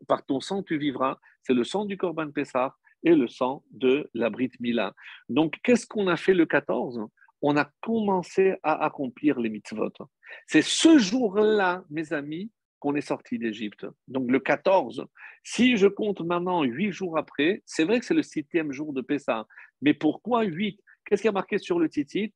par 0.07 0.25
ton 0.25 0.41
sang 0.41 0.63
tu 0.63 0.79
vivras. 0.79 1.19
C'est 1.43 1.55
le 1.55 1.65
sang 1.65 1.85
du 1.85 1.97
Corban 1.97 2.31
Pessah 2.31 2.75
et 3.03 3.15
le 3.15 3.29
sang 3.29 3.65
de 3.71 4.11
la 4.15 4.31
Brit 4.31 4.51
Mila. 4.61 4.95
Donc, 5.29 5.57
qu'est-ce 5.63 5.87
qu'on 5.87 6.09
a 6.09 6.17
fait 6.17 6.35
le 6.35 6.47
14 6.47 7.07
On 7.43 7.57
a 7.57 7.71
commencé 7.81 8.57
à 8.63 8.85
accomplir 8.85 9.39
les 9.39 9.49
mitzvot. 9.49 9.93
C'est 10.47 10.63
ce 10.63 10.99
jour-là, 10.99 11.85
mes 11.91 12.13
amis, 12.13 12.51
qu'on 12.79 12.95
est 12.95 13.01
sorti 13.01 13.39
d'Égypte. 13.39 13.87
Donc, 14.09 14.31
le 14.31 14.41
14. 14.41 15.07
Si 15.45 15.77
je 15.77 15.87
compte 15.87 16.21
maintenant 16.21 16.63
huit 16.65 16.91
jours 16.91 17.17
après, 17.17 17.63
c'est 17.65 17.85
vrai 17.85 18.01
que 18.01 18.07
c'est 18.07 18.15
le 18.15 18.23
septième 18.23 18.73
jour 18.73 18.93
de 18.93 19.01
Pessah. 19.01 19.47
Mais 19.81 19.95
pourquoi 19.95 20.43
huit? 20.43 20.81
Qu'est-ce 21.05 21.23
qui 21.23 21.29
a 21.29 21.33
marqué 21.33 21.59
sur 21.59 21.79
le 21.79 21.89
titre 21.89 22.35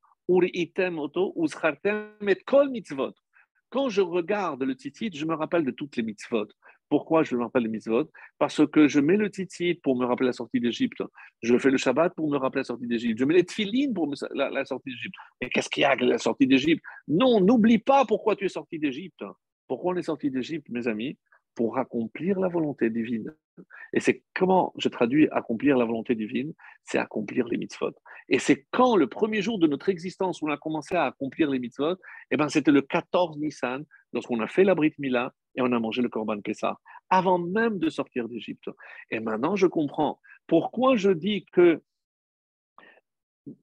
quand 3.70 3.89
je 3.89 4.01
regarde 4.01 4.62
le 4.65 4.74
titit, 4.74 5.11
je 5.15 5.24
me 5.24 5.35
rappelle 5.35 5.65
de 5.65 5.70
toutes 5.70 5.97
les 5.97 6.02
mitzvot. 6.02 6.48
Pourquoi 6.89 7.23
je 7.23 7.36
me 7.36 7.44
rappelle 7.44 7.62
les 7.62 7.69
mitzvot? 7.69 8.11
Parce 8.39 8.66
que 8.66 8.89
je 8.89 8.98
mets 8.98 9.16
le 9.16 9.31
titit 9.31 9.74
pour 9.74 9.97
me 9.97 10.05
rappeler 10.05 10.27
la 10.27 10.32
sortie 10.32 10.59
d'Égypte. 10.59 11.02
Je 11.40 11.57
fais 11.57 11.70
le 11.70 11.77
Shabbat 11.77 12.12
pour 12.16 12.28
me 12.28 12.36
rappeler 12.36 12.61
la 12.61 12.65
sortie 12.65 12.89
d'Égypte. 12.89 13.19
Je 13.20 13.24
mets 13.24 13.35
les 13.35 13.44
tefillin 13.44 13.93
pour 13.93 14.12
la, 14.32 14.51
la, 14.51 14.65
sortie 14.65 14.90
d'Égypte. 14.90 15.15
Et 15.40 15.48
qu'est-ce 15.48 15.70
qu'il 15.70 15.82
y 15.82 15.85
a 15.85 15.90
avec 15.90 16.02
la 16.02 16.19
sortie 16.19 16.48
d'Égypte? 16.48 16.82
Non, 17.07 17.40
n'oublie 17.40 17.78
pas 17.78 18.05
pourquoi 18.05 18.35
tu 18.35 18.47
es 18.47 18.48
sorti 18.48 18.81
d'Égypte. 18.81 19.23
Pourquoi 19.69 19.94
on 19.94 19.97
est 19.97 20.02
sorti 20.02 20.32
d'Égypte, 20.32 20.69
mes 20.69 20.89
amis? 20.89 21.16
Pour 21.55 21.78
accomplir 21.78 22.40
la 22.40 22.48
volonté 22.48 22.90
divine. 22.90 23.32
Et 23.92 24.00
c'est 24.00 24.24
comment 24.34 24.72
je 24.78 24.88
traduis 24.88 25.28
accomplir 25.30 25.76
la 25.76 25.84
volonté 25.84 26.14
divine 26.14 26.52
C'est 26.84 26.98
accomplir 26.98 27.46
les 27.48 27.56
mitzvot. 27.56 27.92
Et 28.28 28.38
c'est 28.38 28.66
quand 28.70 28.96
le 28.96 29.08
premier 29.08 29.42
jour 29.42 29.58
de 29.58 29.66
notre 29.66 29.88
existence 29.88 30.40
où 30.40 30.48
on 30.48 30.52
a 30.52 30.56
commencé 30.56 30.94
à 30.94 31.06
accomplir 31.06 31.50
les 31.50 31.58
mitzvot, 31.58 31.96
eh 32.30 32.36
ben 32.36 32.48
c'était 32.48 32.70
le 32.70 32.82
14 32.82 33.38
Nissan, 33.38 33.84
lorsqu'on 34.12 34.40
a 34.40 34.46
fait 34.46 34.64
la 34.64 34.74
Brit 34.74 34.94
Mila 34.98 35.32
et 35.56 35.62
on 35.62 35.72
a 35.72 35.78
mangé 35.78 36.02
le 36.02 36.08
Korban 36.08 36.40
Pessah, 36.40 36.78
avant 37.08 37.38
même 37.38 37.78
de 37.78 37.90
sortir 37.90 38.28
d'Égypte. 38.28 38.70
Et 39.10 39.20
maintenant, 39.20 39.56
je 39.56 39.66
comprends 39.66 40.20
pourquoi 40.46 40.96
je 40.96 41.10
dis 41.10 41.44
que 41.52 41.82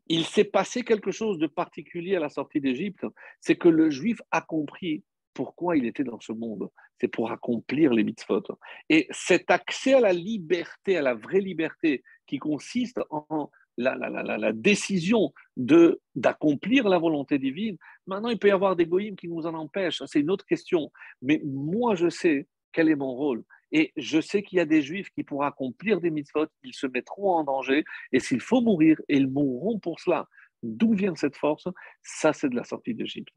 il 0.07 0.25
s'est 0.25 0.43
passé 0.43 0.83
quelque 0.83 1.11
chose 1.11 1.37
de 1.37 1.47
particulier 1.47 2.15
à 2.15 2.19
la 2.19 2.29
sortie 2.29 2.59
d'Égypte, 2.59 3.05
c'est 3.39 3.55
que 3.55 3.69
le 3.69 3.89
juif 3.89 4.21
a 4.31 4.41
compris 4.41 5.03
pourquoi 5.33 5.77
il 5.77 5.85
était 5.85 6.03
dans 6.03 6.19
ce 6.19 6.31
monde. 6.31 6.69
C'est 6.99 7.07
pour 7.07 7.31
accomplir 7.31 7.93
les 7.93 8.03
mitzvot. 8.03 8.43
Et 8.89 9.07
cet 9.11 9.51
accès 9.51 9.93
à 9.93 9.99
la 9.99 10.13
liberté, 10.13 10.97
à 10.97 11.01
la 11.01 11.13
vraie 11.13 11.41
liberté, 11.41 12.03
qui 12.25 12.39
consiste 12.39 12.99
en 13.09 13.49
la, 13.77 13.95
la, 13.95 14.53
décision 14.53 15.33
de, 15.55 16.01
d'accomplir 16.15 16.89
la 16.89 16.97
volonté 16.97 17.37
divine, 17.37 17.77
maintenant 18.07 18.29
il 18.29 18.39
peut 18.39 18.47
y 18.47 18.51
avoir 18.51 18.75
des 18.75 18.87
goïms 18.87 19.15
qui 19.15 19.27
nous 19.27 19.45
en 19.45 19.53
empêchent, 19.53 20.01
c'est 20.07 20.19
une 20.19 20.31
autre 20.31 20.45
question. 20.45 20.91
Mais 21.21 21.41
moi 21.45 21.93
je 21.93 22.09
sais 22.09 22.47
quel 22.71 22.89
est 22.89 22.95
mon 22.95 23.13
rôle. 23.13 23.43
Et 23.71 23.91
je 23.97 24.21
sais 24.21 24.43
qu'il 24.43 24.57
y 24.57 24.61
a 24.61 24.65
des 24.65 24.81
juifs 24.81 25.09
qui, 25.09 25.23
pour 25.23 25.43
accomplir 25.43 25.99
des 25.99 26.09
mitzvot, 26.09 26.47
ils 26.63 26.73
se 26.73 26.87
mettront 26.87 27.31
en 27.31 27.43
danger. 27.43 27.83
Et 28.11 28.19
s'il 28.19 28.39
faut 28.39 28.61
mourir, 28.61 28.99
ils 29.09 29.27
mourront 29.27 29.79
pour 29.79 29.99
cela. 29.99 30.27
D'où 30.63 30.93
vient 30.93 31.15
cette 31.15 31.35
force? 31.35 31.67
Ça, 32.01 32.33
c'est 32.33 32.49
de 32.49 32.55
la 32.55 32.63
sortie 32.63 32.93
d'Égypte. 32.93 33.35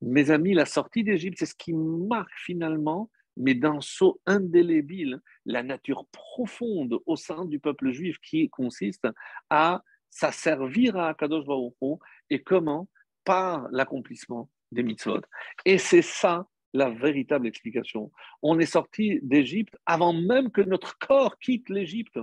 Mes 0.00 0.30
amis, 0.30 0.54
la 0.54 0.66
sortie 0.66 1.02
d'Égypte, 1.02 1.38
c'est 1.38 1.46
ce 1.46 1.54
qui 1.54 1.72
marque 1.72 2.32
finalement, 2.36 3.10
mais 3.36 3.54
d'un 3.54 3.80
saut 3.80 4.20
indélébile, 4.26 5.20
la 5.46 5.62
nature 5.62 6.06
profonde 6.12 6.98
au 7.06 7.16
sein 7.16 7.44
du 7.44 7.58
peuple 7.58 7.90
juif 7.92 8.18
qui 8.18 8.48
consiste 8.50 9.06
à 9.48 9.82
s'asservir 10.10 10.96
à 10.96 11.14
Kadosh 11.14 11.44
Baruch 11.44 12.00
et 12.30 12.42
comment? 12.42 12.88
Par 13.24 13.68
l'accomplissement 13.70 14.50
des 14.72 14.82
mitzvot. 14.82 15.20
Et 15.64 15.78
c'est 15.78 16.02
ça 16.02 16.46
la 16.74 16.90
véritable 16.90 17.46
explication. 17.46 18.10
On 18.42 18.58
est 18.58 18.66
sorti 18.66 19.20
d'Égypte 19.22 19.76
avant 19.86 20.12
même 20.12 20.50
que 20.50 20.60
notre 20.60 20.98
corps 20.98 21.38
quitte 21.38 21.68
l'Égypte. 21.68 22.18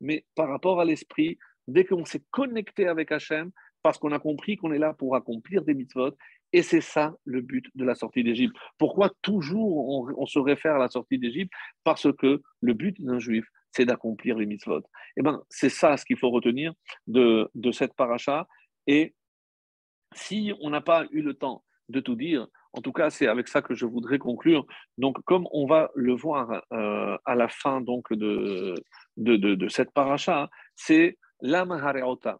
Mais 0.00 0.26
par 0.34 0.48
rapport 0.48 0.80
à 0.80 0.84
l'esprit, 0.84 1.38
dès 1.66 1.84
qu'on 1.84 2.04
s'est 2.04 2.24
connecté 2.30 2.86
avec 2.86 3.12
Hachem, 3.12 3.50
parce 3.86 3.98
qu'on 3.98 4.10
a 4.10 4.18
compris 4.18 4.56
qu'on 4.56 4.72
est 4.72 4.80
là 4.80 4.94
pour 4.94 5.14
accomplir 5.14 5.62
des 5.62 5.72
mitzvot, 5.72 6.10
et 6.52 6.62
c'est 6.62 6.80
ça 6.80 7.14
le 7.24 7.40
but 7.40 7.66
de 7.76 7.84
la 7.84 7.94
sortie 7.94 8.24
d'Égypte. 8.24 8.56
Pourquoi 8.78 9.12
toujours 9.22 10.18
on, 10.18 10.26
se 10.26 10.40
réfère 10.40 10.74
à 10.74 10.78
la 10.78 10.88
sortie 10.88 11.20
d'Égypte? 11.20 11.52
Parce 11.84 12.12
que 12.18 12.42
le 12.62 12.74
but 12.74 13.00
d'un 13.00 13.20
juif, 13.20 13.46
c'est 13.70 13.84
d'accomplir 13.84 14.38
les 14.38 14.46
mitzvot. 14.46 14.82
Eh 15.16 15.22
bien, 15.22 15.40
c'est 15.50 15.68
ça 15.68 15.96
ce 15.96 16.04
qu'il 16.04 16.16
faut 16.18 16.30
retenir 16.30 16.72
de, 17.06 17.48
de 17.54 17.70
cette 17.70 17.94
paracha. 17.94 18.48
Et 18.88 19.14
si 20.16 20.52
on 20.60 20.70
n'a 20.70 20.80
pas 20.80 21.06
eu 21.12 21.22
le 21.22 21.34
temps 21.34 21.62
de 21.88 22.00
tout 22.00 22.16
dire, 22.16 22.48
en 22.72 22.80
tout 22.80 22.92
cas, 22.92 23.08
c'est 23.10 23.28
avec 23.28 23.46
ça 23.46 23.62
que 23.62 23.76
je 23.76 23.86
voudrais 23.86 24.18
conclure. 24.18 24.66
Donc, 24.98 25.22
comme 25.26 25.46
on 25.52 25.68
va 25.68 25.92
le 25.94 26.12
voir 26.12 26.64
euh, 26.72 27.16
à 27.24 27.36
la 27.36 27.46
fin 27.46 27.80
donc, 27.80 28.12
de, 28.12 28.74
de, 29.16 29.36
de, 29.36 29.68
cette 29.68 29.92
paracha, 29.92 30.50
c'est. 30.74 31.18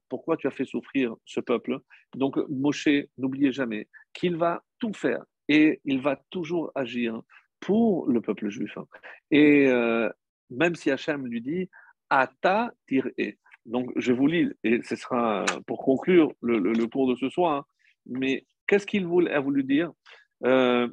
Pourquoi 0.08 0.36
tu 0.36 0.46
as 0.46 0.50
fait 0.50 0.64
souffrir 0.64 1.14
ce 1.24 1.40
peuple? 1.40 1.78
Donc, 2.14 2.36
Moshe, 2.48 2.88
n'oubliez 3.18 3.52
jamais 3.52 3.88
qu'il 4.12 4.36
va 4.36 4.62
tout 4.78 4.92
faire 4.92 5.24
et 5.48 5.80
il 5.84 6.00
va 6.00 6.16
toujours 6.30 6.72
agir 6.74 7.20
pour 7.60 8.08
le 8.08 8.20
peuple 8.20 8.48
juif. 8.48 8.76
Et 9.30 9.66
euh, 9.68 10.08
même 10.50 10.74
si 10.74 10.90
Hachem 10.90 11.26
lui 11.26 11.40
dit 11.40 11.70
Ata 12.10 12.72
tir'e. 12.86 13.36
Donc, 13.64 13.90
je 13.96 14.12
vous 14.12 14.28
lis, 14.28 14.48
et 14.62 14.80
ce 14.82 14.94
sera 14.94 15.44
pour 15.66 15.82
conclure 15.82 16.32
le, 16.40 16.86
cours 16.86 17.08
de 17.08 17.16
ce 17.16 17.28
soir, 17.28 17.66
mais 18.06 18.46
qu'est-ce 18.66 18.86
qu'il 18.86 19.04
a 19.28 19.40
voulu 19.40 19.64
dire? 19.64 19.90
Euh, 20.44 20.88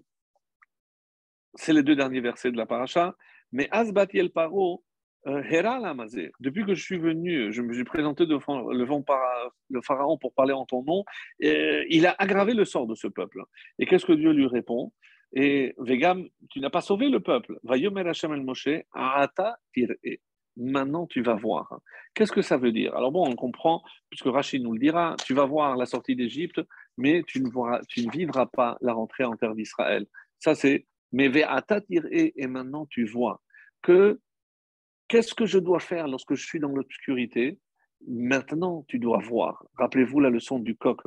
c'est 1.55 1.73
les 1.73 1.83
deux 1.83 1.95
derniers 1.95 2.21
versets 2.21 2.51
de 2.51 2.57
la 2.57 2.65
paracha. 2.65 3.15
Mais 3.51 3.67
Asbatiel 3.71 4.31
Paro, 4.31 4.83
Hera 5.25 5.79
Lamazé, 5.79 6.31
depuis 6.39 6.65
que 6.65 6.73
je 6.73 6.83
suis 6.83 6.97
venu, 6.97 7.53
je 7.53 7.61
me 7.61 7.73
suis 7.73 7.83
présenté 7.83 8.25
devant 8.25 8.69
le, 8.69 9.81
pharaon 9.81 10.17
pour 10.17 10.33
parler 10.33 10.53
en 10.53 10.65
ton 10.65 10.83
nom, 10.83 11.05
il 11.39 12.05
a 12.05 12.15
aggravé 12.17 12.53
le 12.53 12.65
sort 12.65 12.87
de 12.87 12.95
ce 12.95 13.07
peuple. 13.07 13.41
Et 13.79 13.85
qu'est-ce 13.85 14.05
que 14.05 14.13
Dieu 14.13 14.31
lui 14.31 14.47
répond? 14.47 14.91
Et 15.33 15.73
Vegam, 15.77 16.27
tu 16.49 16.59
n'as 16.59 16.69
pas 16.69 16.81
sauvé 16.81 17.09
le 17.09 17.19
peuple. 17.19 17.57
Vayomer 17.63 18.07
Hashem 18.07 18.33
el 18.33 18.43
Moshe, 18.43 18.69
Ata 18.93 19.57
Maintenant, 20.55 21.07
tu 21.07 21.23
vas 21.23 21.33
voir. 21.33 21.79
Qu'est-ce 22.13 22.31
que 22.31 22.43
ça 22.43 22.57
veut 22.57 22.71
dire? 22.71 22.95
Alors 22.95 23.11
bon, 23.11 23.27
on 23.27 23.35
comprend, 23.35 23.81
puisque 24.11 24.27
Rachid 24.27 24.61
nous 24.61 24.73
le 24.73 24.79
dira, 24.79 25.15
tu 25.25 25.33
vas 25.33 25.45
voir 25.45 25.75
la 25.75 25.87
sortie 25.87 26.15
d'Égypte, 26.15 26.61
mais 26.95 27.23
tu 27.25 27.41
ne, 27.41 28.11
vivras 28.11 28.45
pas 28.45 28.77
la 28.81 28.93
rentrée 28.93 29.23
en 29.23 29.35
terre 29.35 29.55
d'Israël. 29.55 30.05
Ça, 30.37 30.53
c'est 30.53 30.85
mais 31.11 31.31
et 32.11 32.47
maintenant 32.47 32.85
tu 32.87 33.05
vois 33.05 33.41
que 33.81 34.19
qu'est-ce 35.13 35.35
que 35.35 35.45
je 35.45 35.59
dois 35.59 35.79
faire 35.79 36.07
lorsque 36.07 36.33
je 36.33 36.43
suis 36.43 36.59
dans 36.59 36.69
l'obscurité? 36.69 37.59
Maintenant, 38.07 38.83
tu 38.87 38.97
dois 38.97 39.19
voir. 39.19 39.63
Rappelez-vous 39.77 40.19
la 40.19 40.31
leçon 40.31 40.57
du 40.57 40.75
coq. 40.75 41.01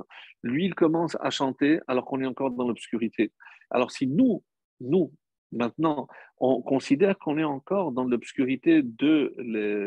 Lui, 0.45 0.67
il 0.67 0.77
commence 0.77 1.17
à 1.19 1.31
chanter 1.31 1.81
alors 1.89 2.05
qu'on 2.05 2.21
est 2.21 2.27
encore 2.27 2.53
dans 2.53 2.69
l'obscurité. 2.69 3.33
Alors 3.69 3.91
si 3.91 4.07
nous, 4.07 4.45
nous, 4.81 5.13
maintenant, 5.51 6.07
on 6.39 6.63
considère 6.63 7.19
qu'on 7.19 7.37
est 7.37 7.51
encore 7.59 7.91
dans 7.91 8.05
l'obscurité 8.05 8.83
de 8.85 9.35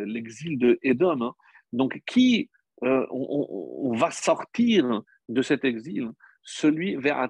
l'exil 0.06 0.60
de 0.60 0.78
Édom, 0.84 1.22
hein, 1.22 1.34
donc 1.72 2.02
qui 2.06 2.50
euh, 2.84 3.08
on, 3.12 3.94
va 3.96 4.12
sortir 4.12 5.02
de 5.30 5.42
cet 5.42 5.64
exil, 5.64 6.12
celui 6.44 6.98
vers 6.98 7.26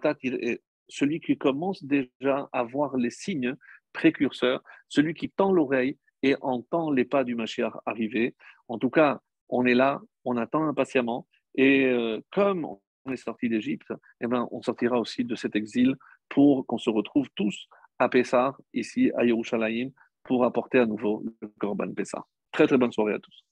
celui 0.88 1.20
qui 1.20 1.38
commence 1.38 1.84
déjà 1.84 2.50
à 2.52 2.64
voir 2.64 2.98
les 2.98 3.12
signes 3.12 3.56
précurseurs, 3.94 4.64
celui 4.88 5.14
qui 5.14 5.30
tend 5.30 5.52
l'oreille 5.52 6.00
et 6.24 6.36
entend 6.42 6.92
les 6.92 7.06
pas 7.06 7.24
du 7.24 7.36
Mashiach 7.36 7.74
arriver. 7.86 8.36
En 8.68 8.78
tout 8.78 8.90
cas, 8.90 9.22
on 9.50 9.66
est 9.66 9.74
là, 9.74 10.02
on 10.26 10.38
attend 10.38 10.68
impatiemment. 10.68 11.28
Et 11.56 11.86
euh, 11.86 12.20
comme 12.32 12.66
on 12.66 13.12
est 13.12 13.18
sorti 13.18 13.50
d'Égypte, 13.50 13.92
eh 14.22 14.28
ben, 14.28 14.48
on 14.52 14.62
sortira 14.62 15.00
aussi 15.00 15.24
de 15.24 15.36
cet 15.36 15.56
exil 15.56 15.96
pour 16.30 16.66
qu'on 16.68 16.78
se 16.78 16.90
retrouve 16.90 17.28
tous 17.36 17.68
à 17.98 18.08
Pessah, 18.10 18.56
ici 18.74 19.12
à 19.18 19.26
Yerushalayim, 19.26 19.92
pour 20.24 20.46
apporter 20.46 20.80
à 20.80 20.86
nouveau 20.86 21.24
le 21.42 21.48
Korban 21.60 21.94
Pessah. 21.94 22.26
Très 22.52 22.68
très 22.68 22.78
bonne 22.78 22.92
soirée 22.92 23.14
à 23.14 23.20
tous. 23.20 23.44